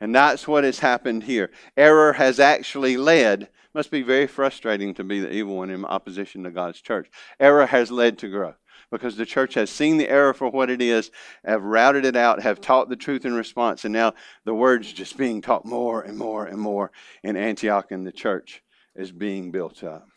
And 0.00 0.14
that's 0.14 0.48
what 0.48 0.64
has 0.64 0.78
happened 0.78 1.24
here. 1.24 1.50
Error 1.76 2.14
has 2.14 2.40
actually 2.40 2.96
led 2.96 3.50
must 3.74 3.90
be 3.90 4.02
very 4.02 4.26
frustrating 4.26 4.94
to 4.94 5.04
be 5.04 5.20
the 5.20 5.30
evil 5.30 5.56
one 5.56 5.70
in 5.70 5.84
opposition 5.84 6.44
to 6.44 6.50
God's 6.50 6.80
church. 6.80 7.08
Error 7.38 7.66
has 7.66 7.90
led 7.90 8.18
to 8.18 8.28
growth 8.28 8.56
because 8.90 9.16
the 9.16 9.26
church 9.26 9.54
has 9.54 9.70
seen 9.70 9.96
the 9.96 10.08
error 10.08 10.34
for 10.34 10.50
what 10.50 10.70
it 10.70 10.82
is, 10.82 11.10
have 11.44 11.62
routed 11.62 12.04
it 12.04 12.16
out, 12.16 12.42
have 12.42 12.60
taught 12.60 12.88
the 12.88 12.96
truth 12.96 13.24
in 13.24 13.34
response, 13.34 13.84
and 13.84 13.92
now 13.92 14.12
the 14.44 14.54
word's 14.54 14.92
just 14.92 15.16
being 15.16 15.40
taught 15.40 15.64
more 15.64 16.02
and 16.02 16.18
more 16.18 16.46
and 16.46 16.58
more 16.58 16.90
in 17.22 17.36
Antioch, 17.36 17.92
and 17.92 18.04
the 18.04 18.12
church 18.12 18.62
is 18.96 19.12
being 19.12 19.52
built 19.52 19.84
up. 19.84 20.08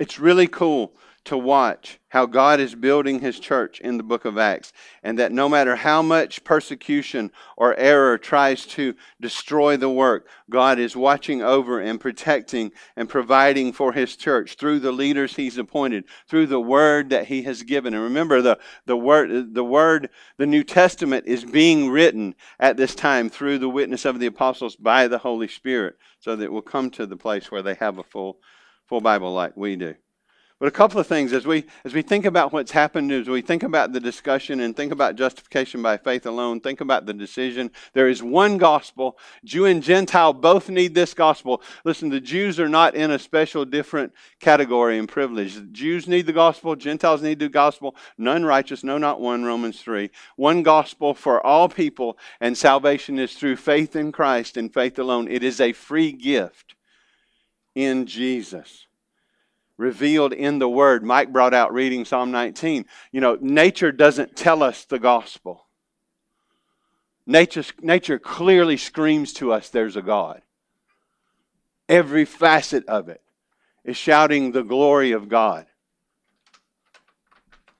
It's 0.00 0.18
really 0.18 0.48
cool 0.48 0.94
to 1.24 1.36
watch 1.36 2.00
how 2.08 2.24
God 2.24 2.58
is 2.58 2.74
building 2.74 3.20
his 3.20 3.38
church 3.38 3.80
in 3.80 3.98
the 3.98 4.02
book 4.02 4.24
of 4.24 4.38
Acts, 4.38 4.72
and 5.02 5.18
that 5.18 5.30
no 5.30 5.48
matter 5.48 5.76
how 5.76 6.00
much 6.00 6.42
persecution 6.42 7.30
or 7.56 7.76
error 7.76 8.16
tries 8.16 8.64
to 8.66 8.94
destroy 9.20 9.76
the 9.76 9.90
work, 9.90 10.26
God 10.48 10.78
is 10.78 10.96
watching 10.96 11.42
over 11.42 11.80
and 11.80 12.00
protecting 12.00 12.72
and 12.96 13.08
providing 13.08 13.72
for 13.72 13.92
his 13.92 14.16
church 14.16 14.54
through 14.54 14.78
the 14.78 14.92
leaders 14.92 15.36
he's 15.36 15.58
appointed, 15.58 16.04
through 16.28 16.46
the 16.46 16.60
word 16.60 17.10
that 17.10 17.26
he 17.26 17.42
has 17.42 17.62
given. 17.62 17.92
And 17.92 18.02
remember 18.02 18.40
the, 18.40 18.58
the 18.86 18.96
word 18.96 19.54
the 19.54 19.64
word, 19.64 20.08
the 20.38 20.46
New 20.46 20.64
Testament 20.64 21.26
is 21.26 21.44
being 21.44 21.90
written 21.90 22.34
at 22.58 22.76
this 22.76 22.94
time 22.94 23.28
through 23.28 23.58
the 23.58 23.68
witness 23.68 24.04
of 24.04 24.18
the 24.18 24.26
apostles 24.26 24.76
by 24.76 25.08
the 25.08 25.18
Holy 25.18 25.48
Spirit, 25.48 25.96
so 26.20 26.36
that 26.36 26.44
it 26.44 26.52
will 26.52 26.62
come 26.62 26.90
to 26.92 27.06
the 27.06 27.16
place 27.16 27.50
where 27.50 27.62
they 27.62 27.74
have 27.74 27.98
a 27.98 28.02
full 28.02 28.38
full 28.86 29.00
Bible 29.02 29.34
like 29.34 29.54
we 29.54 29.76
do. 29.76 29.94
But 30.60 30.66
a 30.66 30.72
couple 30.72 30.98
of 30.98 31.06
things 31.06 31.32
as 31.32 31.46
we 31.46 31.66
as 31.84 31.94
we 31.94 32.02
think 32.02 32.24
about 32.24 32.52
what's 32.52 32.72
happened, 32.72 33.12
as 33.12 33.28
we 33.28 33.42
think 33.42 33.62
about 33.62 33.92
the 33.92 34.00
discussion 34.00 34.58
and 34.58 34.76
think 34.76 34.90
about 34.90 35.14
justification 35.14 35.82
by 35.82 35.98
faith 35.98 36.26
alone, 36.26 36.60
think 36.60 36.80
about 36.80 37.06
the 37.06 37.14
decision. 37.14 37.70
There 37.92 38.08
is 38.08 38.24
one 38.24 38.58
gospel. 38.58 39.18
Jew 39.44 39.66
and 39.66 39.80
Gentile 39.80 40.32
both 40.32 40.68
need 40.68 40.96
this 40.96 41.14
gospel. 41.14 41.62
Listen, 41.84 42.08
the 42.08 42.20
Jews 42.20 42.58
are 42.58 42.68
not 42.68 42.96
in 42.96 43.12
a 43.12 43.20
special 43.20 43.64
different 43.64 44.12
category 44.40 44.98
and 44.98 45.08
privilege. 45.08 45.54
The 45.54 45.60
Jews 45.60 46.08
need 46.08 46.26
the 46.26 46.32
gospel, 46.32 46.74
Gentiles 46.74 47.22
need 47.22 47.38
the 47.38 47.48
gospel. 47.48 47.94
None 48.16 48.44
righteous, 48.44 48.82
no 48.82 48.98
not 48.98 49.20
one, 49.20 49.44
Romans 49.44 49.80
3. 49.80 50.10
One 50.34 50.64
gospel 50.64 51.14
for 51.14 51.44
all 51.46 51.68
people, 51.68 52.18
and 52.40 52.58
salvation 52.58 53.20
is 53.20 53.34
through 53.34 53.56
faith 53.56 53.94
in 53.94 54.10
Christ 54.10 54.56
and 54.56 54.74
faith 54.74 54.98
alone. 54.98 55.28
It 55.28 55.44
is 55.44 55.60
a 55.60 55.72
free 55.72 56.10
gift 56.10 56.74
in 57.76 58.06
Jesus 58.06 58.87
revealed 59.78 60.34
in 60.34 60.58
the 60.58 60.68
Word. 60.68 61.02
Mike 61.02 61.32
brought 61.32 61.54
out 61.54 61.72
reading 61.72 62.04
Psalm 62.04 62.30
19. 62.30 62.84
You 63.12 63.20
know, 63.22 63.38
nature 63.40 63.92
doesn't 63.92 64.36
tell 64.36 64.62
us 64.62 64.84
the 64.84 64.98
gospel. 64.98 65.64
Nature, 67.24 67.64
nature 67.80 68.18
clearly 68.18 68.76
screams 68.76 69.32
to 69.34 69.52
us 69.52 69.70
there's 69.70 69.96
a 69.96 70.02
God. 70.02 70.42
Every 71.88 72.26
facet 72.26 72.84
of 72.86 73.08
it 73.08 73.22
is 73.84 73.96
shouting 73.96 74.52
the 74.52 74.62
glory 74.62 75.12
of 75.12 75.28
God. 75.28 75.66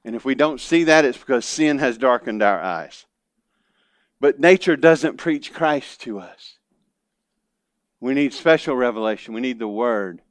And 0.04 0.14
if 0.16 0.24
we 0.24 0.34
don't 0.34 0.61
see 0.61 0.84
that, 0.84 1.04
it's 1.04 1.18
because 1.18 1.44
sin 1.44 1.78
has 1.78 1.98
darkened 1.98 2.42
our 2.42 2.61
eyes. 2.61 3.04
But 4.20 4.40
nature 4.40 4.76
doesn't 4.76 5.16
preach 5.16 5.52
Christ 5.52 6.00
to 6.02 6.20
us. 6.20 6.56
We 8.00 8.14
need 8.14 8.32
special 8.32 8.76
revelation. 8.76 9.34
We 9.34 9.40
need 9.40 9.58
the 9.58 9.68
Word. 9.68 10.22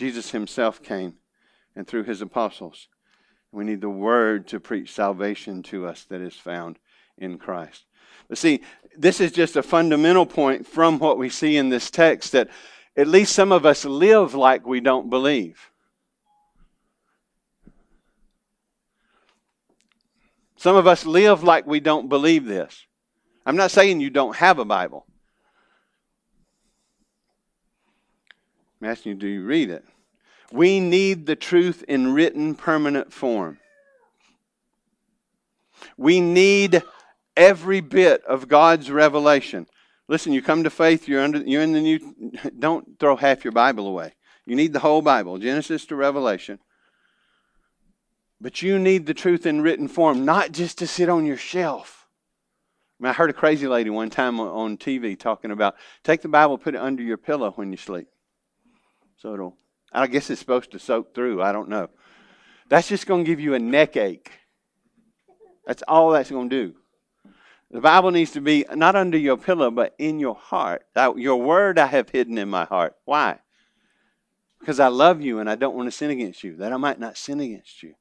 Jesus 0.00 0.30
himself 0.30 0.82
came 0.82 1.12
and 1.76 1.86
through 1.86 2.04
his 2.04 2.22
apostles. 2.22 2.88
We 3.52 3.64
need 3.64 3.82
the 3.82 3.90
word 3.90 4.48
to 4.48 4.58
preach 4.58 4.94
salvation 4.94 5.62
to 5.64 5.86
us 5.86 6.04
that 6.04 6.22
is 6.22 6.36
found 6.36 6.78
in 7.18 7.36
Christ. 7.36 7.84
But 8.26 8.38
see, 8.38 8.62
this 8.96 9.20
is 9.20 9.30
just 9.30 9.56
a 9.56 9.62
fundamental 9.62 10.24
point 10.24 10.66
from 10.66 10.98
what 10.98 11.18
we 11.18 11.28
see 11.28 11.58
in 11.58 11.68
this 11.68 11.90
text 11.90 12.32
that 12.32 12.48
at 12.96 13.08
least 13.08 13.34
some 13.34 13.52
of 13.52 13.66
us 13.66 13.84
live 13.84 14.34
like 14.34 14.66
we 14.66 14.80
don't 14.80 15.10
believe. 15.10 15.70
Some 20.56 20.76
of 20.76 20.86
us 20.86 21.04
live 21.04 21.44
like 21.44 21.66
we 21.66 21.78
don't 21.78 22.08
believe 22.08 22.46
this. 22.46 22.86
I'm 23.44 23.56
not 23.56 23.70
saying 23.70 24.00
you 24.00 24.08
don't 24.08 24.36
have 24.36 24.58
a 24.58 24.64
Bible. 24.64 25.04
I'm 28.80 28.88
asking 28.88 29.12
you, 29.12 29.18
do 29.18 29.26
you 29.26 29.44
read 29.44 29.70
it? 29.70 29.84
We 30.52 30.80
need 30.80 31.26
the 31.26 31.36
truth 31.36 31.84
in 31.86 32.12
written, 32.12 32.54
permanent 32.54 33.12
form. 33.12 33.58
We 35.96 36.20
need 36.20 36.82
every 37.36 37.80
bit 37.80 38.24
of 38.24 38.48
God's 38.48 38.90
revelation. 38.90 39.66
Listen, 40.08 40.32
you 40.32 40.42
come 40.42 40.64
to 40.64 40.70
faith, 40.70 41.06
you're, 41.06 41.22
under, 41.22 41.38
you're 41.38 41.62
in 41.62 41.72
the 41.72 41.80
new, 41.80 42.32
don't 42.58 42.98
throw 42.98 43.16
half 43.16 43.44
your 43.44 43.52
Bible 43.52 43.86
away. 43.86 44.14
You 44.44 44.56
need 44.56 44.72
the 44.72 44.80
whole 44.80 45.02
Bible, 45.02 45.38
Genesis 45.38 45.86
to 45.86 45.96
Revelation. 45.96 46.58
But 48.40 48.62
you 48.62 48.78
need 48.78 49.06
the 49.06 49.14
truth 49.14 49.46
in 49.46 49.60
written 49.60 49.86
form, 49.86 50.24
not 50.24 50.52
just 50.52 50.78
to 50.78 50.86
sit 50.86 51.08
on 51.08 51.26
your 51.26 51.36
shelf. 51.36 52.08
I, 52.98 53.04
mean, 53.04 53.10
I 53.10 53.12
heard 53.12 53.30
a 53.30 53.34
crazy 53.34 53.68
lady 53.68 53.90
one 53.90 54.10
time 54.10 54.40
on 54.40 54.76
TV 54.76 55.18
talking 55.18 55.50
about 55.50 55.74
take 56.02 56.22
the 56.22 56.28
Bible, 56.28 56.58
put 56.58 56.74
it 56.74 56.80
under 56.80 57.02
your 57.02 57.16
pillow 57.16 57.52
when 57.52 57.70
you 57.70 57.76
sleep. 57.76 58.08
So 59.20 59.34
it'll, 59.34 59.56
I 59.92 60.06
guess 60.06 60.30
it's 60.30 60.40
supposed 60.40 60.72
to 60.72 60.78
soak 60.78 61.14
through. 61.14 61.42
I 61.42 61.52
don't 61.52 61.68
know. 61.68 61.90
That's 62.68 62.88
just 62.88 63.06
going 63.06 63.24
to 63.24 63.30
give 63.30 63.38
you 63.38 63.52
a 63.52 63.58
neck 63.58 63.96
ache. 63.96 64.30
That's 65.66 65.82
all 65.86 66.10
that's 66.10 66.30
going 66.30 66.48
to 66.48 66.66
do. 66.68 66.74
The 67.70 67.82
Bible 67.82 68.10
needs 68.10 68.30
to 68.32 68.40
be 68.40 68.64
not 68.74 68.96
under 68.96 69.18
your 69.18 69.36
pillow, 69.36 69.70
but 69.70 69.94
in 69.98 70.18
your 70.18 70.34
heart. 70.34 70.86
Your 71.16 71.36
word 71.36 71.78
I 71.78 71.86
have 71.86 72.08
hidden 72.08 72.38
in 72.38 72.48
my 72.48 72.64
heart. 72.64 72.96
Why? 73.04 73.40
Because 74.58 74.80
I 74.80 74.88
love 74.88 75.20
you 75.20 75.38
and 75.38 75.50
I 75.50 75.54
don't 75.54 75.76
want 75.76 75.86
to 75.86 75.92
sin 75.96 76.10
against 76.10 76.42
you, 76.42 76.56
that 76.56 76.72
I 76.72 76.78
might 76.78 76.98
not 76.98 77.18
sin 77.18 77.40
against 77.40 77.82
you. 77.82 77.94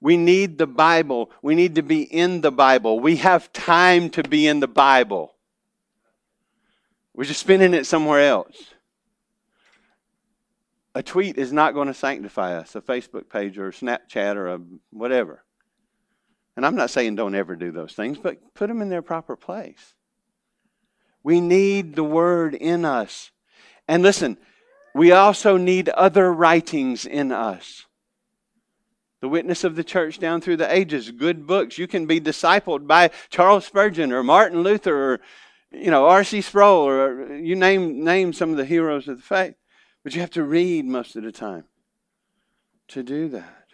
We 0.00 0.16
need 0.16 0.58
the 0.58 0.66
Bible. 0.66 1.30
We 1.42 1.54
need 1.54 1.74
to 1.76 1.82
be 1.82 2.02
in 2.02 2.42
the 2.42 2.52
Bible. 2.52 3.00
We 3.00 3.16
have 3.16 3.52
time 3.52 4.10
to 4.10 4.22
be 4.22 4.46
in 4.46 4.60
the 4.60 4.68
Bible. 4.68 5.34
We're 7.14 7.24
just 7.24 7.40
spending 7.40 7.74
it 7.74 7.86
somewhere 7.86 8.20
else. 8.20 8.74
A 10.98 11.02
tweet 11.04 11.38
is 11.38 11.52
not 11.52 11.74
going 11.74 11.86
to 11.86 11.94
sanctify 11.94 12.56
us, 12.56 12.74
a 12.74 12.80
Facebook 12.80 13.28
page 13.30 13.56
or 13.56 13.68
a 13.68 13.72
Snapchat 13.72 14.34
or 14.34 14.48
a 14.48 14.60
whatever. 14.90 15.44
And 16.56 16.66
I'm 16.66 16.74
not 16.74 16.90
saying 16.90 17.14
don't 17.14 17.36
ever 17.36 17.54
do 17.54 17.70
those 17.70 17.92
things, 17.92 18.18
but 18.18 18.52
put 18.52 18.66
them 18.66 18.82
in 18.82 18.88
their 18.88 19.00
proper 19.00 19.36
place. 19.36 19.94
We 21.22 21.40
need 21.40 21.94
the 21.94 22.02
Word 22.02 22.52
in 22.52 22.84
us. 22.84 23.30
And 23.86 24.02
listen, 24.02 24.38
we 24.92 25.12
also 25.12 25.56
need 25.56 25.88
other 25.90 26.32
writings 26.34 27.06
in 27.06 27.30
us. 27.30 27.86
The 29.20 29.28
witness 29.28 29.62
of 29.62 29.76
the 29.76 29.84
church 29.84 30.18
down 30.18 30.40
through 30.40 30.56
the 30.56 30.74
ages, 30.74 31.12
good 31.12 31.46
books. 31.46 31.78
You 31.78 31.86
can 31.86 32.06
be 32.06 32.20
discipled 32.20 32.88
by 32.88 33.12
Charles 33.30 33.64
Spurgeon 33.64 34.12
or 34.12 34.24
Martin 34.24 34.64
Luther 34.64 35.12
or 35.12 35.20
you 35.70 35.92
know 35.92 36.06
R.C. 36.06 36.40
Sproul 36.40 36.88
or 36.88 37.22
uh, 37.22 37.34
you 37.34 37.54
name 37.54 38.02
name 38.02 38.32
some 38.32 38.50
of 38.50 38.56
the 38.56 38.64
heroes 38.64 39.06
of 39.06 39.18
the 39.18 39.22
faith. 39.22 39.54
But 40.04 40.14
you 40.14 40.20
have 40.20 40.30
to 40.30 40.44
read 40.44 40.84
most 40.84 41.16
of 41.16 41.22
the 41.22 41.32
time 41.32 41.64
to 42.88 43.02
do 43.02 43.28
that. 43.28 43.66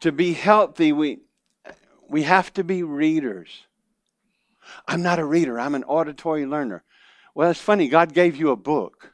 To 0.00 0.12
be 0.12 0.32
healthy, 0.32 0.92
we, 0.92 1.18
we 2.08 2.22
have 2.22 2.52
to 2.54 2.64
be 2.64 2.82
readers. 2.82 3.66
I'm 4.86 5.02
not 5.02 5.18
a 5.18 5.24
reader, 5.24 5.60
I'm 5.60 5.74
an 5.74 5.84
auditory 5.84 6.46
learner. 6.46 6.84
Well, 7.34 7.50
it's 7.50 7.60
funny, 7.60 7.88
God 7.88 8.14
gave 8.14 8.36
you 8.36 8.50
a 8.50 8.56
book. 8.56 9.12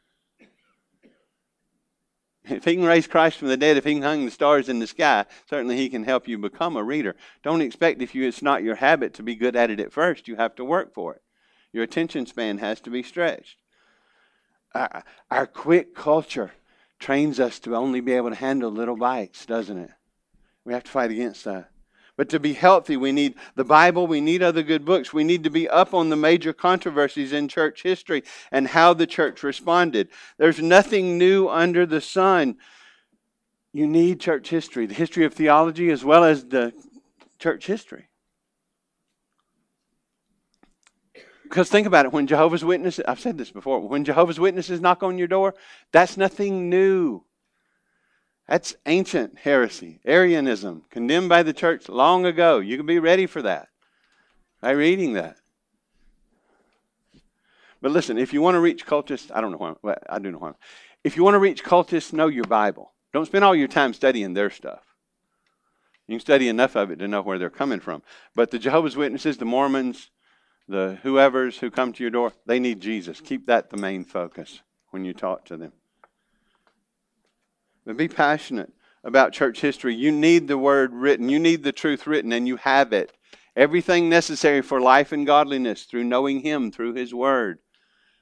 If 2.49 2.65
he 2.65 2.77
can 2.77 2.85
raise 2.85 3.09
Christ 3.09 3.39
from 3.39 3.49
the 3.49 3.57
dead, 3.57 3.77
if 3.77 3.85
he 3.85 3.95
can 3.95 4.03
hang 4.03 4.25
the 4.25 4.31
stars 4.31 4.69
in 4.69 4.79
the 4.79 4.87
sky, 4.87 5.25
certainly 5.51 5.77
he 5.77 5.89
can 5.89 6.05
help 6.05 6.29
you 6.29 6.39
become 6.39 6.77
a 6.77 6.85
reader. 6.85 7.17
Don't 7.43 7.61
expect 7.61 8.01
if 8.01 8.15
you 8.15 8.27
it's 8.29 8.43
not 8.43 8.63
your 8.63 8.77
habit 8.77 9.15
to 9.15 9.25
be 9.25 9.35
good 9.35 9.57
at 9.57 9.71
it 9.71 9.81
at 9.81 9.93
first. 9.93 10.29
You 10.29 10.37
have 10.37 10.55
to 10.57 10.65
work 10.65 10.95
for 10.95 11.15
it. 11.15 11.23
Your 11.77 11.85
attention 11.85 12.25
span 12.25 12.57
has 12.57 12.81
to 12.81 12.91
be 12.91 13.03
stretched. 13.03 13.59
Our, 14.75 15.05
our 15.31 15.47
quick 15.47 15.95
culture 15.95 16.53
trains 16.99 17.39
us 17.39 17.59
to 17.59 17.77
only 17.77 18.01
be 18.01 18.15
able 18.15 18.31
to 18.31 18.35
handle 18.35 18.71
little 18.71 18.97
bites, 18.97 19.45
doesn't 19.45 19.77
it? 19.77 19.91
We 20.65 20.73
have 20.73 20.85
to 20.85 20.91
fight 20.91 21.11
against 21.11 21.45
that. 21.45 21.69
But 22.17 22.31
to 22.31 22.41
be 22.41 22.55
healthy, 22.55 22.97
we 22.97 23.13
need 23.13 23.35
the 23.57 23.65
Bible, 23.65 24.07
we 24.07 24.23
need 24.23 24.43
other 24.43 24.63
good 24.63 24.87
books. 24.87 25.13
We 25.13 25.23
need 25.23 25.45
to 25.45 25.51
be 25.51 25.69
up 25.69 25.93
on 25.93 26.09
the 26.09 26.17
major 26.17 26.55
controversies 26.55 27.35
in 27.35 27.47
church 27.47 27.83
history 27.83 28.23
and 28.51 28.69
how 28.69 28.95
the 28.95 29.07
church 29.07 29.43
responded. 29.43 30.09
There's 30.39 30.63
nothing 30.63 31.19
new 31.19 31.47
under 31.47 31.85
the 31.85 32.01
sun. 32.01 32.57
You 33.75 33.87
need 33.87 34.19
church 34.19 34.49
history, 34.49 34.87
the 34.87 34.95
history 34.95 35.27
of 35.27 35.35
theology 35.35 35.91
as 35.91 36.03
well 36.03 36.25
as 36.25 36.47
the 36.47 36.73
church 37.39 37.67
history. 37.67 38.09
Because 41.49 41.69
think 41.69 41.87
about 41.87 42.05
it, 42.05 42.13
when 42.13 42.27
Jehovah's 42.27 42.65
Witnesses, 42.65 43.05
I've 43.07 43.21
said 43.21 43.39
this 43.39 43.51
before, 43.51 43.81
when 43.81 44.05
Jehovah's 44.05 44.41
Witnesses 44.41 44.81
knock 44.81 45.03
on 45.03 45.17
your 45.17 45.29
door, 45.29 45.55
that's 45.93 46.17
nothing 46.17 46.69
new. 46.69 47.23
That's 48.49 48.75
ancient 48.85 49.39
heresy, 49.39 50.01
Arianism, 50.05 50.83
condemned 50.91 51.29
by 51.29 51.43
the 51.43 51.53
church 51.53 51.89
long 51.89 52.27
ago. 52.27 52.59
You 52.59 52.77
can 52.77 52.87
be 52.87 52.99
ready 52.99 53.27
for 53.27 53.43
that 53.43 53.69
by 54.61 54.73
reading 54.73 55.13
that. 55.15 55.37
But 57.81 57.93
listen, 57.93 58.19
if 58.19 58.33
you 58.33 58.43
want 58.43 58.57
to 58.57 58.61
reach 58.61 58.85
cultists, 58.85 59.31
I 59.33 59.41
don't 59.41 59.53
know 59.53 59.59
why, 59.59 59.75
well, 59.83 59.99
I 60.09 60.19
do 60.19 60.33
know 60.33 60.39
why. 60.39 60.53
If 61.05 61.17
you 61.17 61.23
want 61.23 61.35
to 61.35 61.41
reach 61.41 61.63
cultists, 61.63 62.13
know 62.13 62.27
your 62.27 62.45
Bible. 62.45 62.93
Don't 63.13 63.27
spend 63.27 63.45
all 63.45 63.55
your 63.55 63.69
time 63.69 63.95
studying 63.95 64.35
their 64.35 64.51
stuff. 64.51 64.83
You 66.09 66.15
can 66.15 66.21
study 66.21 66.49
enough 66.49 66.77
of 66.77 66.91
it 66.91 66.99
to 66.99 67.09
know 67.09 67.23
where 67.23 67.39
they're 67.39 67.51
coming 67.51 67.81
from. 67.81 68.03
But 68.35 68.51
the 68.51 68.59
Jehovah's 68.59 68.97
Witnesses, 68.97 69.39
the 69.39 69.45
Mormons, 69.45 70.11
the 70.69 70.99
whoever's 71.03 71.59
who 71.59 71.71
come 71.71 71.93
to 71.93 72.03
your 72.03 72.11
door, 72.11 72.33
they 72.45 72.59
need 72.59 72.81
Jesus. 72.81 73.21
Keep 73.21 73.47
that 73.47 73.71
the 73.71 73.77
main 73.77 74.05
focus 74.05 74.63
when 74.91 75.05
you 75.05 75.15
talk 75.15 75.45
to 75.47 75.57
them. 75.57 75.73
But 77.85 77.97
be 77.97 78.09
passionate 78.09 78.73
about 79.05 79.33
church 79.33 79.61
history. 79.61 79.95
You 79.95 80.11
need 80.11 80.49
the 80.49 80.59
word 80.59 80.93
written, 80.93 81.29
you 81.29 81.39
need 81.39 81.63
the 81.63 81.73
truth 81.73 82.07
written, 82.07 82.33
and 82.33 82.49
you 82.49 82.57
have 82.57 82.93
it. 82.93 83.13
Everything 83.55 84.09
necessary 84.09 84.61
for 84.61 84.81
life 84.81 85.13
and 85.13 85.27
godliness 85.27 85.85
through 85.85 86.05
knowing 86.05 86.41
Him, 86.41 86.71
through 86.71 86.95
His 86.95 87.15
word. 87.15 87.61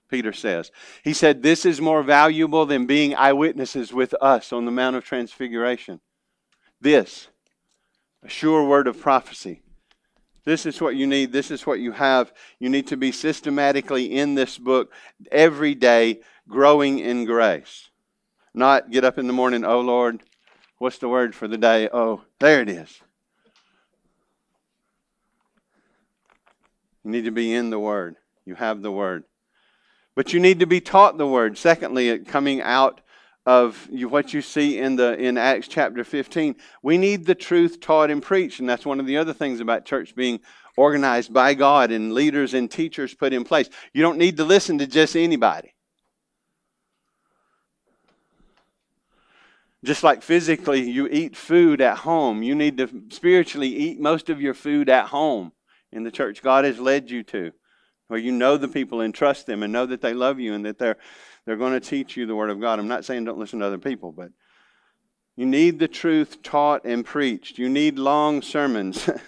Peter 0.08 0.32
says. 0.32 0.70
He 1.02 1.12
said, 1.12 1.42
This 1.42 1.66
is 1.66 1.80
more 1.80 2.04
valuable 2.04 2.66
than 2.66 2.86
being 2.86 3.16
eyewitnesses 3.16 3.92
with 3.92 4.14
us 4.20 4.52
on 4.52 4.64
the 4.64 4.70
Mount 4.70 4.94
of 4.94 5.04
Transfiguration. 5.04 6.00
This, 6.80 7.28
a 8.22 8.28
sure 8.28 8.64
word 8.64 8.86
of 8.86 9.00
prophecy. 9.00 9.63
This 10.44 10.66
is 10.66 10.80
what 10.80 10.96
you 10.96 11.06
need. 11.06 11.32
This 11.32 11.50
is 11.50 11.66
what 11.66 11.80
you 11.80 11.92
have. 11.92 12.32
You 12.58 12.68
need 12.68 12.88
to 12.88 12.96
be 12.96 13.12
systematically 13.12 14.06
in 14.12 14.34
this 14.34 14.58
book 14.58 14.92
every 15.32 15.74
day, 15.74 16.20
growing 16.48 16.98
in 16.98 17.24
grace. 17.24 17.88
Not 18.52 18.90
get 18.90 19.04
up 19.04 19.18
in 19.18 19.26
the 19.26 19.32
morning, 19.32 19.64
oh 19.64 19.80
Lord, 19.80 20.22
what's 20.78 20.98
the 20.98 21.08
word 21.08 21.34
for 21.34 21.48
the 21.48 21.58
day? 21.58 21.88
Oh, 21.92 22.22
there 22.40 22.60
it 22.60 22.68
is. 22.68 23.00
You 27.04 27.10
need 27.10 27.24
to 27.26 27.30
be 27.30 27.52
in 27.52 27.70
the 27.70 27.78
Word. 27.78 28.16
You 28.46 28.54
have 28.54 28.82
the 28.82 28.90
Word. 28.90 29.24
But 30.14 30.32
you 30.32 30.40
need 30.40 30.60
to 30.60 30.66
be 30.66 30.80
taught 30.80 31.18
the 31.18 31.26
Word. 31.26 31.58
Secondly, 31.58 32.18
coming 32.20 32.62
out 32.62 33.02
of 33.46 33.88
what 33.90 34.32
you 34.32 34.40
see 34.40 34.78
in 34.78 34.96
the 34.96 35.14
in 35.18 35.36
Acts 35.36 35.68
chapter 35.68 36.02
15, 36.02 36.56
we 36.82 36.96
need 36.96 37.26
the 37.26 37.34
truth 37.34 37.80
taught 37.80 38.10
and 38.10 38.22
preached, 38.22 38.60
and 38.60 38.68
that's 38.68 38.86
one 38.86 39.00
of 39.00 39.06
the 39.06 39.18
other 39.18 39.34
things 39.34 39.60
about 39.60 39.84
church 39.84 40.14
being 40.14 40.40
organized 40.76 41.32
by 41.32 41.54
God 41.54 41.90
and 41.90 42.14
leaders 42.14 42.54
and 42.54 42.70
teachers 42.70 43.14
put 43.14 43.32
in 43.32 43.44
place. 43.44 43.68
You 43.92 44.02
don't 44.02 44.18
need 44.18 44.38
to 44.38 44.44
listen 44.44 44.78
to 44.78 44.86
just 44.86 45.14
anybody. 45.14 45.74
Just 49.84 50.02
like 50.02 50.22
physically, 50.22 50.90
you 50.90 51.06
eat 51.08 51.36
food 51.36 51.82
at 51.82 51.98
home, 51.98 52.42
you 52.42 52.54
need 52.54 52.78
to 52.78 52.88
spiritually 53.10 53.68
eat 53.68 54.00
most 54.00 54.30
of 54.30 54.40
your 54.40 54.54
food 54.54 54.88
at 54.88 55.08
home 55.08 55.52
in 55.92 56.02
the 56.02 56.10
church 56.10 56.42
God 56.42 56.64
has 56.64 56.80
led 56.80 57.10
you 57.10 57.22
to, 57.24 57.52
where 58.08 58.18
you 58.18 58.32
know 58.32 58.56
the 58.56 58.66
people 58.66 59.02
and 59.02 59.14
trust 59.14 59.46
them 59.46 59.62
and 59.62 59.70
know 59.70 59.84
that 59.84 60.00
they 60.00 60.14
love 60.14 60.40
you 60.40 60.54
and 60.54 60.64
that 60.64 60.78
they're, 60.78 60.96
they're 61.46 61.56
going 61.56 61.72
to 61.72 61.80
teach 61.80 62.16
you 62.16 62.26
the 62.26 62.34
Word 62.34 62.50
of 62.50 62.60
God. 62.60 62.78
I'm 62.78 62.88
not 62.88 63.04
saying 63.04 63.24
don't 63.24 63.38
listen 63.38 63.58
to 63.60 63.66
other 63.66 63.78
people, 63.78 64.12
but 64.12 64.30
you 65.36 65.46
need 65.46 65.78
the 65.78 65.88
truth 65.88 66.42
taught 66.42 66.84
and 66.84 67.04
preached. 67.04 67.58
You 67.58 67.68
need 67.68 67.98
long 67.98 68.40
sermons. 68.40 69.08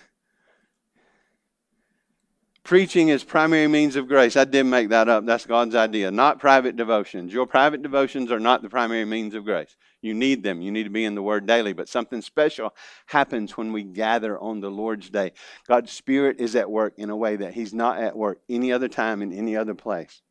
Preaching 2.62 3.10
is 3.10 3.22
primary 3.22 3.68
means 3.68 3.94
of 3.94 4.08
grace. 4.08 4.36
I 4.36 4.44
didn't 4.44 4.70
make 4.70 4.88
that 4.88 5.08
up. 5.08 5.24
That's 5.24 5.46
God's 5.46 5.76
idea. 5.76 6.10
Not 6.10 6.40
private 6.40 6.74
devotions. 6.74 7.32
Your 7.32 7.46
private 7.46 7.80
devotions 7.80 8.32
are 8.32 8.40
not 8.40 8.60
the 8.62 8.68
primary 8.68 9.04
means 9.04 9.34
of 9.34 9.44
grace. 9.44 9.76
You 10.02 10.14
need 10.14 10.42
them. 10.42 10.60
You 10.60 10.72
need 10.72 10.82
to 10.82 10.90
be 10.90 11.04
in 11.04 11.14
the 11.14 11.22
Word 11.22 11.46
daily. 11.46 11.74
But 11.74 11.88
something 11.88 12.22
special 12.22 12.74
happens 13.06 13.56
when 13.56 13.72
we 13.72 13.84
gather 13.84 14.36
on 14.40 14.60
the 14.60 14.70
Lord's 14.70 15.10
Day. 15.10 15.32
God's 15.68 15.92
Spirit 15.92 16.40
is 16.40 16.56
at 16.56 16.68
work 16.68 16.94
in 16.96 17.10
a 17.10 17.16
way 17.16 17.36
that 17.36 17.54
He's 17.54 17.72
not 17.72 17.98
at 17.98 18.16
work 18.16 18.40
any 18.48 18.72
other 18.72 18.88
time 18.88 19.22
in 19.22 19.32
any 19.32 19.56
other 19.56 19.74
place 19.74 20.22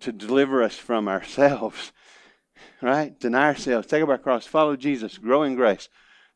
to 0.00 0.12
deliver 0.12 0.62
us 0.62 0.76
from 0.76 1.08
ourselves, 1.08 1.92
right? 2.82 3.18
Deny 3.18 3.48
ourselves, 3.48 3.86
take 3.86 4.02
up 4.02 4.08
our 4.08 4.18
cross, 4.18 4.46
follow 4.46 4.76
Jesus, 4.76 5.18
grow 5.18 5.42
in 5.42 5.54
grace. 5.54 5.88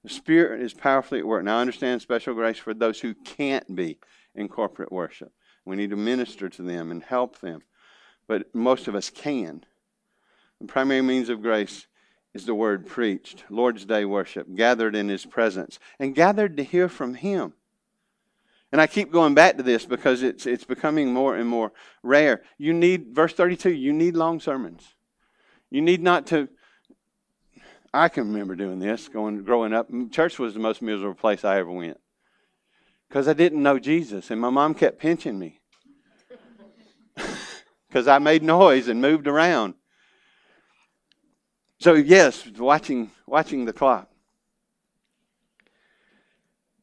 The 0.03 0.11
Spirit 0.11 0.62
is 0.62 0.75
powerfully 0.75 1.20
at 1.20 1.27
work. 1.27 1.44
Now, 1.44 1.59
I 1.59 1.61
understand 1.61 2.03
special 2.03 2.35
grace 2.35 2.59
for 2.59 2.75
those 2.75 3.01
who 3.01 3.14
can't 3.14 3.77
be 3.77 3.98
in 4.35 4.48
corporate 4.48 4.90
worship. 4.90 5.33
We 5.64 5.77
need 5.77 5.90
to 5.90 5.96
minister 5.96 6.48
to 6.48 6.62
them 6.62 6.90
and 6.90 7.03
help 7.03 7.40
them. 7.40 7.62
But 8.27 8.55
most 8.55 8.88
of 8.88 8.94
us 8.94 9.11
can. 9.11 9.64
The 10.61 10.66
primary 10.66 11.03
means 11.03 11.29
of 11.29 11.42
grace 11.42 11.87
is 12.35 12.46
the 12.46 12.55
word 12.55 12.87
preached, 12.87 13.44
Lord's 13.51 13.85
Day 13.85 14.05
worship, 14.05 14.55
gathered 14.55 14.96
in 14.96 15.09
His 15.09 15.27
presence, 15.27 15.79
and 15.98 16.14
gathered 16.14 16.57
to 16.57 16.64
hear 16.64 16.88
from 16.88 17.14
Him. 17.14 17.53
And 18.73 18.81
I 18.81 18.87
keep 18.87 19.13
going 19.13 19.35
back 19.35 19.59
to 19.59 19.63
this 19.63 19.85
because 19.85 20.23
it's, 20.23 20.47
it's 20.47 20.65
becoming 20.65 21.13
more 21.13 21.37
and 21.37 21.47
more 21.47 21.73
rare. 22.03 22.43
You 22.57 22.73
need, 22.73 23.15
verse 23.15 23.35
32, 23.35 23.71
you 23.71 23.93
need 23.93 24.17
long 24.17 24.41
sermons. 24.41 24.95
You 25.71 25.83
need 25.83 26.03
not 26.03 26.27
to. 26.29 26.49
I 27.95 28.09
can 28.09 28.29
remember 28.29 28.57
doing 28.57 28.79
this 28.79 29.09
going 29.09 29.43
growing 29.45 29.73
up. 29.73 29.89
Church 30.11 30.39
was 30.39 30.55
the 30.55 30.61
most 30.61 30.83
miserable 30.83 31.15
place 31.15 31.45
I 31.45 31.59
ever 31.59 31.71
went 31.71 31.99
because 33.09 33.27
I 33.27 33.33
didn't 33.33 33.63
know 33.63 33.79
Jesus, 33.79 34.31
and 34.31 34.41
my 34.41 34.51
mom 34.51 34.75
kept 34.75 34.99
pinching 34.99 35.39
me 35.39 35.61
because 37.89 38.07
I 38.07 38.19
made 38.19 38.43
noise 38.43 38.89
and 38.89 39.01
moved 39.01 39.27
around. 39.27 39.75
So 41.79 41.95
yes, 41.95 42.47
watching 42.59 43.11
watching 43.27 43.65
the 43.65 43.73
clock. 43.73 44.12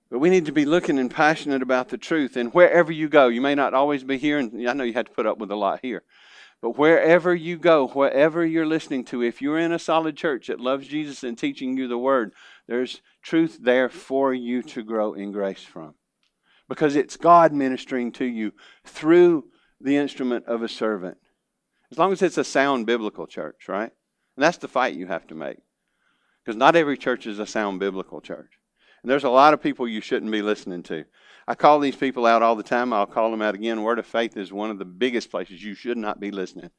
But 0.09 0.19
we 0.19 0.29
need 0.29 0.45
to 0.47 0.51
be 0.51 0.65
looking 0.65 0.97
and 0.97 1.11
passionate 1.11 1.61
about 1.61 1.89
the 1.89 1.97
truth. 1.97 2.35
And 2.35 2.53
wherever 2.53 2.91
you 2.91 3.09
go, 3.09 3.27
you 3.27 3.41
may 3.41 3.55
not 3.55 3.73
always 3.73 4.03
be 4.03 4.17
here, 4.17 4.39
and 4.39 4.67
I 4.67 4.73
know 4.73 4.83
you 4.83 4.93
had 4.93 5.05
to 5.05 5.11
put 5.11 5.27
up 5.27 5.37
with 5.37 5.51
a 5.51 5.55
lot 5.55 5.79
here. 5.81 6.03
But 6.61 6.77
wherever 6.77 7.33
you 7.33 7.57
go, 7.57 7.87
wherever 7.87 8.45
you're 8.45 8.65
listening 8.65 9.05
to, 9.05 9.23
if 9.23 9.41
you're 9.41 9.59
in 9.59 9.71
a 9.71 9.79
solid 9.79 10.17
church 10.17 10.47
that 10.47 10.59
loves 10.59 10.87
Jesus 10.87 11.23
and 11.23 11.37
teaching 11.37 11.77
you 11.77 11.87
the 11.87 11.97
word, 11.97 12.33
there's 12.67 13.01
truth 13.21 13.59
there 13.61 13.87
for 13.87 14.33
you 14.33 14.61
to 14.63 14.83
grow 14.83 15.13
in 15.13 15.31
grace 15.31 15.63
from 15.63 15.93
because 16.69 16.95
it's 16.95 17.17
God 17.17 17.51
ministering 17.51 18.11
to 18.13 18.25
you 18.25 18.53
through 18.85 19.45
the 19.81 19.97
instrument 19.97 20.45
of 20.45 20.61
a 20.61 20.69
servant. 20.69 21.17
As 21.91 21.97
long 21.97 22.13
as 22.13 22.21
it's 22.21 22.37
a 22.37 22.43
sound 22.43 22.85
biblical 22.85 23.25
church, 23.25 23.67
right? 23.67 23.91
And 24.37 24.43
that's 24.43 24.59
the 24.59 24.67
fight 24.67 24.93
you 24.93 25.07
have 25.07 25.25
to 25.27 25.35
make. 25.35 25.57
Because 26.45 26.55
not 26.55 26.75
every 26.75 26.97
church 26.97 27.25
is 27.25 27.39
a 27.39 27.47
sound 27.47 27.79
biblical 27.79 28.21
church. 28.21 28.58
And 29.01 29.09
there's 29.09 29.23
a 29.23 29.29
lot 29.29 29.53
of 29.53 29.61
people 29.61 29.87
you 29.87 30.01
shouldn't 30.01 30.31
be 30.31 30.41
listening 30.41 30.83
to. 30.83 31.05
I 31.47 31.55
call 31.55 31.79
these 31.79 31.95
people 31.95 32.25
out 32.25 32.43
all 32.43 32.55
the 32.55 32.63
time. 32.63 32.93
I'll 32.93 33.05
call 33.05 33.31
them 33.31 33.41
out 33.41 33.55
again. 33.55 33.81
Word 33.81 33.99
of 33.99 34.05
Faith 34.05 34.37
is 34.37 34.53
one 34.53 34.69
of 34.69 34.77
the 34.77 34.85
biggest 34.85 35.31
places 35.31 35.63
you 35.63 35.73
should 35.73 35.97
not 35.97 36.19
be 36.19 36.31
listening. 36.31 36.69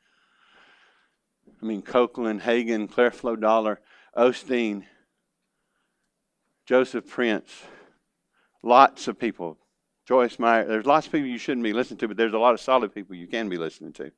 I 1.61 1.67
mean, 1.67 1.83
Copeland, 1.83 2.43
Hagin, 2.43 2.89
Creflo 2.89 3.39
Dollar, 3.41 3.81
Osteen, 4.17 4.85
Joseph 6.67 7.09
Prince, 7.09 7.65
lots 8.63 9.09
of 9.09 9.19
people. 9.19 9.59
Joyce 10.07 10.39
Meyer. 10.41 10.67
There's 10.67 10.87
lots 10.87 11.07
of 11.07 11.13
people 11.13 11.29
you 11.29 11.39
shouldn't 11.39 11.63
be 11.63 11.73
listening 11.73 11.99
to, 11.99 12.09
but 12.09 12.17
there's 12.17 12.33
a 12.33 12.39
lot 12.39 12.55
of 12.55 12.61
solid 12.61 12.93
people 12.93 13.15
you 13.15 13.29
can 13.29 13.49
be 13.49 13.57
listening 13.57 13.93
to. 13.93 14.11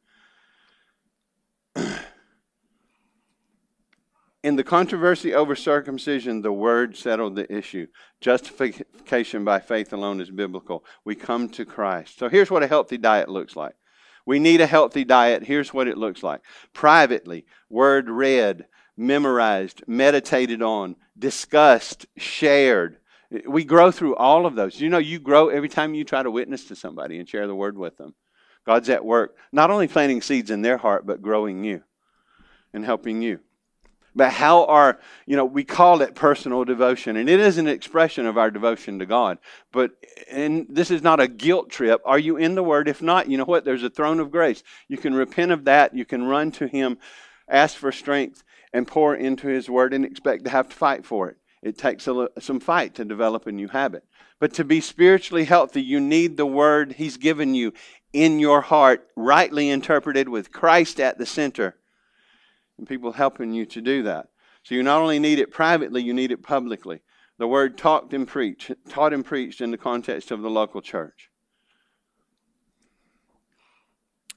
In 4.42 4.56
the 4.56 4.64
controversy 4.64 5.34
over 5.34 5.54
circumcision, 5.54 6.42
the 6.42 6.52
word 6.52 6.96
settled 6.96 7.36
the 7.36 7.52
issue. 7.52 7.86
Justification 8.20 9.44
by 9.44 9.60
faith 9.60 9.92
alone 9.92 10.20
is 10.20 10.30
biblical. 10.30 10.84
We 11.04 11.14
come 11.14 11.48
to 11.50 11.64
Christ. 11.64 12.18
So 12.18 12.28
here's 12.28 12.50
what 12.50 12.64
a 12.64 12.68
healthy 12.68 12.98
diet 12.98 13.28
looks 13.28 13.54
like. 13.54 13.74
We 14.26 14.40
need 14.40 14.60
a 14.60 14.66
healthy 14.66 15.04
diet. 15.04 15.44
Here's 15.44 15.72
what 15.72 15.86
it 15.86 15.96
looks 15.98 16.22
like 16.22 16.40
privately, 16.72 17.44
word 17.70 18.08
read, 18.08 18.66
memorized, 18.96 19.84
meditated 19.86 20.60
on, 20.60 20.96
discussed, 21.16 22.06
shared. 22.16 22.98
We 23.46 23.64
grow 23.64 23.92
through 23.92 24.16
all 24.16 24.44
of 24.44 24.56
those. 24.56 24.80
You 24.80 24.90
know, 24.90 24.98
you 24.98 25.20
grow 25.20 25.48
every 25.48 25.68
time 25.68 25.94
you 25.94 26.04
try 26.04 26.22
to 26.22 26.30
witness 26.30 26.64
to 26.66 26.76
somebody 26.76 27.18
and 27.18 27.28
share 27.28 27.46
the 27.46 27.54
word 27.54 27.78
with 27.78 27.96
them. 27.96 28.14
God's 28.66 28.90
at 28.90 29.04
work, 29.04 29.36
not 29.52 29.70
only 29.70 29.88
planting 29.88 30.20
seeds 30.20 30.50
in 30.50 30.62
their 30.62 30.78
heart, 30.78 31.06
but 31.06 31.22
growing 31.22 31.64
you 31.64 31.82
and 32.72 32.84
helping 32.84 33.22
you. 33.22 33.40
But 34.14 34.32
how 34.32 34.66
are, 34.66 34.98
you 35.26 35.36
know, 35.36 35.44
we 35.44 35.64
call 35.64 36.02
it 36.02 36.14
personal 36.14 36.64
devotion, 36.64 37.16
and 37.16 37.30
it 37.30 37.40
is 37.40 37.56
an 37.56 37.66
expression 37.66 38.26
of 38.26 38.36
our 38.36 38.50
devotion 38.50 38.98
to 38.98 39.06
God. 39.06 39.38
But, 39.72 39.92
and 40.30 40.66
this 40.68 40.90
is 40.90 41.02
not 41.02 41.20
a 41.20 41.28
guilt 41.28 41.70
trip. 41.70 42.02
Are 42.04 42.18
you 42.18 42.36
in 42.36 42.54
the 42.54 42.62
Word? 42.62 42.88
If 42.88 43.00
not, 43.00 43.28
you 43.28 43.38
know 43.38 43.44
what? 43.44 43.64
There's 43.64 43.82
a 43.82 43.90
throne 43.90 44.20
of 44.20 44.30
grace. 44.30 44.62
You 44.88 44.98
can 44.98 45.14
repent 45.14 45.50
of 45.50 45.64
that. 45.64 45.94
You 45.94 46.04
can 46.04 46.24
run 46.24 46.50
to 46.52 46.66
Him, 46.66 46.98
ask 47.48 47.76
for 47.76 47.90
strength, 47.90 48.44
and 48.72 48.86
pour 48.86 49.14
into 49.14 49.48
His 49.48 49.70
Word 49.70 49.94
and 49.94 50.04
expect 50.04 50.44
to 50.44 50.50
have 50.50 50.68
to 50.68 50.76
fight 50.76 51.06
for 51.06 51.28
it. 51.28 51.36
It 51.62 51.78
takes 51.78 52.06
a, 52.06 52.28
some 52.38 52.60
fight 52.60 52.94
to 52.96 53.04
develop 53.06 53.46
a 53.46 53.52
new 53.52 53.68
habit. 53.68 54.04
But 54.40 54.52
to 54.54 54.64
be 54.64 54.80
spiritually 54.80 55.44
healthy, 55.44 55.80
you 55.80 56.00
need 56.00 56.36
the 56.36 56.44
Word 56.44 56.92
He's 56.92 57.16
given 57.16 57.54
you 57.54 57.72
in 58.12 58.40
your 58.40 58.60
heart, 58.60 59.08
rightly 59.16 59.70
interpreted 59.70 60.28
with 60.28 60.52
Christ 60.52 61.00
at 61.00 61.16
the 61.16 61.24
center 61.24 61.76
and 62.82 62.88
people 62.88 63.12
helping 63.12 63.52
you 63.52 63.64
to 63.64 63.80
do 63.80 64.02
that. 64.02 64.26
So 64.64 64.74
you 64.74 64.82
not 64.82 65.00
only 65.00 65.20
need 65.20 65.38
it 65.38 65.52
privately, 65.52 66.02
you 66.02 66.12
need 66.12 66.32
it 66.32 66.42
publicly. 66.42 67.00
The 67.38 67.46
word 67.46 67.78
talked 67.78 68.12
and 68.12 68.26
preached, 68.26 68.72
taught 68.88 69.12
and 69.12 69.24
preached 69.24 69.60
in 69.60 69.70
the 69.70 69.78
context 69.78 70.32
of 70.32 70.42
the 70.42 70.50
local 70.50 70.82
church. 70.82 71.30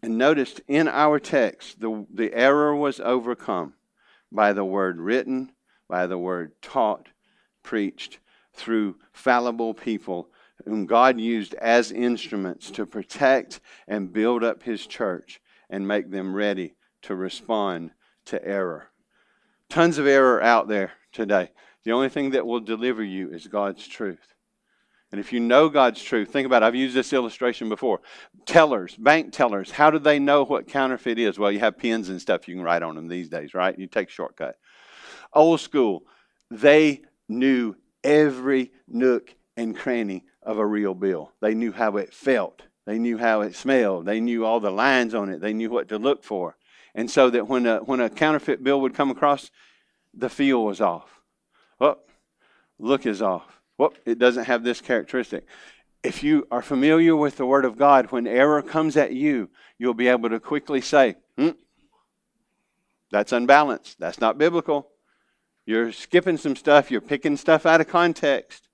And 0.03 0.19
noticed 0.19 0.61
in 0.67 0.87
our 0.87 1.17
text, 1.17 1.79
the, 1.79 2.05
the 2.13 2.31
error 2.35 2.75
was 2.75 2.99
overcome 2.99 3.73
by 4.31 4.53
the 4.53 4.63
word 4.63 4.99
written, 4.99 5.51
by 5.89 6.05
the 6.05 6.19
word 6.19 6.51
taught, 6.61 7.07
preached 7.63 8.19
through 8.53 8.97
fallible 9.11 9.73
people 9.73 10.29
whom 10.65 10.85
God 10.85 11.19
used 11.19 11.55
as 11.55 11.91
instruments 11.91 12.69
to 12.71 12.85
protect 12.85 13.59
and 13.87 14.13
build 14.13 14.43
up 14.43 14.61
his 14.61 14.85
church 14.85 15.41
and 15.67 15.87
make 15.87 16.11
them 16.11 16.35
ready 16.35 16.75
to 17.01 17.15
respond 17.15 17.89
to 18.25 18.45
error. 18.45 18.89
Tons 19.69 19.97
of 19.97 20.07
error 20.07 20.41
out 20.41 20.67
there 20.67 20.93
today. 21.11 21.51
The 21.83 21.91
only 21.91 22.09
thing 22.09 22.31
that 22.31 22.45
will 22.45 22.59
deliver 22.59 23.03
you 23.03 23.31
is 23.31 23.47
God's 23.47 23.87
truth. 23.87 24.33
And 25.11 25.19
if 25.19 25.31
you 25.31 25.39
know 25.39 25.69
God's 25.69 26.03
truth, 26.03 26.29
think 26.29 26.45
about 26.45 26.63
it. 26.63 26.65
I've 26.65 26.75
used 26.75 26.95
this 26.95 27.13
illustration 27.13 27.69
before. 27.69 28.01
Tellers, 28.45 28.95
bank 28.95 29.31
tellers, 29.31 29.71
how 29.71 29.89
do 29.89 29.99
they 29.99 30.19
know 30.19 30.43
what 30.43 30.67
counterfeit 30.67 31.19
is? 31.19 31.39
Well, 31.39 31.51
you 31.51 31.59
have 31.59 31.77
pens 31.77 32.09
and 32.09 32.19
stuff 32.19 32.47
you 32.47 32.55
can 32.55 32.63
write 32.63 32.83
on 32.83 32.95
them 32.95 33.07
these 33.07 33.29
days, 33.29 33.53
right? 33.53 33.77
You 33.77 33.87
take 33.87 34.09
shortcut. 34.09 34.57
Old 35.31 35.61
school, 35.61 36.03
they 36.49 37.01
knew 37.29 37.75
every 38.03 38.71
nook 38.87 39.33
and 39.55 39.75
cranny 39.75 40.25
of 40.41 40.57
a 40.57 40.65
real 40.65 40.93
bill. 40.93 41.31
They 41.39 41.53
knew 41.53 41.71
how 41.71 41.97
it 41.97 42.13
felt. 42.13 42.63
They 42.85 42.99
knew 42.99 43.17
how 43.17 43.41
it 43.41 43.55
smelled. 43.55 44.05
They 44.05 44.19
knew 44.19 44.45
all 44.45 44.59
the 44.59 44.71
lines 44.71 45.13
on 45.13 45.29
it. 45.29 45.39
They 45.39 45.53
knew 45.53 45.69
what 45.69 45.89
to 45.89 45.97
look 45.97 46.23
for. 46.23 46.55
And 46.95 47.11
so 47.11 47.29
that 47.29 47.47
when 47.47 47.67
a, 47.67 47.79
when 47.79 47.99
a 47.99 48.09
counterfeit 48.09 48.63
bill 48.63 48.81
would 48.81 48.95
come 48.95 49.11
across, 49.11 49.51
the 50.13 50.29
feel 50.29 50.63
was 50.63 50.79
off. 50.79 51.19
Oh, 51.79 51.97
look 52.79 53.05
is 53.05 53.21
off. 53.21 53.59
Well, 53.77 53.93
it 54.05 54.17
doesn't 54.17 54.45
have 54.45 54.63
this 54.63 54.79
characteristic. 54.79 55.45
If 56.03 56.23
you 56.23 56.47
are 56.49 56.61
familiar 56.61 57.15
with 57.15 57.35
the 57.35 57.45
Word 57.45 57.65
of 57.65 57.77
God, 57.77 58.11
when 58.11 58.25
error 58.25 58.61
comes 58.61 58.95
at 58.95 59.11
you, 59.11 59.49
you'll 59.77 59.93
be 59.93 60.07
able 60.07 60.29
to 60.29 60.39
quickly 60.39 60.79
say, 60.79 61.15
hmm, 61.37 61.49
that's 63.11 63.33
unbalanced. 63.33 63.99
That's 63.99 64.21
not 64.21 64.37
biblical. 64.37 64.87
You're 65.65 65.91
skipping 65.91 66.37
some 66.37 66.55
stuff. 66.55 66.91
You're 66.91 67.01
picking 67.01 67.35
stuff 67.35 67.65
out 67.65 67.81
of 67.81 67.89
context. 67.89 68.64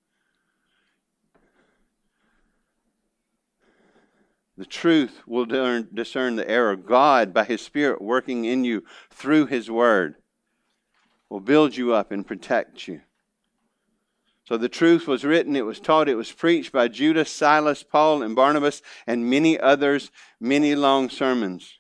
The 4.62 4.67
truth 4.67 5.24
will 5.26 5.47
discern 5.91 6.36
the 6.36 6.47
error. 6.47 6.76
God, 6.76 7.34
by 7.34 7.45
His 7.45 7.62
Spirit 7.62 8.00
working 8.00 8.45
in 8.45 8.63
you 8.63 8.84
through 9.10 9.47
His 9.47 9.71
Word, 9.71 10.17
will 11.30 11.39
build 11.39 11.76
you 11.76 11.95
up 11.95 12.12
and 12.12 12.28
protect 12.28 12.88
you. 12.88 13.02
So 14.43 14.58
the 14.58 14.69
truth 14.69 15.08
was 15.08 15.24
written, 15.24 15.56
it 15.56 15.65
was 15.65 15.80
taught, 15.80 16.08
it 16.08 16.13
was 16.13 16.32
preached 16.32 16.71
by 16.71 16.89
Judas, 16.89 17.32
Silas, 17.32 17.82
Paul, 17.82 18.21
and 18.21 18.36
Barnabas, 18.36 18.84
and 19.08 19.28
many 19.28 19.60
others, 19.60 20.12
many 20.39 20.76
long 20.76 21.10
sermons. 21.10 21.80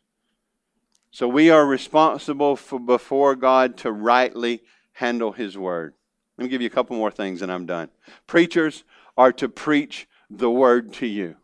So 1.11 1.27
we 1.27 1.51
are 1.51 1.67
responsible 1.67 2.55
for 2.55 2.79
before 2.79 3.35
God 3.35 3.77
to 3.77 3.91
rightly 3.91 4.63
handle 4.93 5.33
His 5.33 5.55
Word. 5.55 5.93
Let 6.35 6.45
me 6.45 6.49
give 6.49 6.61
you 6.61 6.67
a 6.67 6.71
couple 6.71 6.97
more 6.97 7.11
things 7.11 7.43
and 7.43 7.51
I'm 7.51 7.67
done. 7.67 7.89
Preachers 8.25 8.83
are 9.15 9.33
to 9.33 9.47
preach 9.49 10.07
the 10.31 10.49
Word 10.49 10.93
to 10.93 11.05
you. 11.05 11.35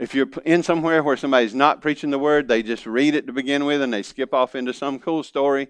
If 0.00 0.14
you're 0.14 0.30
in 0.46 0.62
somewhere 0.62 1.02
where 1.02 1.18
somebody's 1.18 1.54
not 1.54 1.82
preaching 1.82 2.08
the 2.08 2.18
word, 2.18 2.48
they 2.48 2.62
just 2.62 2.86
read 2.86 3.14
it 3.14 3.26
to 3.26 3.34
begin 3.34 3.66
with 3.66 3.82
and 3.82 3.92
they 3.92 4.02
skip 4.02 4.32
off 4.32 4.54
into 4.54 4.72
some 4.72 4.98
cool 4.98 5.22
story. 5.22 5.68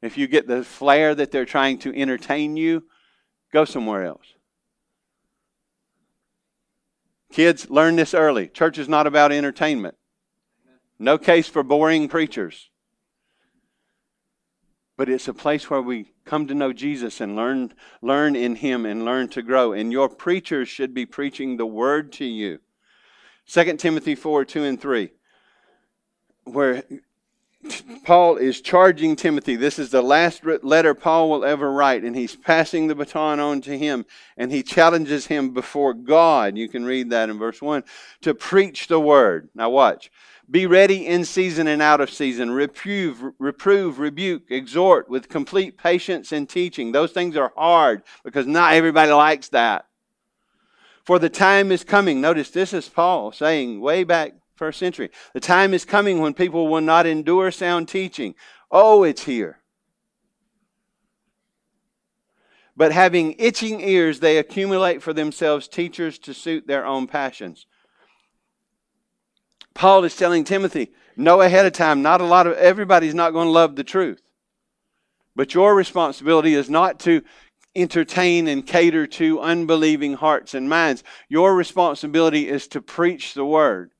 If 0.00 0.16
you 0.16 0.26
get 0.26 0.48
the 0.48 0.64
flair 0.64 1.14
that 1.14 1.30
they're 1.30 1.44
trying 1.44 1.78
to 1.80 1.94
entertain 1.94 2.56
you, 2.56 2.84
go 3.52 3.66
somewhere 3.66 4.06
else. 4.06 4.24
Kids, 7.30 7.68
learn 7.68 7.96
this 7.96 8.14
early. 8.14 8.48
Church 8.48 8.78
is 8.78 8.88
not 8.88 9.06
about 9.06 9.32
entertainment. 9.32 9.96
No 10.98 11.18
case 11.18 11.46
for 11.46 11.62
boring 11.62 12.08
preachers. 12.08 12.70
But 14.96 15.10
it's 15.10 15.28
a 15.28 15.34
place 15.34 15.68
where 15.68 15.82
we 15.82 16.14
come 16.24 16.46
to 16.46 16.54
know 16.54 16.72
Jesus 16.72 17.20
and 17.20 17.36
learn, 17.36 17.74
learn 18.00 18.34
in 18.34 18.56
Him 18.56 18.86
and 18.86 19.04
learn 19.04 19.28
to 19.28 19.42
grow. 19.42 19.74
And 19.74 19.92
your 19.92 20.08
preachers 20.08 20.70
should 20.70 20.94
be 20.94 21.04
preaching 21.04 21.58
the 21.58 21.66
Word 21.66 22.12
to 22.14 22.24
you. 22.24 22.60
2 23.48 23.76
Timothy 23.76 24.14
4 24.14 24.44
2 24.44 24.64
and 24.64 24.80
3, 24.80 25.10
where 26.44 26.84
Paul 28.04 28.36
is 28.36 28.60
charging 28.60 29.16
Timothy. 29.16 29.56
This 29.56 29.78
is 29.78 29.90
the 29.90 30.02
last 30.02 30.44
letter 30.44 30.94
Paul 30.94 31.30
will 31.30 31.44
ever 31.44 31.72
write, 31.72 32.04
and 32.04 32.14
he's 32.14 32.36
passing 32.36 32.86
the 32.86 32.94
baton 32.94 33.40
on 33.40 33.60
to 33.62 33.76
him, 33.76 34.06
and 34.36 34.52
he 34.52 34.62
challenges 34.62 35.26
him 35.26 35.52
before 35.52 35.94
God. 35.94 36.56
You 36.56 36.68
can 36.68 36.84
read 36.84 37.10
that 37.10 37.30
in 37.30 37.38
verse 37.38 37.60
1 37.60 37.84
to 38.22 38.34
preach 38.34 38.86
the 38.86 39.00
word. 39.00 39.48
Now, 39.54 39.70
watch. 39.70 40.10
Be 40.50 40.66
ready 40.66 41.06
in 41.06 41.24
season 41.24 41.66
and 41.66 41.82
out 41.82 42.00
of 42.00 42.10
season. 42.10 42.50
Reprove, 42.50 43.22
reprove, 43.38 43.98
rebuke, 43.98 44.50
exhort 44.50 45.10
with 45.10 45.28
complete 45.28 45.76
patience 45.76 46.32
and 46.32 46.48
teaching. 46.48 46.92
Those 46.92 47.12
things 47.12 47.36
are 47.36 47.52
hard 47.54 48.02
because 48.24 48.46
not 48.46 48.72
everybody 48.72 49.12
likes 49.12 49.48
that. 49.50 49.87
For 51.08 51.18
the 51.18 51.30
time 51.30 51.72
is 51.72 51.84
coming. 51.84 52.20
Notice 52.20 52.50
this 52.50 52.74
is 52.74 52.86
Paul 52.86 53.32
saying 53.32 53.80
way 53.80 54.04
back 54.04 54.34
first 54.56 54.78
century. 54.78 55.08
The 55.32 55.40
time 55.40 55.72
is 55.72 55.86
coming 55.86 56.20
when 56.20 56.34
people 56.34 56.68
will 56.68 56.82
not 56.82 57.06
endure 57.06 57.50
sound 57.50 57.88
teaching. 57.88 58.34
Oh, 58.70 59.04
it's 59.04 59.24
here. 59.24 59.60
But 62.76 62.92
having 62.92 63.36
itching 63.38 63.80
ears, 63.80 64.20
they 64.20 64.36
accumulate 64.36 65.02
for 65.02 65.14
themselves 65.14 65.66
teachers 65.66 66.18
to 66.18 66.34
suit 66.34 66.66
their 66.66 66.84
own 66.84 67.06
passions. 67.06 67.64
Paul 69.72 70.04
is 70.04 70.14
telling 70.14 70.44
Timothy, 70.44 70.92
know 71.16 71.40
ahead 71.40 71.64
of 71.64 71.72
time, 71.72 72.02
not 72.02 72.20
a 72.20 72.24
lot 72.24 72.46
of 72.46 72.52
everybody's 72.58 73.14
not 73.14 73.32
going 73.32 73.46
to 73.46 73.50
love 73.50 73.76
the 73.76 73.82
truth. 73.82 74.20
But 75.34 75.54
your 75.54 75.74
responsibility 75.74 76.52
is 76.52 76.68
not 76.68 77.00
to 77.00 77.22
entertain 77.78 78.48
and 78.48 78.66
cater 78.66 79.06
to 79.06 79.40
unbelieving 79.40 80.14
hearts 80.14 80.54
and 80.54 80.68
minds. 80.68 81.04
Your 81.28 81.54
responsibility 81.54 82.48
is 82.48 82.66
to 82.68 82.82
preach 82.82 83.34
the 83.34 83.44
word 83.44 83.92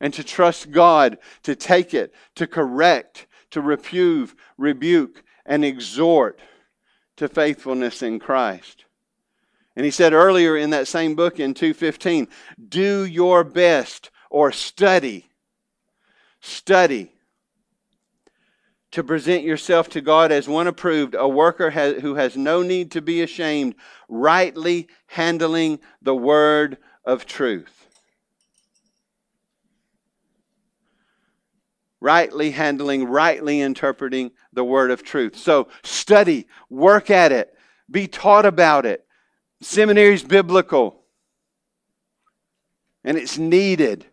and 0.00 0.12
to 0.14 0.24
trust 0.24 0.70
God 0.70 1.18
to 1.44 1.54
take 1.54 1.94
it, 1.94 2.12
to 2.34 2.46
correct, 2.46 3.26
to 3.50 3.60
reprove, 3.60 4.34
rebuke, 4.58 5.22
and 5.46 5.64
exhort 5.64 6.38
to 7.16 7.28
faithfulness 7.28 8.02
in 8.02 8.18
Christ. 8.18 8.84
And 9.76 9.84
he 9.84 9.90
said 9.90 10.12
earlier 10.12 10.56
in 10.56 10.70
that 10.70 10.88
same 10.88 11.14
book 11.14 11.40
in 11.40 11.54
215, 11.54 12.28
do 12.68 13.04
your 13.04 13.44
best 13.44 14.10
or 14.28 14.52
study. 14.52 15.28
Study 16.40 17.12
to 18.92 19.02
present 19.02 19.42
yourself 19.42 19.88
to 19.88 20.00
God 20.00 20.30
as 20.30 20.46
one 20.46 20.66
approved, 20.66 21.14
a 21.14 21.26
worker 21.26 21.70
who 21.70 22.14
has 22.14 22.36
no 22.36 22.62
need 22.62 22.90
to 22.92 23.00
be 23.00 23.22
ashamed, 23.22 23.74
rightly 24.08 24.88
handling 25.06 25.80
the 26.02 26.14
word 26.14 26.76
of 27.04 27.24
truth. 27.24 27.86
Rightly 32.00 32.50
handling, 32.50 33.04
rightly 33.04 33.60
interpreting 33.60 34.32
the 34.52 34.64
word 34.64 34.90
of 34.90 35.02
truth. 35.02 35.36
So 35.36 35.68
study, 35.82 36.46
work 36.68 37.10
at 37.10 37.32
it, 37.32 37.54
be 37.90 38.06
taught 38.06 38.44
about 38.44 38.84
it. 38.84 39.06
Seminary's 39.62 40.24
biblical, 40.24 41.04
and 43.04 43.16
it's 43.16 43.38
needed. 43.38 44.04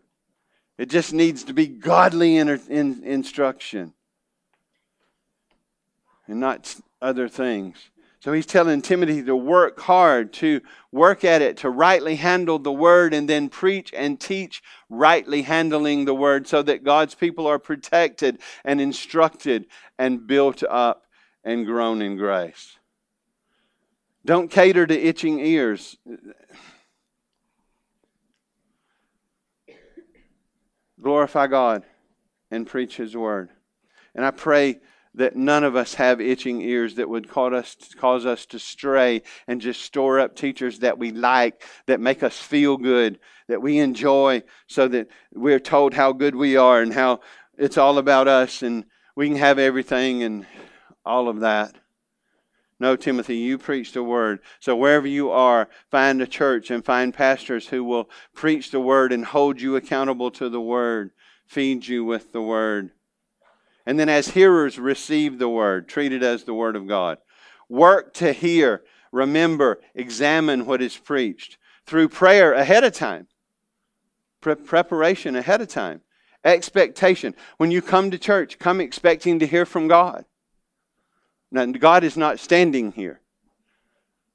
It 0.77 0.89
just 0.89 1.11
needs 1.11 1.43
to 1.45 1.53
be 1.53 1.67
godly 1.67 2.38
in, 2.38 2.47
instruction 3.03 3.93
and 6.30 6.39
not 6.39 6.75
other 7.01 7.27
things. 7.27 7.89
So 8.21 8.34
he's 8.34 8.45
telling 8.45 8.82
Timothy 8.82 9.23
to 9.23 9.36
work 9.36 9.80
hard, 9.80 10.34
to 10.34 10.61
work 10.91 11.23
at 11.23 11.41
it, 11.41 11.57
to 11.57 11.69
rightly 11.69 12.15
handle 12.15 12.59
the 12.59 12.71
word, 12.71 13.13
and 13.13 13.30
then 13.30 13.47
preach 13.49 13.93
and 13.95 14.19
teach 14.19 14.61
rightly 14.89 15.41
handling 15.41 16.03
the 16.05 16.13
word 16.13 16.45
so 16.45 16.61
that 16.63 16.84
God's 16.84 17.15
people 17.15 17.47
are 17.47 17.59
protected 17.59 18.39
and 18.65 18.82
instructed 18.82 19.67
and 19.97 20.27
built 20.27 20.63
up 20.69 21.05
and 21.45 21.65
grown 21.65 22.01
in 22.01 22.17
grace. 22.17 22.77
Don't 24.25 24.51
cater 24.51 24.86
to 24.86 25.01
itching 25.01 25.39
ears. 25.39 25.97
Glorify 31.01 31.47
God 31.47 31.86
and 32.51 32.67
preach 32.67 32.97
His 32.97 33.15
word. 33.15 33.49
And 34.13 34.25
I 34.25 34.32
pray 34.32 34.80
that 35.16 35.36
none 35.36 35.64
of 35.64 35.76
us 35.76 35.95
have 35.95 36.22
itching 36.22 36.62
ears 36.62 36.95
that 36.95 37.10
would 37.10 37.28
cause 37.28 37.53
us, 37.53 37.76
cause 37.97 38.26
us 38.26 38.45
to 38.45 38.60
stray 38.60 39.22
and 39.47 39.62
just 39.62 39.82
store 39.82 40.20
up 40.20 40.36
teachers 40.36 40.80
that 40.80 40.97
we 40.97 41.12
like, 41.12 41.64
that 41.88 41.99
make 41.99 42.24
us 42.24 42.38
feel 42.38 42.78
good, 42.78 43.20
that 43.47 43.62
we 43.62 43.80
enjoy, 43.80 44.43
so 44.68 44.88
that 44.88 45.07
we're 45.34 45.60
told 45.60 45.93
how 45.93 46.12
good 46.12 46.36
we 46.36 46.55
are 46.55 46.82
and 46.82 46.93
how 46.93 47.20
it's 47.57 47.78
all 47.78 47.97
about 47.97 48.28
us 48.28 48.62
and 48.62 48.86
we 49.16 49.28
can 49.28 49.38
have 49.38 49.60
everything 49.60 50.24
and 50.24 50.45
all 51.05 51.28
of 51.28 51.41
that. 51.41 51.76
No, 52.80 52.95
Timothy, 52.95 53.36
you 53.36 53.57
preach 53.57 53.91
the 53.91 54.03
word. 54.03 54.39
So 54.62 54.76
wherever 54.76 55.07
you 55.07 55.32
are, 55.32 55.68
find 55.91 56.22
a 56.22 56.28
church 56.28 56.72
and 56.72 56.86
find 56.86 57.14
pastors 57.14 57.68
who 57.68 57.84
will 57.84 58.10
preach 58.34 58.72
the 58.72 58.80
word 58.80 59.12
and 59.12 59.26
hold 59.26 59.60
you 59.60 59.76
accountable 59.76 60.32
to 60.32 60.47
the 60.47 60.62
word, 60.62 61.12
feed 61.45 61.86
you 61.86 62.05
with 62.05 62.32
the 62.32 62.41
word. 62.41 62.91
And 63.89 63.99
then, 63.99 64.07
as 64.07 64.27
hearers, 64.27 64.77
receive 64.77 65.39
the 65.39 65.49
word, 65.49 65.87
treat 65.87 66.13
it 66.13 66.21
as 66.21 66.43
the 66.43 66.53
word 66.53 66.75
of 66.75 66.85
God. 66.85 67.17
Work 67.69 68.13
to 68.13 68.33
hear, 68.33 68.83
remember, 69.11 69.81
examine 69.95 70.67
what 70.67 70.79
is 70.79 70.95
preached 70.95 71.57
through 71.87 72.09
prayer 72.09 72.53
ahead 72.53 72.83
of 72.83 72.93
time, 72.93 73.25
Pre- 74.41 74.53
preparation 74.53 75.35
ahead 75.35 75.61
of 75.61 75.69
time, 75.69 76.01
expectation. 76.45 77.33
When 77.57 77.71
you 77.71 77.81
come 77.81 78.11
to 78.11 78.19
church, 78.19 78.59
come 78.59 78.79
expecting 78.79 79.39
to 79.39 79.47
hear 79.47 79.65
from 79.65 79.87
God. 79.87 80.25
Now, 81.51 81.65
God 81.65 82.03
is 82.03 82.15
not 82.15 82.37
standing 82.37 82.91
here, 82.91 83.21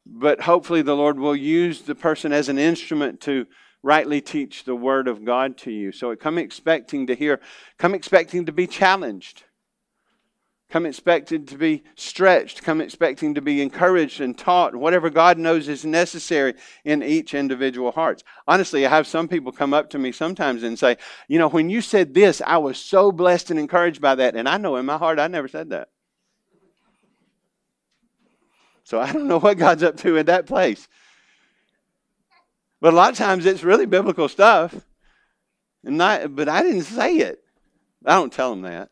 but 0.05 0.40
hopefully 0.40 0.82
the 0.82 0.96
Lord 0.96 1.16
will 1.16 1.36
use 1.36 1.82
the 1.82 1.94
person 1.94 2.32
as 2.32 2.48
an 2.48 2.59
instrument 2.59 3.20
to 3.20 3.46
rightly 3.85 4.20
teach 4.20 4.64
the 4.64 4.74
word 4.74 5.07
of 5.07 5.24
God 5.24 5.59
to 5.59 5.70
you. 5.70 5.93
So 5.93 6.16
come 6.16 6.39
expecting 6.39 7.07
to 7.07 7.14
hear, 7.14 7.41
come 7.78 7.95
expecting 7.95 8.47
to 8.47 8.53
be 8.53 8.66
challenged. 8.66 9.45
Come 10.70 10.87
expecting 10.87 11.45
to 11.47 11.59
be 11.59 11.85
stretched. 11.95 12.64
Come 12.64 12.80
expecting 12.80 13.35
to 13.35 13.43
be 13.43 13.62
encouraged 13.62 14.20
and 14.20 14.37
taught, 14.37 14.74
whatever 14.74 15.11
God 15.11 15.39
knows 15.39 15.68
is 15.68 15.85
necessary 15.85 16.55
in 16.85 17.03
each 17.03 17.35
individual 17.35 17.93
hearts. 17.93 18.24
Honestly, 18.49 18.85
I 18.85 18.89
have 18.89 19.07
some 19.07 19.28
people 19.28 19.53
come 19.53 19.74
up 19.74 19.91
to 19.91 19.99
me 19.99 20.11
sometimes 20.11 20.62
and 20.62 20.76
say, 20.76 20.97
You 21.28 21.39
know, 21.39 21.49
when 21.49 21.70
you 21.70 21.80
said 21.80 22.14
this, 22.14 22.43
I 22.45 22.57
was 22.57 22.78
so 22.78 23.12
blessed 23.12 23.51
and 23.51 23.61
encouraged 23.61 24.01
by 24.01 24.16
that. 24.16 24.35
And 24.35 24.49
I 24.49 24.57
know 24.57 24.76
in 24.76 24.87
my 24.87 24.97
heart 24.97 25.20
I 25.20 25.28
never 25.28 25.47
said 25.47 25.70
that. 25.70 25.91
So 28.82 28.99
I 29.01 29.12
don't 29.12 29.28
know 29.28 29.39
what 29.39 29.59
God's 29.59 29.82
up 29.82 29.97
to 29.99 30.16
in 30.16 30.26
that 30.26 30.47
place. 30.47 30.89
But 32.85 32.93
a 32.93 32.97
lot 32.97 33.12
of 33.12 33.16
times 33.16 33.47
it's 33.47 33.64
really 33.64 33.87
biblical 33.87 34.28
stuff. 34.28 34.74
And 35.85 35.97
not, 35.97 36.37
but 36.37 36.51
I 36.51 36.62
didn't 36.62 36.82
say 36.82 37.16
it. 37.16 37.39
I 38.05 38.12
don't 38.16 38.30
tell 38.30 38.51
them 38.51 38.61
that. 38.61 38.91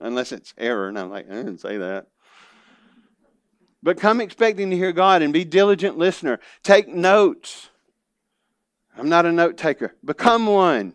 Unless 0.00 0.30
it's 0.30 0.54
error. 0.56 0.86
And 0.86 0.96
I'm 0.96 1.10
like, 1.10 1.28
I 1.28 1.34
didn't 1.34 1.58
say 1.58 1.78
that. 1.78 2.06
But 3.82 3.98
come 3.98 4.20
expecting 4.20 4.70
to 4.70 4.76
hear 4.76 4.92
God 4.92 5.20
and 5.20 5.32
be 5.32 5.44
diligent 5.44 5.98
listener. 5.98 6.38
Take 6.62 6.86
notes. 6.86 7.70
I'm 8.96 9.08
not 9.08 9.26
a 9.26 9.32
note 9.32 9.56
taker. 9.56 9.96
Become 10.04 10.46
one. 10.46 10.94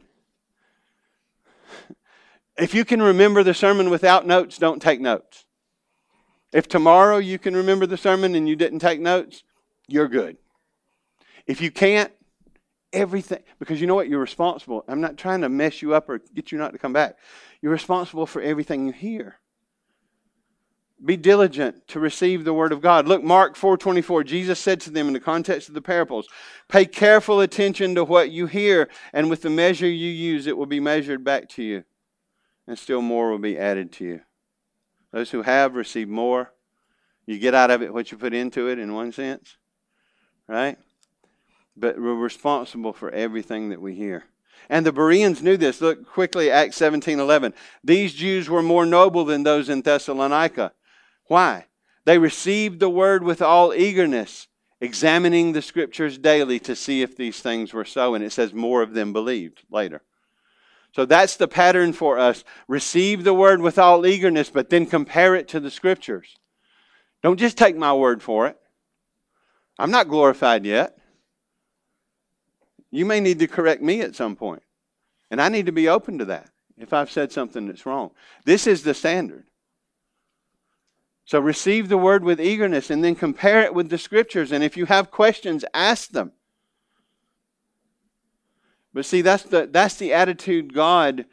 If 2.57 2.73
you 2.73 2.85
can 2.85 3.01
remember 3.01 3.43
the 3.43 3.53
sermon 3.53 3.89
without 3.89 4.25
notes, 4.25 4.57
don't 4.57 4.81
take 4.81 5.01
notes. 5.01 5.43
If 6.53 6.69
tomorrow 6.69 7.17
you 7.17 7.37
can 7.37 7.53
remember 7.53 7.85
the 7.85 7.97
sermon 7.97 8.33
and 8.33 8.47
you 8.47 8.55
didn't 8.55 8.79
take 8.79 9.01
notes, 9.01 9.43
you're 9.89 10.07
good. 10.07 10.37
If 11.47 11.61
you 11.61 11.71
can't, 11.71 12.11
everything, 12.93 13.43
because 13.59 13.79
you 13.79 13.87
know 13.87 13.95
what? 13.95 14.09
You're 14.09 14.19
responsible. 14.19 14.83
I'm 14.87 15.01
not 15.01 15.17
trying 15.17 15.41
to 15.41 15.49
mess 15.49 15.81
you 15.81 15.93
up 15.93 16.09
or 16.09 16.19
get 16.33 16.51
you 16.51 16.57
not 16.57 16.73
to 16.73 16.79
come 16.79 16.93
back. 16.93 17.17
You're 17.61 17.71
responsible 17.71 18.25
for 18.25 18.41
everything 18.41 18.85
you 18.85 18.91
hear. 18.91 19.37
Be 21.03 21.17
diligent 21.17 21.87
to 21.87 21.99
receive 21.99 22.43
the 22.43 22.53
word 22.53 22.71
of 22.71 22.81
God. 22.81 23.07
Look, 23.07 23.23
Mark 23.23 23.55
4:24. 23.55 24.23
Jesus 24.23 24.59
said 24.59 24.79
to 24.81 24.91
them 24.91 25.07
in 25.07 25.13
the 25.13 25.19
context 25.19 25.67
of 25.67 25.73
the 25.73 25.81
parables, 25.81 26.27
"Pay 26.67 26.85
careful 26.85 27.41
attention 27.41 27.95
to 27.95 28.03
what 28.03 28.29
you 28.29 28.45
hear, 28.45 28.87
and 29.11 29.27
with 29.27 29.41
the 29.41 29.49
measure 29.49 29.87
you 29.87 30.11
use, 30.11 30.45
it 30.45 30.57
will 30.57 30.67
be 30.67 30.79
measured 30.79 31.23
back 31.23 31.49
to 31.49 31.63
you, 31.63 31.85
and 32.67 32.77
still 32.77 33.01
more 33.01 33.31
will 33.31 33.39
be 33.39 33.57
added 33.57 33.91
to 33.93 34.05
you." 34.05 34.21
Those 35.11 35.31
who 35.31 35.41
have 35.41 35.75
receive 35.75 36.07
more. 36.07 36.53
You 37.25 37.39
get 37.39 37.55
out 37.55 37.71
of 37.71 37.81
it 37.81 37.93
what 37.93 38.11
you 38.11 38.17
put 38.17 38.33
into 38.33 38.67
it 38.67 38.77
in 38.77 38.93
one 38.93 39.11
sense, 39.11 39.57
right? 40.47 40.77
But 41.75 41.99
we're 41.99 42.13
responsible 42.13 42.93
for 42.93 43.09
everything 43.11 43.69
that 43.69 43.81
we 43.81 43.95
hear. 43.95 44.25
And 44.69 44.85
the 44.85 44.91
Bereans 44.91 45.41
knew 45.41 45.57
this. 45.57 45.81
Look 45.81 46.07
quickly, 46.07 46.51
Acts 46.51 46.77
17 46.77 47.19
11. 47.19 47.53
These 47.83 48.13
Jews 48.13 48.49
were 48.49 48.61
more 48.61 48.85
noble 48.85 49.25
than 49.25 49.43
those 49.43 49.69
in 49.69 49.81
Thessalonica. 49.81 50.73
Why? 51.25 51.65
They 52.05 52.17
received 52.17 52.79
the 52.79 52.89
word 52.89 53.23
with 53.23 53.41
all 53.41 53.73
eagerness, 53.73 54.47
examining 54.79 55.53
the 55.53 55.61
scriptures 55.61 56.17
daily 56.17 56.59
to 56.59 56.75
see 56.75 57.01
if 57.01 57.15
these 57.15 57.41
things 57.41 57.73
were 57.73 57.85
so. 57.85 58.15
And 58.15 58.23
it 58.23 58.31
says 58.31 58.53
more 58.53 58.81
of 58.81 58.93
them 58.93 59.13
believed 59.13 59.63
later. 59.69 60.01
So 60.93 61.05
that's 61.05 61.37
the 61.37 61.47
pattern 61.47 61.93
for 61.93 62.19
us. 62.19 62.43
Receive 62.67 63.23
the 63.23 63.33
word 63.33 63.61
with 63.61 63.79
all 63.79 64.05
eagerness, 64.05 64.49
but 64.49 64.69
then 64.69 64.85
compare 64.85 65.35
it 65.35 65.47
to 65.49 65.59
the 65.59 65.71
scriptures. 65.71 66.37
Don't 67.23 67.39
just 67.39 67.57
take 67.57 67.77
my 67.77 67.93
word 67.93 68.21
for 68.21 68.47
it. 68.47 68.57
I'm 69.79 69.91
not 69.91 70.09
glorified 70.09 70.65
yet. 70.65 70.97
You 72.91 73.05
may 73.05 73.19
need 73.19 73.39
to 73.39 73.47
correct 73.47 73.81
me 73.81 74.01
at 74.01 74.15
some 74.15 74.35
point. 74.35 74.63
And 75.31 75.41
I 75.41 75.49
need 75.49 75.65
to 75.65 75.71
be 75.71 75.87
open 75.87 76.17
to 76.19 76.25
that 76.25 76.49
if 76.77 76.93
I've 76.93 77.09
said 77.09 77.31
something 77.31 77.67
that's 77.67 77.85
wrong. 77.85 78.11
This 78.43 78.67
is 78.67 78.83
the 78.83 78.93
standard. 78.93 79.45
So 81.25 81.39
receive 81.39 81.87
the 81.87 81.97
word 81.97 82.23
with 82.25 82.41
eagerness 82.41 82.89
and 82.89 83.03
then 83.03 83.15
compare 83.15 83.61
it 83.61 83.73
with 83.73 83.89
the 83.89 83.97
scriptures. 83.97 84.51
And 84.51 84.63
if 84.63 84.75
you 84.75 84.85
have 84.87 85.11
questions, 85.11 85.63
ask 85.73 86.09
them. 86.09 86.33
But 88.93 89.05
see, 89.05 89.21
that's 89.21 89.43
the, 89.43 89.69
that's 89.71 89.95
the 89.95 90.11
attitude 90.11 90.73
God 90.73 91.25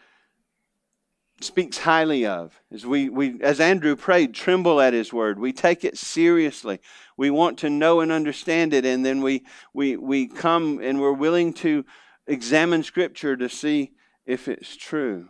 speaks 1.40 1.78
highly 1.78 2.26
of. 2.26 2.60
As, 2.72 2.84
we, 2.84 3.08
we, 3.08 3.40
as 3.42 3.60
Andrew 3.60 3.96
prayed, 3.96 4.34
tremble 4.34 4.80
at 4.80 4.92
his 4.92 5.12
word. 5.12 5.38
We 5.38 5.52
take 5.52 5.84
it 5.84 5.96
seriously. 5.96 6.80
We 7.16 7.30
want 7.30 7.58
to 7.58 7.70
know 7.70 8.00
and 8.00 8.10
understand 8.10 8.74
it, 8.74 8.84
and 8.84 9.04
then 9.04 9.22
we, 9.22 9.44
we, 9.72 9.96
we 9.96 10.26
come 10.26 10.80
and 10.82 11.00
we're 11.00 11.12
willing 11.12 11.52
to 11.54 11.84
examine 12.26 12.82
Scripture 12.82 13.36
to 13.36 13.48
see 13.48 13.92
if 14.26 14.48
it's 14.48 14.76
true. 14.76 15.28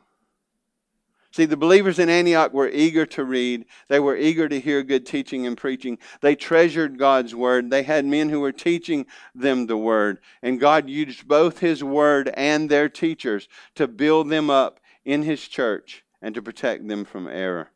See, 1.30 1.44
the 1.44 1.56
believers 1.56 1.98
in 1.98 2.08
Antioch 2.08 2.52
were 2.54 2.70
eager 2.70 3.04
to 3.06 3.22
read. 3.22 3.66
They 3.88 4.00
were 4.00 4.16
eager 4.16 4.48
to 4.48 4.58
hear 4.58 4.82
good 4.82 5.06
teaching 5.06 5.46
and 5.46 5.56
preaching. 5.56 5.98
They 6.20 6.34
treasured 6.34 6.98
God's 6.98 7.34
word. 7.34 7.70
They 7.70 7.82
had 7.82 8.06
men 8.06 8.30
who 8.30 8.40
were 8.40 8.50
teaching 8.50 9.06
them 9.34 9.66
the 9.66 9.76
word. 9.76 10.18
And 10.42 10.58
God 10.58 10.88
used 10.88 11.28
both 11.28 11.58
his 11.58 11.84
word 11.84 12.32
and 12.34 12.68
their 12.68 12.88
teachers 12.88 13.46
to 13.74 13.86
build 13.86 14.30
them 14.30 14.48
up 14.48 14.80
in 15.08 15.22
his 15.22 15.48
church 15.48 16.04
and 16.20 16.34
to 16.34 16.42
protect 16.42 16.86
them 16.86 17.06
from 17.06 17.26
error. 17.26 17.70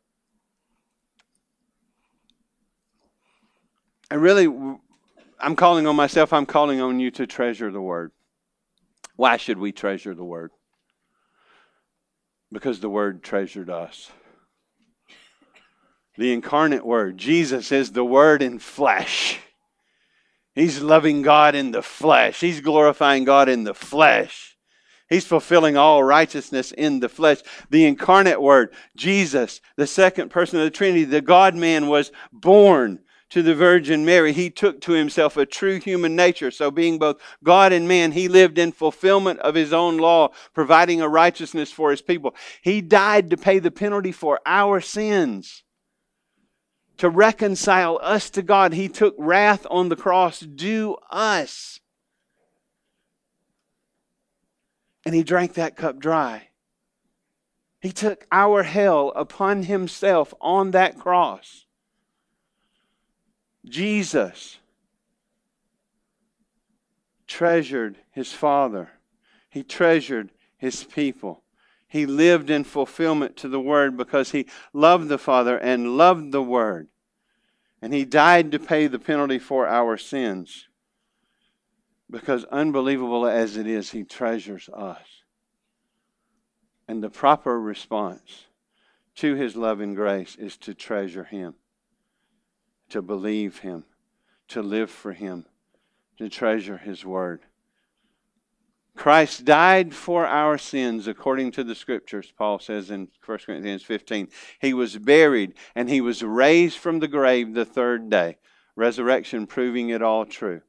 And 4.11 4.21
really, 4.21 4.45
I'm 5.39 5.55
calling 5.55 5.87
on 5.87 5.95
myself, 5.95 6.31
I'm 6.31 6.45
calling 6.45 6.79
on 6.79 6.99
you 6.99 7.09
to 7.09 7.25
treasure 7.25 7.71
the 7.71 7.81
word. 7.81 8.11
Why 9.15 9.37
should 9.37 9.57
we 9.57 9.71
treasure 9.71 10.13
the 10.13 10.23
word? 10.23 10.51
Because 12.51 12.79
the 12.79 12.89
word 12.89 13.23
treasured 13.23 13.71
us. 13.71 14.11
The 16.15 16.31
incarnate 16.31 16.85
Word. 16.85 17.17
Jesus 17.17 17.71
is 17.71 17.91
the 17.91 18.05
Word 18.05 18.43
in 18.43 18.59
flesh. 18.59 19.39
He's 20.53 20.79
loving 20.79 21.23
God 21.23 21.55
in 21.55 21.71
the 21.71 21.81
flesh. 21.81 22.39
He's 22.39 22.61
glorifying 22.61 23.23
God 23.23 23.49
in 23.49 23.63
the 23.63 23.73
flesh. 23.73 24.52
He's 25.09 25.25
fulfilling 25.25 25.77
all 25.77 26.03
righteousness 26.03 26.71
in 26.71 26.99
the 26.99 27.09
flesh. 27.09 27.39
The 27.69 27.85
incarnate 27.85 28.41
Word, 28.41 28.73
Jesus, 28.95 29.61
the 29.75 29.87
second 29.87 30.29
person 30.29 30.59
of 30.59 30.65
the 30.65 30.71
Trinity, 30.71 31.03
the 31.03 31.21
God 31.21 31.55
man, 31.55 31.87
was 31.87 32.11
born 32.31 32.99
to 33.29 33.41
the 33.41 33.55
Virgin 33.55 34.05
Mary. 34.05 34.31
He 34.31 34.49
took 34.49 34.79
to 34.81 34.93
himself 34.93 35.37
a 35.37 35.45
true 35.45 35.79
human 35.79 36.15
nature. 36.15 36.51
So, 36.51 36.71
being 36.71 36.99
both 36.99 37.17
God 37.43 37.73
and 37.73 37.87
man, 37.87 38.11
he 38.11 38.27
lived 38.27 38.57
in 38.57 38.71
fulfillment 38.71 39.39
of 39.39 39.55
his 39.55 39.73
own 39.73 39.97
law, 39.97 40.29
providing 40.53 41.01
a 41.01 41.09
righteousness 41.09 41.71
for 41.71 41.91
his 41.91 42.01
people. 42.01 42.35
He 42.61 42.81
died 42.81 43.29
to 43.29 43.37
pay 43.37 43.59
the 43.59 43.71
penalty 43.71 44.11
for 44.11 44.39
our 44.45 44.81
sins 44.81 45.63
to 46.97 47.09
reconcile 47.09 47.99
us 48.01 48.29
to 48.31 48.41
God. 48.41 48.73
He 48.73 48.87
took 48.87 49.15
wrath 49.17 49.65
on 49.69 49.89
the 49.89 49.95
cross 49.95 50.39
due 50.39 50.97
us. 51.09 51.79
And 55.05 55.13
he 55.13 55.23
drank 55.23 55.53
that 55.53 55.75
cup 55.75 55.99
dry. 55.99 56.49
He 57.81 57.91
took 57.91 58.25
our 58.31 58.63
hell 58.63 59.11
upon 59.15 59.63
himself 59.63 60.33
on 60.39 60.71
that 60.71 60.97
cross. 60.97 61.65
Jesus 63.65 64.57
treasured 67.27 67.97
his 68.11 68.31
Father, 68.31 68.91
he 69.49 69.63
treasured 69.63 70.29
his 70.57 70.83
people. 70.83 71.43
He 71.87 72.05
lived 72.05 72.49
in 72.49 72.63
fulfillment 72.63 73.37
to 73.37 73.47
the 73.47 73.59
Word 73.59 73.97
because 73.97 74.31
he 74.31 74.47
loved 74.71 75.09
the 75.09 75.17
Father 75.17 75.57
and 75.57 75.97
loved 75.97 76.31
the 76.31 76.41
Word. 76.41 76.87
And 77.81 77.93
he 77.93 78.05
died 78.05 78.51
to 78.51 78.59
pay 78.59 78.87
the 78.87 78.97
penalty 78.97 79.37
for 79.37 79.67
our 79.67 79.97
sins. 79.97 80.67
Because, 82.13 82.45
unbelievable 82.45 83.25
as 83.25 83.57
it 83.57 83.65
is, 83.65 83.89
he 83.89 84.03
treasures 84.03 84.69
us. 84.69 85.23
And 86.87 87.03
the 87.03 87.09
proper 87.09 87.59
response 87.59 88.45
to 89.15 89.33
his 89.33 89.55
love 89.55 89.79
and 89.79 89.95
grace 89.95 90.35
is 90.35 90.55
to 90.57 90.75
treasure 90.75 91.23
him, 91.23 91.55
to 92.89 93.01
believe 93.01 93.59
him, 93.59 93.85
to 94.49 94.61
live 94.61 94.91
for 94.91 95.13
him, 95.13 95.47
to 96.19 96.29
treasure 96.29 96.77
his 96.77 97.03
word. 97.03 97.41
Christ 98.95 99.43
died 99.43 99.95
for 99.95 100.27
our 100.27 100.59
sins 100.59 101.07
according 101.07 101.49
to 101.53 101.63
the 101.63 101.73
scriptures, 101.73 102.31
Paul 102.37 102.59
says 102.59 102.91
in 102.91 103.07
1 103.25 103.39
Corinthians 103.39 103.81
15. 103.81 104.27
He 104.61 104.75
was 104.75 104.99
buried 104.99 105.55
and 105.73 105.89
he 105.89 105.99
was 105.99 106.21
raised 106.21 106.77
from 106.77 106.99
the 106.99 107.07
grave 107.07 107.55
the 107.55 107.65
third 107.65 108.11
day, 108.11 108.37
resurrection 108.75 109.47
proving 109.47 109.89
it 109.89 110.03
all 110.03 110.27
true, 110.27 110.61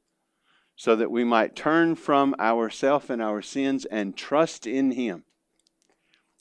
so 0.75 0.95
that 0.95 1.11
we 1.11 1.23
might 1.23 1.55
turn 1.55 1.95
from 1.95 2.35
ourself 2.39 3.09
and 3.09 3.21
our 3.21 3.41
sins 3.41 3.85
and 3.85 4.15
trust 4.15 4.67
in 4.67 4.91
him 4.91 5.23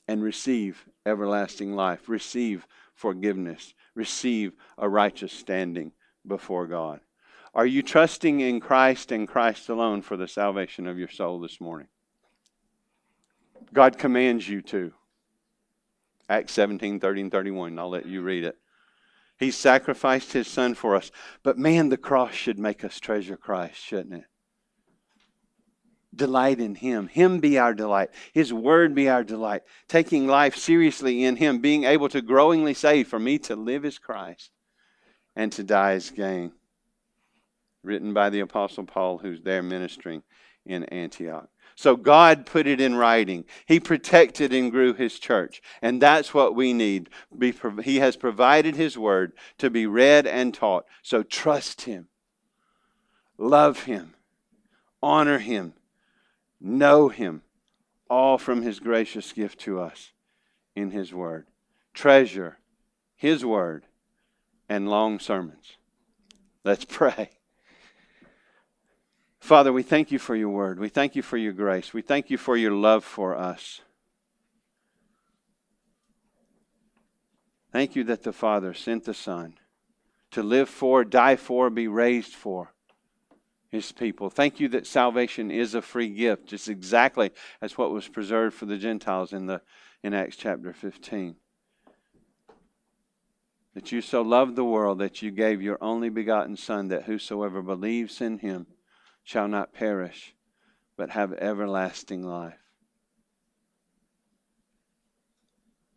and 0.08 0.22
receive 0.22 0.86
everlasting 1.06 1.74
life, 1.74 2.08
receive 2.08 2.66
forgiveness, 2.94 3.74
receive 3.94 4.52
a 4.76 4.88
righteous 4.88 5.32
standing 5.32 5.92
before 6.26 6.66
God. 6.66 7.00
Are 7.54 7.66
you 7.66 7.82
trusting 7.82 8.40
in 8.40 8.58
Christ 8.60 9.12
and 9.12 9.28
Christ 9.28 9.68
alone 9.68 10.02
for 10.02 10.16
the 10.16 10.26
salvation 10.26 10.86
of 10.86 10.98
your 10.98 11.08
soul 11.08 11.38
this 11.38 11.60
morning? 11.60 11.86
God 13.72 13.96
commands 13.96 14.48
you 14.48 14.60
to. 14.62 14.92
Acts 16.28 16.52
17, 16.52 17.00
30, 17.00 17.20
and 17.20 17.30
31. 17.30 17.78
I'll 17.78 17.90
let 17.90 18.06
you 18.06 18.22
read 18.22 18.44
it. 18.44 18.56
He 19.38 19.50
sacrificed 19.50 20.32
his 20.32 20.46
son 20.46 20.74
for 20.74 20.94
us. 20.94 21.10
But 21.42 21.58
man, 21.58 21.88
the 21.88 21.96
cross 21.96 22.34
should 22.34 22.58
make 22.58 22.84
us 22.84 23.00
treasure 23.00 23.36
Christ, 23.36 23.76
shouldn't 23.76 24.14
it? 24.14 24.24
Delight 26.14 26.60
in 26.60 26.76
him. 26.76 27.08
Him 27.08 27.40
be 27.40 27.58
our 27.58 27.74
delight. 27.74 28.10
His 28.32 28.52
word 28.52 28.94
be 28.94 29.08
our 29.08 29.24
delight. 29.24 29.62
Taking 29.88 30.28
life 30.28 30.56
seriously 30.56 31.24
in 31.24 31.36
him, 31.36 31.58
being 31.58 31.84
able 31.84 32.08
to 32.10 32.22
growingly 32.22 32.74
say, 32.74 33.02
For 33.02 33.18
me 33.18 33.38
to 33.40 33.56
live 33.56 33.84
is 33.84 33.98
Christ 33.98 34.50
and 35.34 35.50
to 35.52 35.64
die 35.64 35.94
is 35.94 36.10
gain 36.10 36.52
written 37.82 38.14
by 38.14 38.30
the 38.30 38.40
Apostle 38.40 38.84
Paul, 38.84 39.18
who's 39.18 39.42
there 39.42 39.62
ministering 39.62 40.22
in 40.64 40.84
Antioch. 40.84 41.48
So 41.76 41.96
God 41.96 42.46
put 42.46 42.66
it 42.66 42.80
in 42.80 42.94
writing. 42.94 43.44
He 43.66 43.80
protected 43.80 44.52
and 44.52 44.70
grew 44.70 44.94
his 44.94 45.18
church. 45.18 45.60
And 45.82 46.00
that's 46.00 46.32
what 46.32 46.54
we 46.54 46.72
need. 46.72 47.08
He 47.82 47.96
has 47.96 48.16
provided 48.16 48.76
his 48.76 48.96
word 48.96 49.32
to 49.58 49.70
be 49.70 49.86
read 49.86 50.26
and 50.26 50.54
taught. 50.54 50.86
So 51.02 51.22
trust 51.22 51.82
him, 51.82 52.08
love 53.36 53.84
him, 53.84 54.14
honor 55.02 55.38
him, 55.38 55.74
know 56.60 57.08
him, 57.08 57.42
all 58.08 58.38
from 58.38 58.62
his 58.62 58.78
gracious 58.78 59.32
gift 59.32 59.60
to 59.60 59.80
us 59.80 60.12
in 60.76 60.90
his 60.90 61.12
word. 61.12 61.46
Treasure 61.92 62.58
his 63.16 63.44
word 63.44 63.86
and 64.68 64.88
long 64.88 65.18
sermons. 65.18 65.76
Let's 66.64 66.84
pray. 66.84 67.30
Father, 69.44 69.74
we 69.74 69.82
thank 69.82 70.10
you 70.10 70.18
for 70.18 70.34
your 70.34 70.48
word. 70.48 70.78
We 70.78 70.88
thank 70.88 71.14
you 71.14 71.20
for 71.20 71.36
your 71.36 71.52
grace. 71.52 71.92
We 71.92 72.00
thank 72.00 72.30
you 72.30 72.38
for 72.38 72.56
your 72.56 72.72
love 72.72 73.04
for 73.04 73.36
us. 73.36 73.82
Thank 77.70 77.94
you 77.94 78.04
that 78.04 78.22
the 78.22 78.32
Father 78.32 78.72
sent 78.72 79.04
the 79.04 79.12
Son 79.12 79.58
to 80.30 80.42
live 80.42 80.70
for, 80.70 81.04
die 81.04 81.36
for, 81.36 81.68
be 81.68 81.88
raised 81.88 82.32
for 82.32 82.72
his 83.68 83.92
people. 83.92 84.30
Thank 84.30 84.60
you 84.60 84.68
that 84.68 84.86
salvation 84.86 85.50
is 85.50 85.74
a 85.74 85.82
free 85.82 86.08
gift, 86.08 86.46
just 86.46 86.70
exactly 86.70 87.30
as 87.60 87.76
what 87.76 87.92
was 87.92 88.08
preserved 88.08 88.56
for 88.56 88.64
the 88.64 88.78
Gentiles 88.78 89.34
in 89.34 89.44
the 89.44 89.60
in 90.02 90.14
Acts 90.14 90.36
chapter 90.36 90.72
15. 90.72 91.36
That 93.74 93.92
you 93.92 94.00
so 94.00 94.22
loved 94.22 94.56
the 94.56 94.64
world 94.64 95.00
that 95.00 95.20
you 95.20 95.30
gave 95.30 95.60
your 95.60 95.76
only 95.82 96.08
begotten 96.08 96.56
Son, 96.56 96.88
that 96.88 97.02
whosoever 97.02 97.60
believes 97.60 98.22
in 98.22 98.38
him 98.38 98.68
shall 99.24 99.48
not 99.48 99.72
perish, 99.72 100.34
but 100.96 101.10
have 101.10 101.32
everlasting 101.32 102.22
life. 102.22 102.58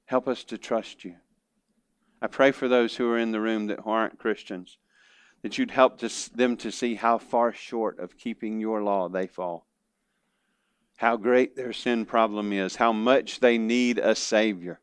Help 0.05 0.27
us 0.27 0.45
to 0.45 0.57
trust 0.57 1.03
you. 1.03 1.15
I 2.21 2.27
pray 2.27 2.51
for 2.51 2.67
those 2.67 2.95
who 2.95 3.11
are 3.11 3.17
in 3.17 3.31
the 3.31 3.41
room 3.41 3.67
that 3.67 3.81
aren't 3.85 4.17
Christians, 4.17 4.77
that 5.43 5.57
you'd 5.57 5.71
help 5.71 5.99
to, 5.99 6.09
them 6.35 6.57
to 6.57 6.71
see 6.71 6.95
how 6.95 7.17
far 7.17 7.53
short 7.53 7.99
of 7.99 8.17
keeping 8.17 8.59
your 8.59 8.81
law 8.81 9.09
they 9.09 9.27
fall, 9.27 9.67
how 10.95 11.17
great 11.17 11.55
their 11.55 11.73
sin 11.73 12.05
problem 12.05 12.53
is, 12.53 12.77
how 12.77 12.93
much 12.93 13.41
they 13.41 13.57
need 13.57 13.99
a 13.99 14.15
Savior, 14.15 14.79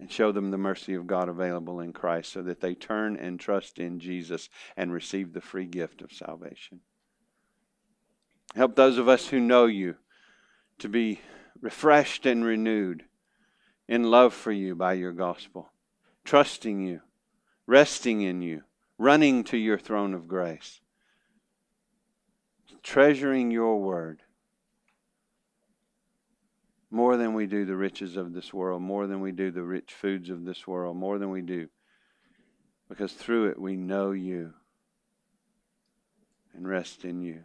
and 0.00 0.10
show 0.10 0.32
them 0.32 0.50
the 0.50 0.58
mercy 0.58 0.94
of 0.94 1.06
God 1.06 1.28
available 1.28 1.80
in 1.80 1.92
Christ 1.92 2.32
so 2.32 2.42
that 2.42 2.60
they 2.60 2.74
turn 2.74 3.16
and 3.16 3.38
trust 3.38 3.78
in 3.78 4.00
Jesus 4.00 4.48
and 4.74 4.90
receive 4.90 5.34
the 5.34 5.42
free 5.42 5.66
gift 5.66 6.00
of 6.00 6.10
salvation. 6.10 6.80
Help 8.56 8.74
those 8.74 8.96
of 8.96 9.08
us 9.08 9.28
who 9.28 9.38
know 9.38 9.66
you 9.66 9.96
to 10.78 10.88
be 10.88 11.20
refreshed 11.60 12.24
and 12.24 12.42
renewed 12.42 13.04
in 13.86 14.04
love 14.04 14.32
for 14.32 14.50
you 14.50 14.74
by 14.74 14.94
your 14.94 15.12
gospel, 15.12 15.70
trusting 16.24 16.80
you, 16.80 17.02
resting 17.66 18.22
in 18.22 18.40
you, 18.40 18.62
running 18.96 19.44
to 19.44 19.58
your 19.58 19.78
throne 19.78 20.14
of 20.14 20.26
grace, 20.26 20.80
treasuring 22.82 23.50
your 23.50 23.78
word 23.78 24.22
more 26.90 27.16
than 27.16 27.34
we 27.34 27.46
do 27.46 27.64
the 27.64 27.76
riches 27.76 28.16
of 28.16 28.32
this 28.32 28.52
world, 28.52 28.82
more 28.82 29.06
than 29.06 29.20
we 29.20 29.32
do 29.32 29.50
the 29.50 29.62
rich 29.62 29.92
foods 29.92 30.28
of 30.28 30.44
this 30.44 30.66
world, 30.66 30.96
more 30.96 31.18
than 31.18 31.30
we 31.30 31.42
do. 31.42 31.68
Because 32.88 33.12
through 33.12 33.50
it 33.50 33.60
we 33.60 33.76
know 33.76 34.10
you 34.10 34.52
and 36.54 36.66
rest 36.68 37.04
in 37.04 37.20
you. 37.20 37.42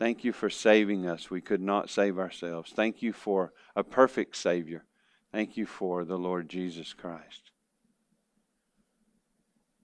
Thank 0.00 0.24
you 0.24 0.32
for 0.32 0.50
saving 0.50 1.06
us. 1.06 1.30
We 1.30 1.40
could 1.40 1.60
not 1.60 1.90
save 1.90 2.18
ourselves. 2.18 2.72
Thank 2.72 3.02
you 3.02 3.12
for 3.12 3.52
a 3.76 3.84
perfect 3.84 4.34
Savior. 4.36 4.84
Thank 5.30 5.56
you 5.56 5.66
for 5.66 6.04
the 6.04 6.16
Lord 6.16 6.48
Jesus 6.48 6.94
Christ. 6.94 7.52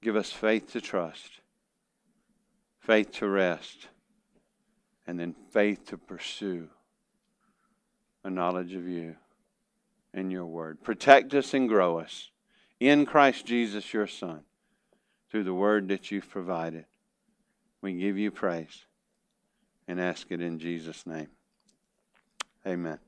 Give 0.02 0.16
us 0.16 0.32
faith 0.32 0.72
to 0.72 0.80
trust, 0.80 1.40
faith 2.80 3.12
to 3.12 3.28
rest, 3.28 3.88
and 5.06 5.20
then 5.20 5.34
faith 5.52 5.86
to 5.86 5.98
pursue 5.98 6.70
a 8.26 8.30
knowledge 8.30 8.74
of 8.74 8.88
you 8.88 9.14
and 10.12 10.32
your 10.32 10.46
word. 10.46 10.82
Protect 10.82 11.32
us 11.32 11.54
and 11.54 11.68
grow 11.68 12.00
us 12.00 12.30
in 12.80 13.06
Christ 13.06 13.46
Jesus, 13.46 13.94
your 13.94 14.08
Son, 14.08 14.40
through 15.30 15.44
the 15.44 15.54
word 15.54 15.88
that 15.88 16.10
you've 16.10 16.28
provided. 16.28 16.86
We 17.80 17.92
give 17.92 18.18
you 18.18 18.32
praise 18.32 18.84
and 19.86 20.00
ask 20.00 20.26
it 20.30 20.40
in 20.40 20.58
Jesus' 20.58 21.06
name. 21.06 21.28
Amen. 22.66 22.98